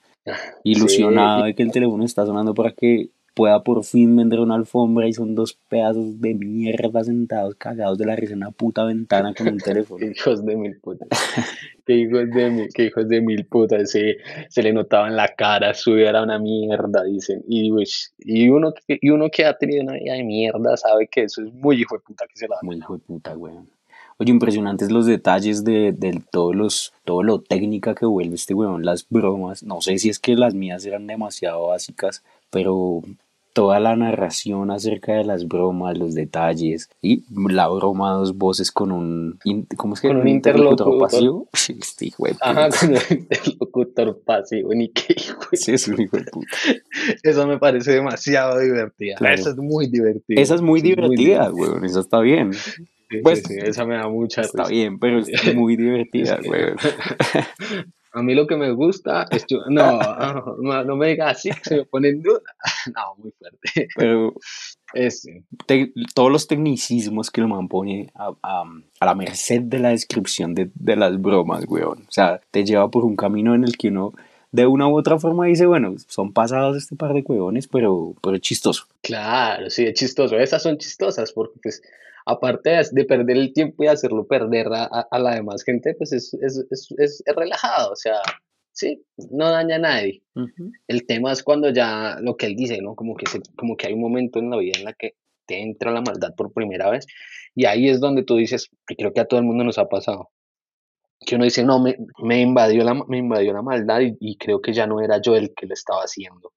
Ilusionado 0.64 1.44
de 1.44 1.54
que 1.54 1.64
el 1.64 1.72
teléfono 1.72 2.06
está 2.06 2.26
sonando 2.26 2.54
para 2.54 2.72
que 2.72 3.10
pueda 3.34 3.64
por 3.64 3.84
fin 3.84 4.16
vender 4.16 4.40
una 4.40 4.56
alfombra 4.56 5.08
y 5.08 5.14
son 5.14 5.36
dos 5.36 5.58
pedazos 5.70 6.20
de 6.20 6.34
mierda 6.34 7.04
sentados 7.04 7.56
cagados 7.56 7.98
de 7.98 8.06
la 8.06 8.16
risa 8.16 8.34
en 8.34 8.40
una 8.40 8.52
puta 8.52 8.84
ventana 8.84 9.34
con 9.34 9.48
un 9.48 9.58
teléfono. 9.60 10.06
hijos 10.06 10.46
de 10.46 10.56
mil 10.56 10.78
putas. 10.80 11.08
qué 11.86 11.94
hijos 11.96 12.30
de 12.32 12.50
mil, 12.50 12.68
qué 12.74 12.86
hijos 12.86 13.08
de 13.08 13.22
mil 13.22 13.46
putas. 13.46 13.92
Se, 13.92 14.18
se 14.50 14.64
le 14.64 14.74
notaba 14.74 15.08
en 15.08 15.16
la 15.16 15.28
cara, 15.30 15.74
su 15.74 15.94
vida 15.94 16.10
era 16.10 16.24
una 16.24 16.40
mierda, 16.40 17.04
dicen. 17.04 17.44
Y, 17.48 17.72
pues, 17.72 18.14
y, 18.20 18.50
uno, 18.50 18.74
que- 18.88 18.98
y 19.02 19.10
uno 19.10 19.30
que 19.32 19.46
ha 19.46 19.58
tenido 19.58 19.84
una 19.84 19.94
vida 19.94 20.14
de 20.14 20.24
mierda 20.24 20.76
sabe 20.78 21.08
que 21.08 21.24
eso 21.24 21.42
es 21.44 21.54
muy 21.54 21.82
hijo 21.82 21.96
de 21.96 22.02
puta 22.02 22.26
que 22.28 22.38
se 22.38 22.48
la 22.48 22.58
Muy 22.62 22.78
hijo 22.78 22.94
de 22.94 23.00
puta, 23.00 23.38
weón. 23.38 23.70
Oye, 24.22 24.32
impresionantes 24.32 24.92
los 24.92 25.06
detalles 25.06 25.64
de, 25.64 25.94
de 25.94 26.22
todos 26.30 26.54
los, 26.54 26.92
todo 27.06 27.24
lo 27.24 27.40
técnica 27.42 27.96
que 27.96 28.06
vuelve 28.06 28.36
este 28.36 28.54
weón, 28.54 28.84
las 28.84 29.08
bromas. 29.10 29.64
No 29.64 29.80
sé 29.80 29.98
si 29.98 30.10
es 30.10 30.20
que 30.20 30.36
las 30.36 30.54
mías 30.54 30.86
eran 30.86 31.08
demasiado 31.08 31.68
básicas, 31.68 32.22
pero 32.50 33.02
toda 33.52 33.80
la 33.80 33.96
narración 33.96 34.72
acerca 34.72 35.14
de 35.14 35.26
las 35.26 35.48
bromas, 35.48 35.98
los 35.98 36.14
detalles 36.14 36.88
y 37.02 37.24
la 37.52 37.68
broma 37.68 38.12
dos 38.14 38.38
voces 38.38 38.72
con 38.72 38.92
un, 38.92 39.40
¿cómo 39.76 39.96
es 39.96 40.02
que? 40.02 40.08
Con 40.08 40.18
un 40.18 40.28
interlocutor. 40.28 40.98
pasivo. 41.00 41.48
Este 41.70 42.06
hijo 42.06 42.26
de 42.26 42.34
puta. 42.34 42.50
Ajá, 42.50 42.70
con 42.70 42.96
el 42.96 43.02
interlocutor 43.12 44.22
pasivo, 44.24 44.74
ni 44.74 44.90
qué 44.90 45.16
hijo 45.18 45.40
de- 45.52 45.58
Sí, 45.58 45.72
es 45.74 45.88
un 45.88 46.00
hijo 46.02 46.18
de 46.18 46.24
puta. 46.26 46.48
Eso 47.24 47.48
me 47.48 47.58
parece 47.58 47.92
demasiado 47.92 48.60
divertida. 48.60 49.16
Claro. 49.18 49.36
Esa 49.36 49.50
es 49.50 49.58
muy 49.58 49.88
divertida. 49.88 50.40
Esa 50.42 50.56
es 50.56 50.62
muy 50.62 50.82
divertida, 50.82 51.52
weón. 51.52 51.84
Esa 51.84 52.00
está 52.02 52.20
bien. 52.22 52.54
Sí, 52.54 53.18
Pues, 53.24 53.40
sí, 53.40 53.56
sí, 53.56 53.60
esa 53.64 53.84
me 53.86 53.96
da 53.96 54.08
mucha 54.08 54.42
Está 54.42 54.64
risa. 54.66 54.72
bien, 54.72 55.00
pero 55.00 55.20
es 55.20 55.56
muy 55.56 55.76
divertida, 55.78 56.40
weón. 56.48 56.76
A 58.20 58.24
mí 58.24 58.36
lo 58.36 58.46
que 58.48 58.56
me 58.56 58.72
gusta 58.72 59.26
es 59.32 59.46
que- 59.46 59.58
no, 59.70 60.00
no, 60.62 60.84
no 60.84 60.96
me 60.96 61.08
digas 61.08 61.38
así 61.38 61.50
que 61.50 61.64
se 61.64 61.76
me 61.78 61.86
pone 61.86 62.10
en 62.10 62.22
duda. 62.22 62.42
No, 62.96 63.16
muy 63.18 63.32
fuerte. 63.32 63.88
Pero 63.96 64.34
Es, 64.94 65.28
te- 65.66 65.92
todos 66.16 66.32
los 66.32 66.48
tecnicismos 66.48 67.30
que 67.32 67.42
el 67.42 67.48
man 67.48 67.68
pone 67.68 68.10
a, 68.16 68.32
a- 68.44 68.64
a 69.00 69.06
la 69.06 69.16
merced 69.16 69.62
de 69.64 69.80
la 69.80 69.90
descripción 69.90 70.54
de, 70.56 70.70
de 70.76 70.96
las 70.96 71.20
bromas, 71.22 71.66
weón. 71.68 72.06
O 72.08 72.12
sea, 72.12 72.40
te 72.52 72.64
lleva 72.66 72.90
por 72.90 73.04
un 73.06 73.16
camino 73.16 73.54
en 73.56 73.64
el 73.64 73.78
que 73.78 73.90
uno 73.90 74.14
de 74.52 74.66
una 74.66 74.88
u 74.88 74.98
otra 74.98 75.20
forma 75.20 75.46
dice, 75.46 75.68
bueno, 75.68 75.94
son 76.08 76.34
pasados 76.34 76.76
este 76.78 76.96
par 76.96 77.14
de 77.14 77.22
huevones, 77.22 77.68
pero, 77.68 78.16
pero 78.24 78.36
es 78.36 78.42
chistoso. 78.42 78.86
claro, 79.04 79.70
sí, 79.70 79.84
es 79.86 79.94
chistoso. 79.94 80.38
Esas 80.40 80.64
son 80.64 80.78
chistosas 80.80 81.32
porque, 81.34 81.60
pues, 81.62 81.82
aparte 82.32 82.70
de, 82.72 82.88
de 82.92 83.06
perder 83.06 83.38
el 83.38 83.54
tiempo 83.54 83.84
y 83.84 83.88
hacerlo 83.88 84.28
perder 84.28 84.68
a, 84.74 84.86
a- 84.86 85.20
la 85.20 85.36
demás 85.36 85.64
gente, 85.64 85.96
pues 85.96 86.14
es, 86.14 86.34
es, 86.36 86.66
es, 86.72 86.88
es- 86.98 87.24
relajado. 87.36 87.92
O 87.94 87.96
sea, 87.96 88.18
sí, 88.72 89.04
no 89.32 89.50
daña 89.52 89.76
a 89.78 89.80
nadie. 89.80 90.24
El 90.88 91.06
tema 91.06 91.32
es 91.32 91.44
cuando 91.44 91.70
ya 91.72 92.18
lo 92.22 92.38
que 92.38 92.48
él 92.48 92.56
dice, 92.56 92.82
¿no? 92.82 92.96
Como 92.96 93.16
que, 93.16 93.28
se, 93.28 93.40
como 93.58 93.78
que 93.78 93.88
hay 93.88 93.94
un 93.94 94.02
momento 94.02 94.40
en 94.40 94.50
la 94.52 94.58
vida 94.58 94.74
en 94.80 94.86
la 94.86 94.94
que 94.94 95.16
te 95.48 95.62
entra 95.62 95.92
la 95.92 96.02
maldad 96.02 96.36
por 96.36 96.54
primera 96.54 96.90
vez 96.92 97.08
y 97.56 97.66
ahí 97.66 97.90
es 97.90 98.00
donde 98.00 98.24
tú 98.24 98.36
dices, 98.38 98.70
y 98.90 98.96
creo 98.96 99.14
que 99.14 99.22
a 99.22 99.26
todo 99.28 99.40
el 99.40 99.46
mundo 99.48 99.64
nos 99.64 99.78
ha 99.80 99.90
pasado, 99.90 100.32
que 101.26 101.36
uno 101.36 101.46
dice, 101.46 101.64
no, 101.64 101.80
me, 101.80 101.98
me 102.24 102.42
invadió, 102.42 102.84
la, 102.84 102.94
me 103.08 103.18
invadió 103.18 103.54
la 103.54 103.62
maldad 103.62 104.02
y, 104.02 104.18
y 104.20 104.38
creo 104.38 104.62
que 104.62 104.74
ya 104.74 104.88
no 104.88 105.02
era 105.02 105.22
yo 105.22 105.36
el 105.36 105.54
que 105.56 105.66
lo 105.68 105.74
estaba 105.74 106.02
haciendo. 106.02 106.52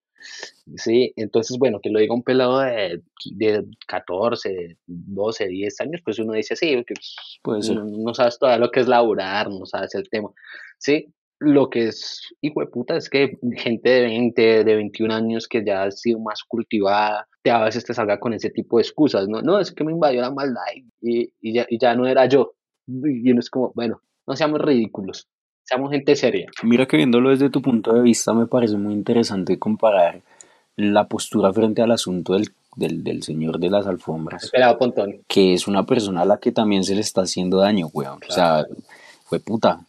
Sí, 0.76 1.12
entonces, 1.16 1.58
bueno, 1.58 1.80
que 1.80 1.90
lo 1.90 1.98
diga 1.98 2.14
un 2.14 2.22
pelado 2.22 2.60
de, 2.60 3.02
de 3.32 3.64
14, 3.86 4.76
12, 4.86 5.48
10 5.48 5.80
años, 5.80 6.00
pues 6.04 6.18
uno 6.18 6.32
dice, 6.32 6.56
sí, 6.56 6.74
porque 6.76 6.94
no, 7.74 7.84
no 7.84 8.14
sabes 8.14 8.38
todavía 8.38 8.64
lo 8.64 8.70
que 8.70 8.80
es 8.80 8.88
laburar, 8.88 9.50
no 9.50 9.66
sabes 9.66 9.94
el 9.94 10.08
tema. 10.08 10.30
Sí, 10.78 11.12
lo 11.42 11.68
que 11.70 11.88
es, 11.88 12.22
hijo 12.40 12.60
de 12.60 12.66
puta, 12.66 12.96
es 12.96 13.10
que 13.10 13.36
gente 13.56 13.88
de 13.88 14.00
20, 14.02 14.64
de 14.64 14.74
21 14.76 15.12
años 15.12 15.48
que 15.48 15.64
ya 15.64 15.84
ha 15.84 15.90
sido 15.90 16.20
más 16.20 16.42
cultivada, 16.44 17.26
te, 17.42 17.50
a 17.50 17.64
veces 17.64 17.84
te 17.84 17.94
salga 17.94 18.20
con 18.20 18.32
ese 18.32 18.50
tipo 18.50 18.78
de 18.78 18.82
excusas, 18.82 19.28
¿no? 19.28 19.42
No, 19.42 19.58
es 19.58 19.72
que 19.72 19.84
me 19.84 19.92
invadió 19.92 20.20
la 20.20 20.30
maldad 20.30 20.62
y, 21.00 21.32
y, 21.40 21.52
ya, 21.52 21.66
y 21.68 21.78
ya 21.78 21.94
no 21.94 22.06
era 22.06 22.26
yo. 22.26 22.54
Y 22.86 23.30
uno 23.30 23.40
es 23.40 23.50
como, 23.50 23.72
bueno, 23.74 24.00
no 24.26 24.36
seamos 24.36 24.60
ridículos, 24.60 25.28
seamos 25.64 25.90
gente 25.90 26.16
seria. 26.16 26.48
Mira 26.62 26.86
que 26.86 26.96
viéndolo 26.96 27.30
desde 27.30 27.50
tu 27.50 27.62
punto 27.62 27.92
de 27.92 28.02
vista 28.02 28.32
me 28.32 28.46
parece 28.46 28.76
muy 28.76 28.92
interesante 28.94 29.58
comparar 29.58 30.20
la 30.76 31.06
postura 31.08 31.52
frente 31.52 31.82
al 31.82 31.90
asunto 31.90 32.34
del, 32.34 32.50
del, 32.76 33.04
del 33.04 33.22
señor 33.22 33.58
de 33.58 33.70
las 33.70 33.86
alfombras, 33.86 34.50
Pelado 34.50 34.78
Pontón. 34.78 35.20
que 35.28 35.52
es 35.54 35.66
una 35.68 35.84
persona 35.84 36.22
a 36.22 36.24
la 36.24 36.38
que 36.38 36.52
también 36.52 36.84
se 36.84 36.94
le 36.94 37.00
está 37.02 37.22
haciendo 37.22 37.58
daño, 37.58 37.88
weón. 37.92 38.20
O 38.28 38.32
sea, 38.32 38.64
fue 39.24 39.40
puta. 39.40 39.80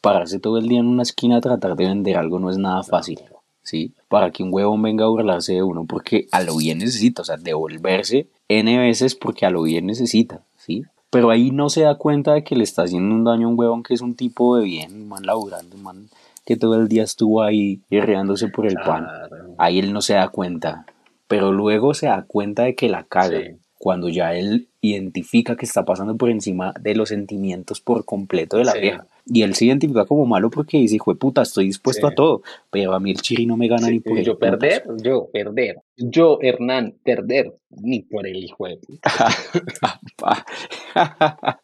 Pararse 0.00 0.38
todo 0.38 0.58
el 0.58 0.68
día 0.68 0.78
en 0.78 0.86
una 0.86 1.02
esquina 1.02 1.38
a 1.38 1.40
tratar 1.40 1.74
de 1.74 1.86
vender 1.86 2.16
algo 2.16 2.38
no 2.38 2.50
es 2.50 2.56
nada 2.56 2.84
fácil, 2.84 3.20
¿sí? 3.62 3.92
Para 4.08 4.30
que 4.30 4.44
un 4.44 4.52
huevón 4.52 4.80
venga 4.80 5.04
a 5.04 5.08
burlarse 5.08 5.54
de 5.54 5.62
uno, 5.62 5.86
porque 5.86 6.28
a 6.30 6.42
lo 6.42 6.56
bien 6.56 6.78
necesita, 6.78 7.22
o 7.22 7.24
sea, 7.24 7.36
devolverse 7.36 8.28
N 8.48 8.78
veces 8.78 9.16
porque 9.16 9.44
a 9.44 9.50
lo 9.50 9.62
bien 9.62 9.86
necesita, 9.86 10.40
¿sí? 10.56 10.84
Pero 11.10 11.30
ahí 11.30 11.50
no 11.50 11.70
se 11.70 11.82
da 11.82 11.96
cuenta 11.96 12.34
de 12.34 12.44
que 12.44 12.54
le 12.56 12.64
está 12.64 12.82
haciendo 12.82 13.14
un 13.14 13.24
daño 13.24 13.46
a 13.46 13.50
un 13.50 13.58
huevón 13.58 13.82
que 13.82 13.94
es 13.94 14.00
un 14.02 14.14
tipo 14.14 14.56
de 14.56 14.64
bien, 14.64 14.92
un 14.92 15.08
man 15.08 15.24
laburando, 15.24 15.76
un 15.76 15.82
man 15.82 16.08
que 16.44 16.56
todo 16.56 16.76
el 16.76 16.88
día 16.88 17.02
estuvo 17.02 17.42
ahí 17.42 17.82
guerreándose 17.90 18.48
por 18.48 18.66
el 18.66 18.74
pan. 18.76 19.06
Ahí 19.58 19.78
él 19.78 19.92
no 19.92 20.00
se 20.00 20.14
da 20.14 20.28
cuenta, 20.28 20.86
pero 21.26 21.52
luego 21.52 21.92
se 21.92 22.06
da 22.06 22.22
cuenta 22.26 22.62
de 22.64 22.74
que 22.74 22.88
la 22.88 23.04
caga. 23.04 23.38
Sí. 23.40 23.56
Cuando 23.78 24.08
ya 24.08 24.34
él 24.34 24.68
identifica 24.80 25.56
que 25.56 25.66
está 25.66 25.84
pasando 25.84 26.16
por 26.16 26.30
encima 26.30 26.72
de 26.80 26.94
los 26.94 27.10
sentimientos 27.10 27.80
por 27.80 28.04
completo 28.06 28.56
de 28.56 28.64
la 28.64 28.72
Sí. 28.72 28.80
vieja. 28.80 29.06
Y 29.30 29.42
él 29.42 29.54
se 29.54 29.66
identifica 29.66 30.06
como 30.06 30.24
malo 30.26 30.48
porque 30.50 30.78
dice, 30.78 30.96
hijo 30.96 31.12
de 31.12 31.18
puta, 31.18 31.42
estoy 31.42 31.66
dispuesto 31.66 32.06
Sí. 32.06 32.12
a 32.12 32.14
todo. 32.16 32.42
Pero 32.70 32.94
a 32.94 33.00
mí 33.00 33.10
el 33.10 33.20
chiri 33.20 33.44
no 33.46 33.56
me 33.56 33.68
gana 33.68 33.86
Sí, 33.88 33.92
ni 33.92 34.00
por 34.00 34.18
el 34.18 34.24
yo 34.24 34.34
putazo". 34.38 34.58
perder, 34.58 34.84
yo 35.02 35.28
perder. 35.32 35.76
Yo, 35.96 36.38
Hernán, 36.40 36.94
perder, 37.04 37.54
ni 37.70 38.00
por 38.02 38.26
el 38.26 38.36
hijo 38.42 38.66
de 38.66 38.76
puta. 38.78 39.10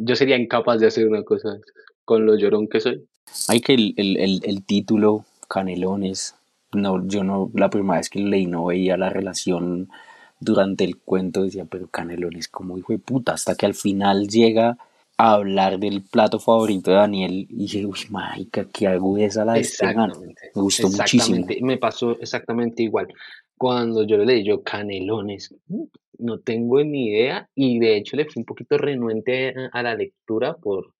Yo 0.00 0.16
sería 0.16 0.36
incapaz 0.36 0.80
de 0.80 0.88
hacer 0.88 1.06
una 1.08 1.22
cosa 1.22 1.58
con 2.04 2.26
lo 2.26 2.36
llorón 2.36 2.66
que 2.68 2.80
soy. 2.80 3.04
Hay 3.48 3.60
que 3.60 3.74
el, 3.74 3.94
el, 3.96 4.16
el, 4.16 4.40
el 4.44 4.64
título, 4.64 5.24
Canelones, 5.48 6.34
no, 6.72 7.06
yo 7.06 7.22
no, 7.22 7.50
la 7.54 7.70
primera 7.70 7.98
vez 7.98 8.10
que 8.10 8.18
lo 8.18 8.28
leí 8.28 8.46
no 8.46 8.66
veía 8.66 8.96
la 8.96 9.10
relación 9.10 9.88
durante 10.40 10.84
el 10.84 10.96
cuento, 10.96 11.42
decía, 11.44 11.64
pero 11.66 11.86
Canelones 11.86 12.48
como 12.48 12.76
hijo 12.78 12.92
de 12.92 12.98
puta, 12.98 13.32
hasta 13.34 13.54
que 13.54 13.66
al 13.66 13.74
final 13.74 14.26
llega 14.28 14.76
a 15.18 15.32
hablar 15.32 15.78
del 15.78 16.04
plato 16.04 16.38
favorito 16.38 16.90
de 16.90 16.96
Daniel 16.98 17.46
y 17.48 17.56
dije, 17.56 17.86
uy, 17.86 17.98
marica, 18.10 18.66
qué 18.72 18.86
agudeza 18.86 19.44
la 19.44 19.54
de 19.54 19.60
este 19.60 19.94
man. 19.94 20.12
Me 20.54 20.62
gustó 20.62 20.88
muchísimo. 20.88 21.46
Me 21.62 21.78
pasó 21.78 22.18
exactamente 22.20 22.82
igual. 22.82 23.08
Cuando 23.56 24.06
yo 24.06 24.18
lo 24.18 24.24
leí, 24.24 24.44
yo, 24.44 24.62
canelones, 24.62 25.54
no 26.18 26.40
tengo 26.40 26.82
ni 26.84 27.08
idea. 27.08 27.48
Y 27.54 27.78
de 27.78 27.96
hecho 27.96 28.16
le 28.16 28.26
fui 28.26 28.40
un 28.40 28.44
poquito 28.44 28.76
renuente 28.76 29.48
a, 29.48 29.70
a 29.72 29.82
la 29.82 29.94
lectura 29.94 30.54
por 30.54 30.92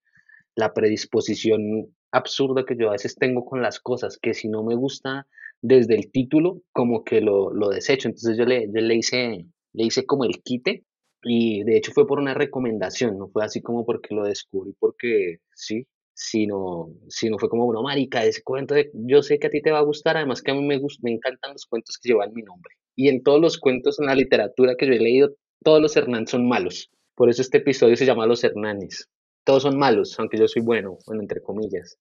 la 0.54 0.72
predisposición 0.72 1.94
absurda 2.10 2.64
que 2.64 2.76
yo 2.76 2.88
a 2.88 2.92
veces 2.92 3.16
tengo 3.16 3.44
con 3.44 3.60
las 3.60 3.78
cosas, 3.78 4.18
que 4.18 4.32
si 4.32 4.48
no 4.48 4.64
me 4.64 4.74
gusta 4.74 5.26
desde 5.60 5.94
el 5.94 6.10
título, 6.10 6.62
como 6.72 7.04
que 7.04 7.20
lo, 7.20 7.52
lo 7.52 7.68
desecho. 7.68 8.08
Entonces 8.08 8.38
yo 8.38 8.46
le, 8.46 8.66
yo 8.66 8.80
le 8.80 8.94
hice, 8.94 9.46
le 9.74 9.84
hice 9.84 10.06
como 10.06 10.24
el 10.24 10.42
quite. 10.42 10.84
Y 11.29 11.64
de 11.64 11.77
hecho 11.77 11.91
fue 11.93 12.07
por 12.07 12.20
una 12.20 12.35
recomendación, 12.35 13.18
no 13.18 13.27
fue 13.27 13.45
así 13.45 13.61
como 13.61 13.85
porque 13.85 14.14
lo 14.14 14.22
descubrí, 14.22 14.74
porque 14.79 15.39
sí, 15.55 15.85
sino, 16.14 16.89
sino 17.09 17.37
fue 17.39 17.49
como, 17.49 17.72
no, 17.72 17.83
marica, 17.83 18.24
ese 18.24 18.43
cuento 18.45 18.74
de, 18.74 18.91
yo 18.95 19.22
sé 19.24 19.41
que 19.41 19.49
a 19.49 19.51
ti 19.51 19.61
te 19.61 19.72
va 19.72 19.79
a 19.79 19.83
gustar, 19.83 20.16
además 20.16 20.41
que 20.41 20.53
a 20.53 20.55
mí 20.55 20.62
me, 20.64 20.81
gust- 20.81 21.01
me 21.03 21.11
encantan 21.11 21.53
los 21.53 21.66
cuentos 21.66 21.99
que 21.99 22.11
llevan 22.11 22.33
mi 22.33 22.43
nombre. 22.43 22.74
Y 22.95 23.09
en 23.09 23.24
todos 23.24 23.41
los 23.41 23.59
cuentos, 23.59 23.99
en 23.99 24.07
la 24.07 24.14
literatura 24.14 24.77
que 24.79 24.87
yo 24.87 24.93
he 24.93 25.01
leído, 25.01 25.31
todos 25.64 25.83
los 25.83 25.97
Hernán 25.97 26.29
son 26.29 26.47
malos. 26.49 26.91
Por 27.16 27.29
eso 27.29 27.43
este 27.43 27.59
episodio 27.59 27.97
se 27.97 28.07
llama 28.07 28.27
Los 28.27 28.45
Hernanes. 28.45 29.09
Todos 29.43 29.64
son 29.64 29.77
malos, 29.79 30.14
aunque 30.20 30.39
yo 30.39 30.47
soy 30.47 30.62
bueno, 30.62 30.97
bueno, 31.07 31.22
entre 31.22 31.43
comillas. 31.43 31.99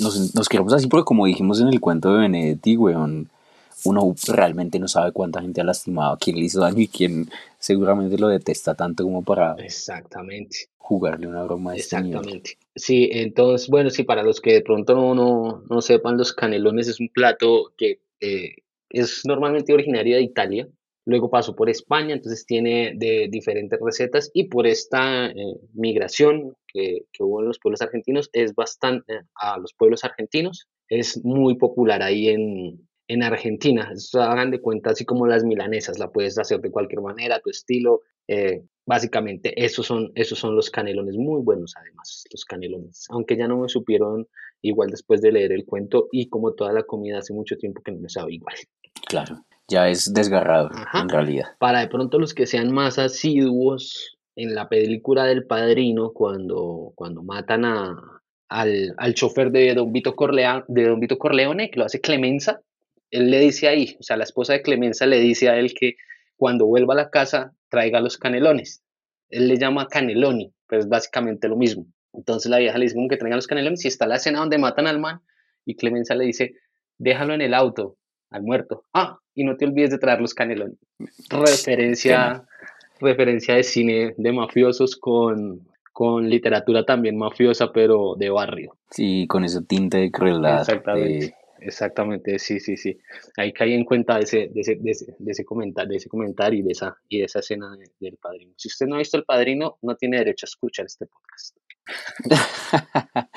Nos, 0.00 0.34
nos 0.34 0.48
queremos 0.48 0.72
así 0.72 0.86
porque 0.86 1.04
como 1.04 1.26
dijimos 1.26 1.60
en 1.60 1.68
el 1.68 1.80
cuento 1.80 2.12
de 2.14 2.20
Benedetti, 2.20 2.76
weón, 2.76 3.28
uno 3.84 4.14
realmente 4.26 4.78
no 4.78 4.88
sabe 4.88 5.12
cuánta 5.12 5.40
gente 5.40 5.60
ha 5.60 5.64
lastimado, 5.64 6.18
quién 6.20 6.36
le 6.36 6.44
hizo 6.44 6.60
daño 6.60 6.80
y 6.80 6.88
quién 6.88 7.28
seguramente 7.58 8.18
lo 8.18 8.28
detesta 8.28 8.74
tanto 8.74 9.04
como 9.04 9.22
para 9.22 9.54
Exactamente. 9.58 10.68
jugarle 10.76 11.26
una 11.26 11.42
broma 11.44 11.72
de 11.72 11.78
este. 11.78 11.96
Exactamente. 11.96 12.58
Sí, 12.74 13.08
entonces, 13.12 13.68
bueno, 13.68 13.90
sí, 13.90 14.04
para 14.04 14.22
los 14.22 14.40
que 14.40 14.54
de 14.54 14.62
pronto 14.62 14.94
no, 14.94 15.14
no, 15.14 15.62
no 15.68 15.80
sepan, 15.80 16.16
los 16.16 16.32
canelones 16.32 16.88
es 16.88 17.00
un 17.00 17.08
plato 17.08 17.72
que 17.76 18.00
eh, 18.20 18.56
es 18.90 19.22
normalmente 19.24 19.72
originario 19.72 20.16
de 20.16 20.22
Italia, 20.22 20.68
luego 21.04 21.30
pasó 21.30 21.54
por 21.54 21.70
España, 21.70 22.14
entonces 22.14 22.44
tiene 22.46 22.92
de 22.96 23.28
diferentes 23.30 23.78
recetas 23.82 24.30
y 24.34 24.44
por 24.44 24.66
esta 24.66 25.26
eh, 25.26 25.34
migración 25.72 26.54
que, 26.66 27.06
que 27.12 27.22
hubo 27.22 27.40
en 27.40 27.48
los 27.48 27.58
pueblos 27.58 27.80
argentinos, 27.82 28.28
es 28.32 28.54
bastante, 28.54 29.14
eh, 29.14 29.20
a 29.34 29.58
los 29.58 29.72
pueblos 29.72 30.04
argentinos, 30.04 30.68
es 30.88 31.22
muy 31.24 31.56
popular 31.56 32.02
ahí 32.02 32.28
en, 32.28 32.87
en 33.08 33.22
Argentina. 33.22 33.90
Eso, 33.92 34.22
hagan 34.22 34.50
de 34.50 34.60
cuenta 34.60 34.90
así 34.90 35.04
como 35.04 35.26
las 35.26 35.42
milanesas, 35.42 35.98
la 35.98 36.10
puedes 36.10 36.38
hacer 36.38 36.60
de 36.60 36.70
cualquier 36.70 37.00
manera, 37.00 37.40
tu 37.40 37.50
estilo. 37.50 38.02
eh, 38.28 38.62
básicamente, 38.86 39.52
esos 39.62 39.86
son, 39.86 40.12
esos 40.14 40.38
son 40.38 40.54
los 40.54 40.70
canelones, 40.70 41.16
muy 41.16 41.42
buenos 41.42 41.74
además, 41.76 42.24
los 42.30 42.44
canelones. 42.44 43.06
Aunque 43.10 43.36
ya 43.36 43.48
no 43.48 43.58
me 43.58 43.68
supieron 43.68 44.26
igual 44.62 44.90
después 44.90 45.20
de 45.20 45.32
leer 45.32 45.52
el 45.52 45.64
cuento 45.64 46.08
y 46.12 46.28
como 46.28 46.54
toda 46.54 46.72
la 46.72 46.82
comida 46.82 47.18
hace 47.18 47.32
mucho 47.32 47.56
tiempo 47.56 47.82
que 47.82 47.92
no 47.92 48.00
me 48.00 48.08
sabe 48.08 48.34
igual. 48.34 48.54
Claro, 49.06 49.44
ya 49.68 49.88
es 49.88 50.12
desgarrado 50.12 50.70
en 50.94 51.08
realidad. 51.08 51.46
Para 51.58 51.80
de 51.80 51.88
pronto 51.88 52.18
los 52.18 52.34
que 52.34 52.46
sean 52.46 52.72
más 52.72 52.98
asiduos 52.98 54.18
en 54.36 54.54
la 54.54 54.68
película 54.68 55.24
del 55.24 55.46
padrino, 55.46 56.12
cuando, 56.12 56.92
cuando 56.94 57.22
matan 57.22 57.64
a, 57.64 58.22
al, 58.48 58.94
al 58.96 59.14
chofer 59.14 59.50
de 59.50 59.74
Don, 59.74 59.92
Vito 59.92 60.14
Corleone, 60.16 60.64
de 60.68 60.88
Don 60.88 61.00
Vito 61.00 61.18
Corleone, 61.18 61.70
que 61.70 61.78
lo 61.78 61.86
hace 61.86 62.00
Clemenza, 62.00 62.60
él 63.10 63.30
le 63.30 63.40
dice 63.40 63.68
ahí, 63.68 63.96
o 63.98 64.02
sea, 64.02 64.16
la 64.16 64.24
esposa 64.24 64.52
de 64.52 64.62
Clemenza 64.62 65.06
le 65.06 65.20
dice 65.20 65.48
a 65.48 65.56
él 65.56 65.72
que 65.74 65.96
cuando 66.36 66.66
vuelva 66.66 66.94
a 66.94 66.96
la 66.96 67.10
casa 67.10 67.54
traiga 67.68 68.00
los 68.00 68.16
canelones. 68.18 68.82
Él 69.30 69.48
le 69.48 69.56
llama 69.56 69.88
caneloni, 69.88 70.52
pero 70.66 70.80
es 70.80 70.88
básicamente 70.88 71.48
lo 71.48 71.56
mismo. 71.56 71.86
Entonces 72.12 72.50
la 72.50 72.58
vieja 72.58 72.78
le 72.78 72.84
dice 72.84 72.94
como 72.94 73.08
que 73.08 73.16
traiga 73.16 73.36
los 73.36 73.46
canelones 73.46 73.84
y 73.84 73.88
está 73.88 74.06
la 74.06 74.16
escena 74.16 74.40
donde 74.40 74.58
matan 74.58 74.86
al 74.86 74.98
man 74.98 75.20
y 75.64 75.76
Clemenza 75.76 76.14
le 76.14 76.24
dice, 76.24 76.54
déjalo 76.96 77.34
en 77.34 77.42
el 77.42 77.54
auto, 77.54 77.96
al 78.30 78.42
muerto. 78.42 78.84
Ah, 78.94 79.18
y 79.34 79.44
no 79.44 79.56
te 79.56 79.66
olvides 79.66 79.90
de 79.90 79.98
traer 79.98 80.20
los 80.20 80.34
canelones. 80.34 80.78
Referencia, 81.28 82.44
referencia 83.00 83.54
de 83.54 83.62
cine 83.62 84.14
de 84.16 84.32
mafiosos 84.32 84.96
con, 84.96 85.68
con 85.92 86.28
literatura 86.28 86.84
también 86.84 87.16
mafiosa, 87.16 87.72
pero 87.72 88.14
de 88.16 88.30
barrio. 88.30 88.76
Sí, 88.90 89.26
con 89.28 89.44
ese 89.44 89.62
tinte 89.62 89.98
de 89.98 90.10
crueldad. 90.10 90.60
Exactamente. 90.60 91.34
Exactamente, 91.60 92.38
sí, 92.38 92.60
sí, 92.60 92.76
sí. 92.76 92.98
Ahí 93.36 93.52
caí 93.52 93.74
en 93.74 93.84
cuenta 93.84 94.16
de 94.16 94.24
ese, 94.24 94.48
de 94.48 94.60
ese, 94.60 94.76
de 94.76 94.90
ese, 94.90 95.14
de 95.18 95.32
ese, 95.32 95.44
comentario, 95.44 95.90
de 95.90 95.96
ese 95.96 96.08
comentario 96.08 96.60
y 96.60 96.62
de 96.62 96.72
esa, 96.72 96.96
y 97.08 97.18
de 97.18 97.24
esa 97.24 97.40
escena 97.40 97.76
del 98.00 98.16
padrino. 98.16 98.52
Si 98.56 98.68
usted 98.68 98.86
no 98.86 98.96
ha 98.96 98.98
visto 98.98 99.16
el 99.16 99.24
padrino, 99.24 99.78
no 99.82 99.96
tiene 99.96 100.18
derecho 100.18 100.46
a 100.46 100.48
escuchar 100.48 100.86
este 100.86 101.06
podcast. 101.06 101.56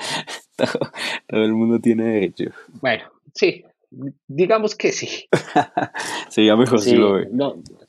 todo, 0.56 1.42
el 1.44 1.52
mundo 1.52 1.80
tiene 1.80 2.04
derecho. 2.04 2.44
Bueno, 2.80 3.04
sí, 3.34 3.64
digamos 4.26 4.74
que 4.74 4.92
sí. 4.92 5.28
Sería 6.28 6.56
mejor 6.56 6.80
si 6.80 6.96
lo 6.96 7.14
ve. 7.14 7.28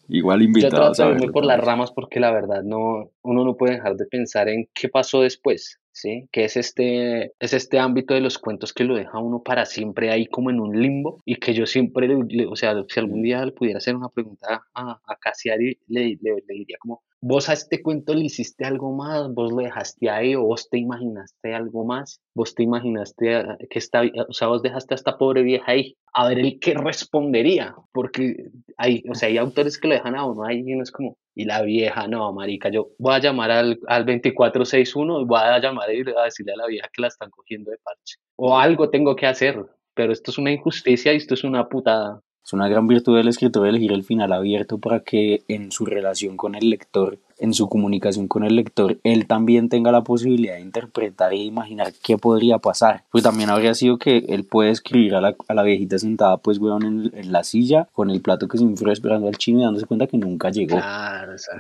Igual 0.08 0.42
invitado. 0.42 0.90
Yo 0.90 0.92
trato 0.94 1.16
de 1.16 1.32
por 1.32 1.46
las 1.46 1.60
ramas 1.60 1.92
porque 1.92 2.20
la 2.20 2.32
verdad 2.32 2.64
no, 2.64 3.12
uno 3.22 3.46
no 3.46 3.56
puede 3.56 3.76
dejar 3.76 3.96
de 3.96 4.06
pensar 4.06 4.50
en 4.50 4.68
qué 4.74 4.90
pasó 4.90 5.22
después. 5.22 5.80
¿sí? 5.94 6.28
Que 6.32 6.44
es 6.46 6.58
este, 6.58 7.34
es 7.40 7.54
este 7.54 7.80
ámbito 7.80 8.14
de 8.14 8.22
los 8.22 8.38
cuentos 8.38 8.74
que 8.74 8.84
lo 8.84 8.96
deja 8.96 9.20
uno 9.20 9.44
para 9.44 9.66
siempre 9.66 10.12
ahí 10.12 10.26
como 10.26 10.50
en 10.50 10.60
un 10.60 10.82
limbo 10.82 11.22
y 11.24 11.36
que 11.38 11.54
yo 11.54 11.66
siempre, 11.66 12.10
o 12.50 12.56
sea, 12.56 12.76
si 12.90 13.00
algún 13.00 13.22
día 13.22 13.46
le 13.46 13.52
pudiera 13.52 13.78
hacer 13.78 13.96
una 13.96 14.10
pregunta 14.10 14.66
a, 14.74 15.00
a 15.06 15.16
Casiari, 15.18 15.80
le, 15.88 16.18
le, 16.22 16.44
le 16.48 16.54
diría 16.54 16.78
como, 16.80 17.04
vos 17.26 17.48
a 17.48 17.54
este 17.54 17.82
cuento 17.82 18.14
le 18.14 18.26
hiciste 18.26 18.66
algo 18.66 18.92
más, 18.94 19.34
vos 19.34 19.54
lo 19.54 19.60
dejaste 19.60 20.10
ahí 20.10 20.36
o 20.36 20.44
vos 20.44 20.70
te 20.70 20.78
imaginaste 20.78 21.56
algo 21.56 21.86
más, 21.86 22.22
vos 22.36 22.54
te 22.54 22.64
imaginaste 22.64 23.40
eh, 23.40 23.46
que 23.70 23.80
está, 23.80 24.02
o 24.28 24.34
sea, 24.34 24.50
vos 24.50 24.62
dejaste 24.62 24.94
a 24.94 24.96
esta 24.96 25.18
pobre 25.18 25.42
vieja 25.42 25.72
ahí, 25.72 25.96
a 26.14 26.28
ver 26.28 26.40
el 26.40 26.60
qué 26.60 26.74
respondería, 26.74 27.76
porque 27.94 28.50
hay, 28.76 29.06
o 29.10 29.16
sea, 29.16 29.30
hay 29.30 29.38
autores 29.38 29.80
que 29.80 29.88
lo 29.88 29.94
dejan 29.94 30.18
a 30.18 30.26
uno 30.26 30.44
ahí 30.44 30.64
y 30.66 30.74
uno 30.74 30.84
es 30.84 30.92
como, 30.92 31.18
y 31.34 31.46
la 31.46 31.62
vieja, 31.62 32.10
no, 32.10 32.34
marica, 32.34 32.70
yo 32.70 32.90
voy 33.00 33.14
a 33.14 33.20
llamar 33.20 33.52
al, 33.52 33.80
al 33.88 34.06
2461 34.06 35.22
y 35.22 35.24
voy 35.24 35.40
a 35.42 35.60
llamar 35.60 35.90
a 35.90 36.24
decirle 36.26 36.52
a 36.52 36.58
la 36.58 36.68
vieja 36.68 36.90
que 36.92 37.02
la 37.02 37.08
están 37.08 37.30
cogiendo 37.30 37.72
de 37.72 37.78
parche, 37.78 38.18
o 38.36 38.58
algo 38.58 38.90
tengo 38.90 39.16
que 39.16 39.28
hacer, 39.28 39.66
pero 39.94 40.12
esto 40.12 40.32
es 40.32 40.38
una 40.38 40.52
injusticia 40.52 41.14
y 41.14 41.18
esto 41.18 41.36
es 41.36 41.46
una 41.46 41.70
putada. 41.70 42.20
Es 42.46 42.52
una 42.52 42.68
gran 42.68 42.88
virtud 42.88 43.16
del 43.16 43.30
escritor 43.30 43.68
elegir 43.68 43.94
el 43.94 44.04
final 44.04 44.34
abierto 44.34 44.78
para 44.78 45.00
que 45.00 45.44
en 45.48 45.72
su 45.72 45.86
relación 45.86 46.36
con 46.36 46.56
el 46.56 46.70
lector, 46.70 47.18
en 47.40 47.54
su 47.54 47.70
comunicación 47.70 48.28
con 48.28 48.44
el 48.44 48.58
lector, 48.58 49.00
él 49.04 49.28
también 49.28 49.70
tenga 49.70 49.94
la 49.94 50.04
posibilidad 50.04 50.56
de 50.56 50.62
interpretar 50.62 51.32
e 51.32 51.38
imaginar 51.38 51.94
qué 52.04 52.18
podría 52.18 52.58
pasar. 52.60 53.04
Pues 53.12 53.24
también 53.24 53.50
habría 53.50 53.74
sido 53.74 53.98
que 53.98 54.26
él 54.28 54.44
puede 54.44 54.72
escribir 54.72 55.16
a 55.16 55.22
la, 55.22 55.36
a 55.48 55.54
la 55.54 55.64
viejita 55.64 55.98
sentada, 55.98 56.36
pues, 56.38 56.60
weón, 56.60 56.84
en, 56.84 57.12
en, 57.18 57.32
la 57.32 57.46
silla, 57.46 57.88
con 57.94 58.10
el 58.10 58.22
plato 58.22 58.50
que 58.50 58.58
se 58.58 58.66
enfrió 58.66 58.92
esperando 58.92 59.30
al 59.30 59.38
chino 59.38 59.60
y 59.60 59.64
dándose 59.64 59.86
cuenta 59.86 60.08
que 60.08 60.18
nunca 60.18 60.50
llegó. 60.50 60.78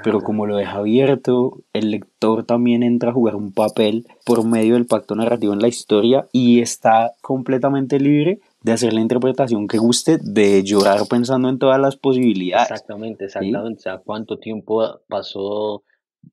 Pero 0.03 0.21
como 0.21 0.45
lo 0.45 0.57
deja 0.57 0.79
abierto, 0.79 1.59
el 1.71 1.91
lector 1.91 2.43
también 2.43 2.84
entra 2.84 3.11
a 3.11 3.13
jugar 3.13 3.36
un 3.38 3.53
papel 3.53 4.05
por 4.25 4.45
medio 4.45 4.73
del 4.73 4.86
pacto 4.86 5.15
narrativo 5.15 5.53
en 5.53 5.61
la 5.61 5.69
historia 5.69 6.27
y 6.34 6.59
está 6.59 7.13
completamente 7.21 7.99
libre 7.99 8.39
de 8.64 8.72
hacer 8.72 8.93
la 8.93 9.01
interpretación 9.01 9.68
que 9.68 9.78
guste, 9.78 10.18
de 10.22 10.64
llorar 10.64 11.01
pensando 11.09 11.49
en 11.49 11.59
todas 11.59 11.80
las 11.80 11.97
posibilidades. 11.97 12.72
Exactamente, 12.72 13.26
exactamente. 13.26 13.80
O 13.80 13.82
sea, 13.82 13.97
cuánto 13.97 14.39
tiempo 14.39 15.01
pasó 15.07 15.84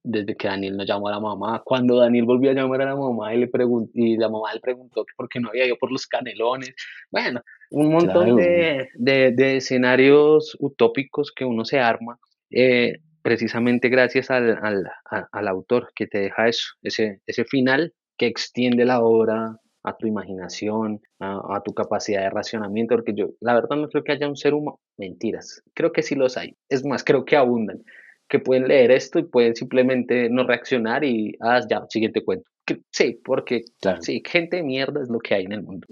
desde 0.04 0.36
que 0.36 0.46
Daniel 0.46 0.76
no 0.76 0.84
llamó 0.84 1.08
a 1.08 1.12
la 1.12 1.20
mamá. 1.20 1.62
Cuando 1.64 1.96
Daniel 1.96 2.24
volvió 2.24 2.50
a 2.50 2.54
llamar 2.54 2.82
a 2.82 2.86
la 2.86 2.96
mamá 2.96 3.34
y, 3.34 3.38
le 3.38 3.48
preguntó, 3.48 3.90
y 3.94 4.16
la 4.16 4.28
mamá 4.28 4.54
le 4.54 4.60
preguntó 4.60 5.04
por 5.16 5.28
qué 5.28 5.40
no 5.40 5.48
había 5.48 5.66
ido 5.66 5.76
por 5.76 5.90
los 5.90 6.06
canelones. 6.06 6.72
Bueno, 7.10 7.42
un 7.70 7.90
montón 7.90 8.36
de, 8.36 8.88
de, 8.94 9.32
de, 9.32 9.56
escenarios 9.56 10.56
utópicos 10.60 11.32
que 11.34 11.44
uno 11.44 11.64
se 11.64 11.80
arma. 11.80 12.18
Eh, 12.50 12.98
precisamente 13.22 13.88
gracias 13.88 14.30
al, 14.30 14.56
al, 14.62 14.84
al, 15.32 15.48
autor 15.48 15.92
que 15.94 16.06
te 16.06 16.18
deja 16.18 16.48
eso, 16.48 16.68
ese, 16.82 17.20
ese 17.26 17.44
final 17.44 17.92
que 18.16 18.26
extiende 18.26 18.84
la 18.84 19.02
obra 19.02 19.58
a 19.82 19.96
tu 19.96 20.06
imaginación, 20.06 21.00
a, 21.18 21.60
tu 21.64 21.72
capacidad 21.72 22.22
de 22.22 22.30
racionamiento, 22.30 22.94
porque 22.94 23.14
yo 23.14 23.30
la 23.40 23.54
verdad 23.54 23.76
no 23.76 23.88
creo 23.88 24.04
que 24.04 24.12
haya 24.12 24.28
un 24.28 24.36
ser 24.36 24.54
humano, 24.54 24.80
mentiras, 24.96 25.62
creo 25.74 25.92
que 25.92 26.02
sí 26.02 26.14
los 26.14 26.36
hay, 26.36 26.56
es 26.68 26.84
más, 26.84 27.02
creo 27.04 27.24
que 27.24 27.36
abundan, 27.36 27.82
que 28.28 28.38
pueden 28.38 28.68
leer 28.68 28.90
esto 28.90 29.18
y 29.18 29.24
pueden 29.24 29.56
simplemente 29.56 30.28
no 30.28 30.46
reaccionar 30.46 31.04
y, 31.04 31.36
ah, 31.40 31.60
ya, 31.68 31.86
siguiente 31.88 32.24
cuento. 32.24 32.50
sí, 32.90 33.18
porque 33.24 33.64
sí, 34.00 34.22
gente 34.26 34.56
de 34.56 34.62
mierda 34.62 35.02
es 35.02 35.08
lo 35.08 35.18
que 35.18 35.34
hay 35.34 35.44
en 35.44 35.52
el 35.52 35.62
mundo, 35.62 35.86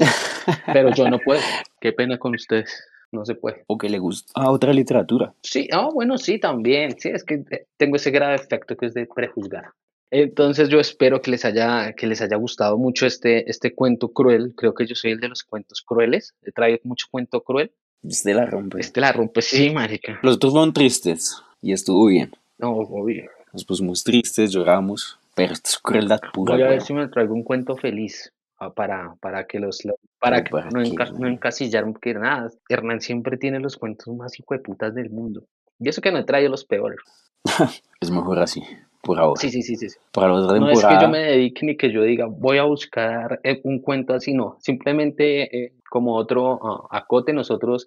pero 0.66 0.90
yo 0.90 1.08
no 1.08 1.18
puedo, 1.18 1.40
qué 1.80 1.92
pena 1.92 2.18
con 2.18 2.34
ustedes. 2.34 2.84
No 3.10 3.24
se 3.24 3.34
puede. 3.34 3.64
O 3.68 3.78
que 3.78 3.88
le 3.88 3.98
gusta 3.98 4.30
a 4.34 4.50
otra 4.50 4.70
literatura. 4.70 5.32
Sí, 5.42 5.66
ah, 5.72 5.88
bueno, 5.90 6.18
sí, 6.18 6.38
también. 6.38 6.90
Sí, 6.98 7.08
es 7.08 7.24
que 7.24 7.42
tengo 7.78 7.96
ese 7.96 8.10
grave 8.10 8.34
efecto 8.34 8.76
que 8.76 8.84
es 8.84 8.92
de 8.92 9.06
prejuzgar. 9.06 9.70
Entonces 10.10 10.68
yo 10.68 10.80
espero 10.80 11.20
que 11.20 11.30
les 11.30 11.44
haya, 11.44 11.92
que 11.92 12.06
les 12.06 12.22
haya 12.22 12.36
gustado 12.36 12.78
mucho 12.78 13.06
este, 13.06 13.50
este 13.50 13.74
cuento 13.74 14.08
cruel. 14.08 14.54
Creo 14.56 14.74
que 14.74 14.86
yo 14.86 14.94
soy 14.94 15.12
el 15.12 15.20
de 15.20 15.28
los 15.28 15.42
cuentos 15.42 15.82
crueles. 15.82 16.34
He 16.42 16.52
traído 16.52 16.78
mucho 16.84 17.06
cuento 17.10 17.42
cruel. 17.42 17.72
Este 18.02 18.32
la 18.32 18.46
rompe. 18.46 18.80
Este 18.80 19.00
la 19.00 19.12
rompe, 19.12 19.42
sí, 19.42 19.70
marica. 19.70 20.18
Los 20.22 20.36
otros 20.36 20.52
fueron 20.52 20.72
tristes 20.72 21.42
y 21.60 21.72
estuvo 21.72 22.06
bien. 22.06 22.30
No, 22.58 22.86
bien. 23.04 23.28
Nos 23.52 23.64
pusimos 23.64 24.02
tristes, 24.04 24.52
lloramos, 24.52 25.18
pero 25.34 25.52
esto 25.52 25.70
es 25.70 25.78
crueldad 25.78 26.20
pura. 26.32 26.54
Voy 26.54 26.62
a 26.62 26.68
ver 26.68 26.80
si 26.80 26.94
me 26.94 27.08
traigo 27.08 27.34
un 27.34 27.42
cuento 27.42 27.76
feliz 27.76 28.32
ah, 28.58 28.72
para, 28.72 29.14
para 29.20 29.46
que 29.46 29.58
los 29.58 29.82
para, 30.20 30.44
que, 30.44 30.50
no, 30.52 30.82
no 31.18 31.28
encasillar 31.28 31.84
porque 31.84 32.14
nada, 32.14 32.50
Hernán 32.68 33.00
siempre 33.00 33.36
tiene 33.36 33.60
los 33.60 33.76
cuentos 33.76 34.14
más 34.14 34.32
putas 34.64 34.94
del 34.94 35.10
mundo. 35.10 35.44
Y 35.78 35.88
eso 35.88 36.00
que 36.00 36.12
no 36.12 36.18
he 36.18 36.24
traído 36.24 36.50
los 36.50 36.64
peores. 36.64 37.00
es 38.00 38.10
mejor 38.10 38.38
así 38.38 38.62
por 39.02 39.18
ahora. 39.18 39.40
Sí, 39.40 39.50
sí, 39.50 39.62
sí, 39.62 39.76
sí. 39.76 39.86
Para 40.12 40.32
la 40.34 40.58
No 40.58 40.70
es 40.70 40.84
que 40.84 40.98
yo 41.00 41.08
me 41.08 41.18
dedique 41.18 41.66
ni 41.66 41.76
que 41.76 41.92
yo 41.92 42.02
diga, 42.02 42.26
voy 42.26 42.58
a 42.58 42.64
buscar 42.64 43.40
eh, 43.42 43.60
un 43.64 43.80
cuento 43.80 44.14
así, 44.14 44.34
no. 44.34 44.56
Simplemente 44.60 45.64
eh, 45.64 45.72
como 45.88 46.16
otro 46.16 46.54
uh, 46.56 46.86
acote, 46.90 47.32
nosotros 47.32 47.86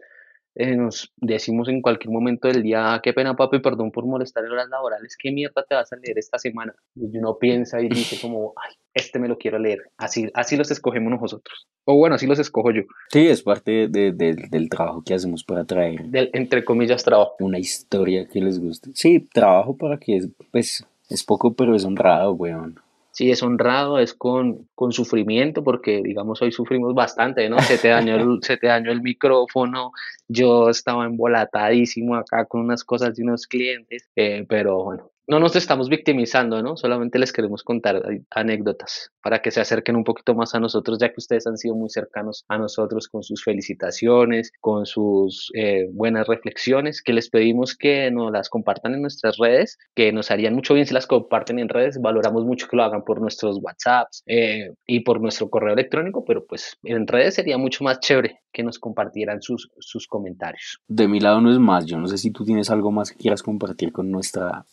eh, 0.53 0.75
nos 0.75 1.13
decimos 1.15 1.69
en 1.69 1.81
cualquier 1.81 2.11
momento 2.11 2.49
del 2.49 2.61
día, 2.61 2.99
qué 3.01 3.13
pena 3.13 3.35
papi, 3.35 3.59
perdón 3.59 3.91
por 3.91 4.05
molestar 4.05 4.43
en 4.43 4.51
horas 4.51 4.67
laborales, 4.69 5.15
¿qué 5.17 5.31
mierda 5.31 5.63
te 5.63 5.75
vas 5.75 5.93
a 5.93 5.95
leer 5.95 6.17
esta 6.17 6.37
semana? 6.37 6.75
Y 6.95 7.17
uno 7.17 7.37
piensa 7.37 7.79
y 7.81 7.87
dice 7.87 8.17
como, 8.21 8.53
ay, 8.57 8.75
este 8.93 9.17
me 9.19 9.29
lo 9.29 9.37
quiero 9.37 9.59
leer. 9.59 9.79
Así, 9.97 10.29
así 10.33 10.57
los 10.57 10.69
escogemos 10.69 11.11
nosotros. 11.21 11.67
O 11.85 11.95
bueno, 11.95 12.15
así 12.15 12.27
los 12.27 12.37
escojo 12.37 12.71
yo. 12.71 12.81
Sí, 13.09 13.27
es 13.27 13.41
parte 13.43 13.87
de, 13.87 14.11
de, 14.11 14.35
del 14.49 14.69
trabajo 14.69 15.03
que 15.05 15.13
hacemos 15.13 15.43
para 15.45 15.63
traer. 15.63 16.03
Del, 16.03 16.29
entre 16.33 16.65
comillas, 16.65 17.03
trabajo. 17.03 17.35
Una 17.39 17.59
historia 17.59 18.27
que 18.27 18.41
les 18.41 18.59
guste. 18.59 18.91
Sí, 18.93 19.27
trabajo 19.33 19.77
para 19.77 19.97
que, 19.97 20.19
pues, 20.51 20.85
es 21.11 21.23
poco, 21.23 21.53
pero 21.53 21.75
es 21.75 21.85
honrado, 21.85 22.33
weón. 22.33 22.79
Sí, 23.11 23.29
es 23.29 23.43
honrado, 23.43 23.99
es 23.99 24.13
con, 24.13 24.69
con 24.73 24.93
sufrimiento, 24.93 25.63
porque 25.63 26.01
digamos 26.01 26.41
hoy 26.41 26.53
sufrimos 26.53 26.93
bastante, 26.93 27.49
¿no? 27.49 27.59
Se 27.59 27.77
te 27.77 27.89
dañó 27.89 28.15
el, 28.15 28.39
se 28.41 28.55
te 28.55 28.67
dañó 28.67 28.91
el 28.91 29.01
micrófono, 29.01 29.91
yo 30.29 30.69
estaba 30.69 31.05
embolatadísimo 31.05 32.15
acá 32.15 32.45
con 32.45 32.61
unas 32.61 32.85
cosas 32.85 33.15
de 33.15 33.23
unos 33.23 33.47
clientes, 33.47 34.09
eh, 34.15 34.45
pero 34.47 34.83
bueno, 34.83 35.10
no 35.31 35.39
nos 35.39 35.55
estamos 35.55 35.87
victimizando, 35.87 36.61
¿no? 36.61 36.75
Solamente 36.75 37.17
les 37.17 37.31
queremos 37.31 37.63
contar 37.63 38.03
anécdotas 38.31 39.13
para 39.23 39.41
que 39.41 39.49
se 39.49 39.61
acerquen 39.61 39.95
un 39.95 40.03
poquito 40.03 40.35
más 40.35 40.55
a 40.55 40.59
nosotros, 40.59 40.97
ya 40.99 41.07
que 41.07 41.19
ustedes 41.19 41.47
han 41.47 41.55
sido 41.55 41.73
muy 41.73 41.89
cercanos 41.89 42.43
a 42.49 42.57
nosotros 42.57 43.07
con 43.07 43.23
sus 43.23 43.41
felicitaciones, 43.41 44.51
con 44.59 44.85
sus 44.85 45.49
eh, 45.53 45.87
buenas 45.93 46.27
reflexiones, 46.27 47.01
que 47.01 47.13
les 47.13 47.29
pedimos 47.29 47.77
que 47.77 48.11
nos 48.11 48.29
las 48.33 48.49
compartan 48.49 48.93
en 48.93 49.03
nuestras 49.03 49.37
redes, 49.37 49.77
que 49.95 50.11
nos 50.11 50.31
harían 50.31 50.53
mucho 50.53 50.73
bien 50.73 50.85
si 50.85 50.93
las 50.93 51.07
comparten 51.07 51.59
en 51.59 51.69
redes, 51.69 52.01
valoramos 52.01 52.43
mucho 52.43 52.67
que 52.67 52.75
lo 52.75 52.83
hagan 52.83 53.05
por 53.05 53.21
nuestros 53.21 53.57
WhatsApps 53.61 54.23
eh, 54.25 54.73
y 54.85 54.99
por 54.99 55.21
nuestro 55.21 55.49
correo 55.49 55.75
electrónico, 55.75 56.25
pero 56.25 56.45
pues 56.45 56.77
en 56.83 57.07
redes 57.07 57.35
sería 57.35 57.57
mucho 57.57 57.85
más 57.85 58.01
chévere 58.01 58.41
que 58.51 58.63
nos 58.63 58.79
compartieran 58.79 59.41
sus, 59.41 59.69
sus 59.79 60.07
comentarios. 60.07 60.81
De 60.89 61.07
mi 61.07 61.21
lado 61.21 61.39
no 61.39 61.53
es 61.53 61.59
más, 61.59 61.85
yo 61.85 61.97
no 61.97 62.07
sé 62.07 62.17
si 62.17 62.31
tú 62.31 62.43
tienes 62.43 62.69
algo 62.69 62.91
más 62.91 63.11
que 63.11 63.17
quieras 63.17 63.41
compartir 63.43 63.93
con 63.93 64.11
nuestra 64.11 64.65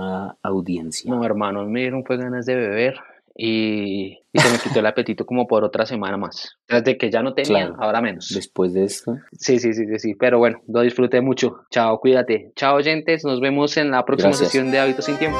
estimada 0.00 0.36
audiencia. 0.42 1.10
No, 1.10 1.24
hermano, 1.24 1.64
me 1.66 1.80
dieron 1.80 2.02
pues 2.02 2.18
ganas 2.20 2.46
de 2.46 2.54
beber. 2.56 2.94
y, 3.36 4.18
se 4.34 4.50
me 4.50 4.58
quitó 4.58 4.80
el 4.80 4.86
apetito 4.86 5.24
como 5.24 5.46
por 5.46 5.64
otra 5.64 5.86
semana 5.86 6.16
más. 6.16 6.56
Desde 6.68 6.98
que 6.98 7.10
ya 7.10 7.22
no 7.22 7.32
tenía, 7.34 7.72
ahora 7.78 8.00
menos. 8.00 8.28
Después 8.34 8.74
de 8.74 8.84
esto. 8.84 9.16
Sí, 9.32 9.58
sí, 9.58 9.72
sí, 9.72 9.84
sí, 9.98 10.14
pero 10.14 10.38
bueno, 10.38 10.60
lo 10.68 10.82
disfruté 10.82 11.20
mucho. 11.20 11.62
Chao, 11.70 11.98
cuídate. 12.00 12.52
Chao, 12.54 12.76
oyentes, 12.76 13.24
nos 13.24 13.40
vemos 13.40 13.76
en 13.76 13.90
la 13.90 14.04
próxima 14.04 14.32
sesión 14.32 14.70
de 14.70 14.78
Hábitos 14.78 15.06
sin 15.06 15.16
Tiempo. 15.16 15.38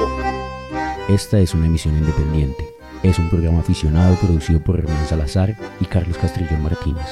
Esta 1.08 1.38
es 1.38 1.54
una 1.54 1.66
emisión 1.66 1.96
independiente. 1.96 2.64
Es 3.02 3.18
un 3.18 3.28
programa 3.30 3.60
aficionado 3.60 4.16
producido 4.16 4.62
por 4.62 4.78
Hernán 4.78 5.06
Salazar 5.06 5.54
y 5.80 5.84
Carlos 5.86 6.18
Castrillón 6.18 6.62
Martínez. 6.62 7.06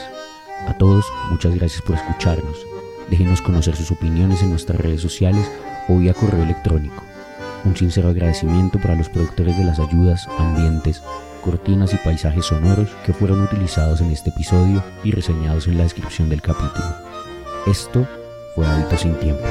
A 0.67 0.77
todos, 0.77 1.07
muchas 1.31 1.55
gracias 1.55 1.83
por 1.83 1.97
escucharnos. 1.97 2.67
Déjenos 3.11 3.41
conocer 3.41 3.75
sus 3.75 3.91
opiniones 3.91 4.43
en 4.43 4.51
nuestras 4.51 4.81
redes 4.81 5.01
sociales 5.01 5.51
o 5.89 5.99
vía 5.99 6.13
correo 6.13 6.43
electrónico. 6.43 7.08
Un 7.65 7.77
sincero 7.77 8.09
agradecimiento 8.09 8.79
para 8.79 8.95
los 8.95 9.09
productores 9.09 9.59
de 9.59 9.65
las 9.65 9.79
ayudas, 9.79 10.29
ambientes, 10.39 11.03
cortinas 11.43 11.93
y 11.93 11.97
paisajes 11.99 12.47
sonoros 12.47 12.91
que 13.05 13.13
fueron 13.13 13.43
utilizados 13.43 14.01
en 14.01 14.11
este 14.11 14.31
episodio 14.31 14.83
y 15.05 15.11
reseñados 15.11 15.67
en 15.67 15.77
la 15.77 15.85
descripción 15.85 16.29
del 16.29 16.43
capítulo. 16.43 16.95
Esto 17.67 18.07
fue 18.55 18.67
Hábitos 18.67 19.01
sin 19.01 19.15
Tiempo. 19.15 19.45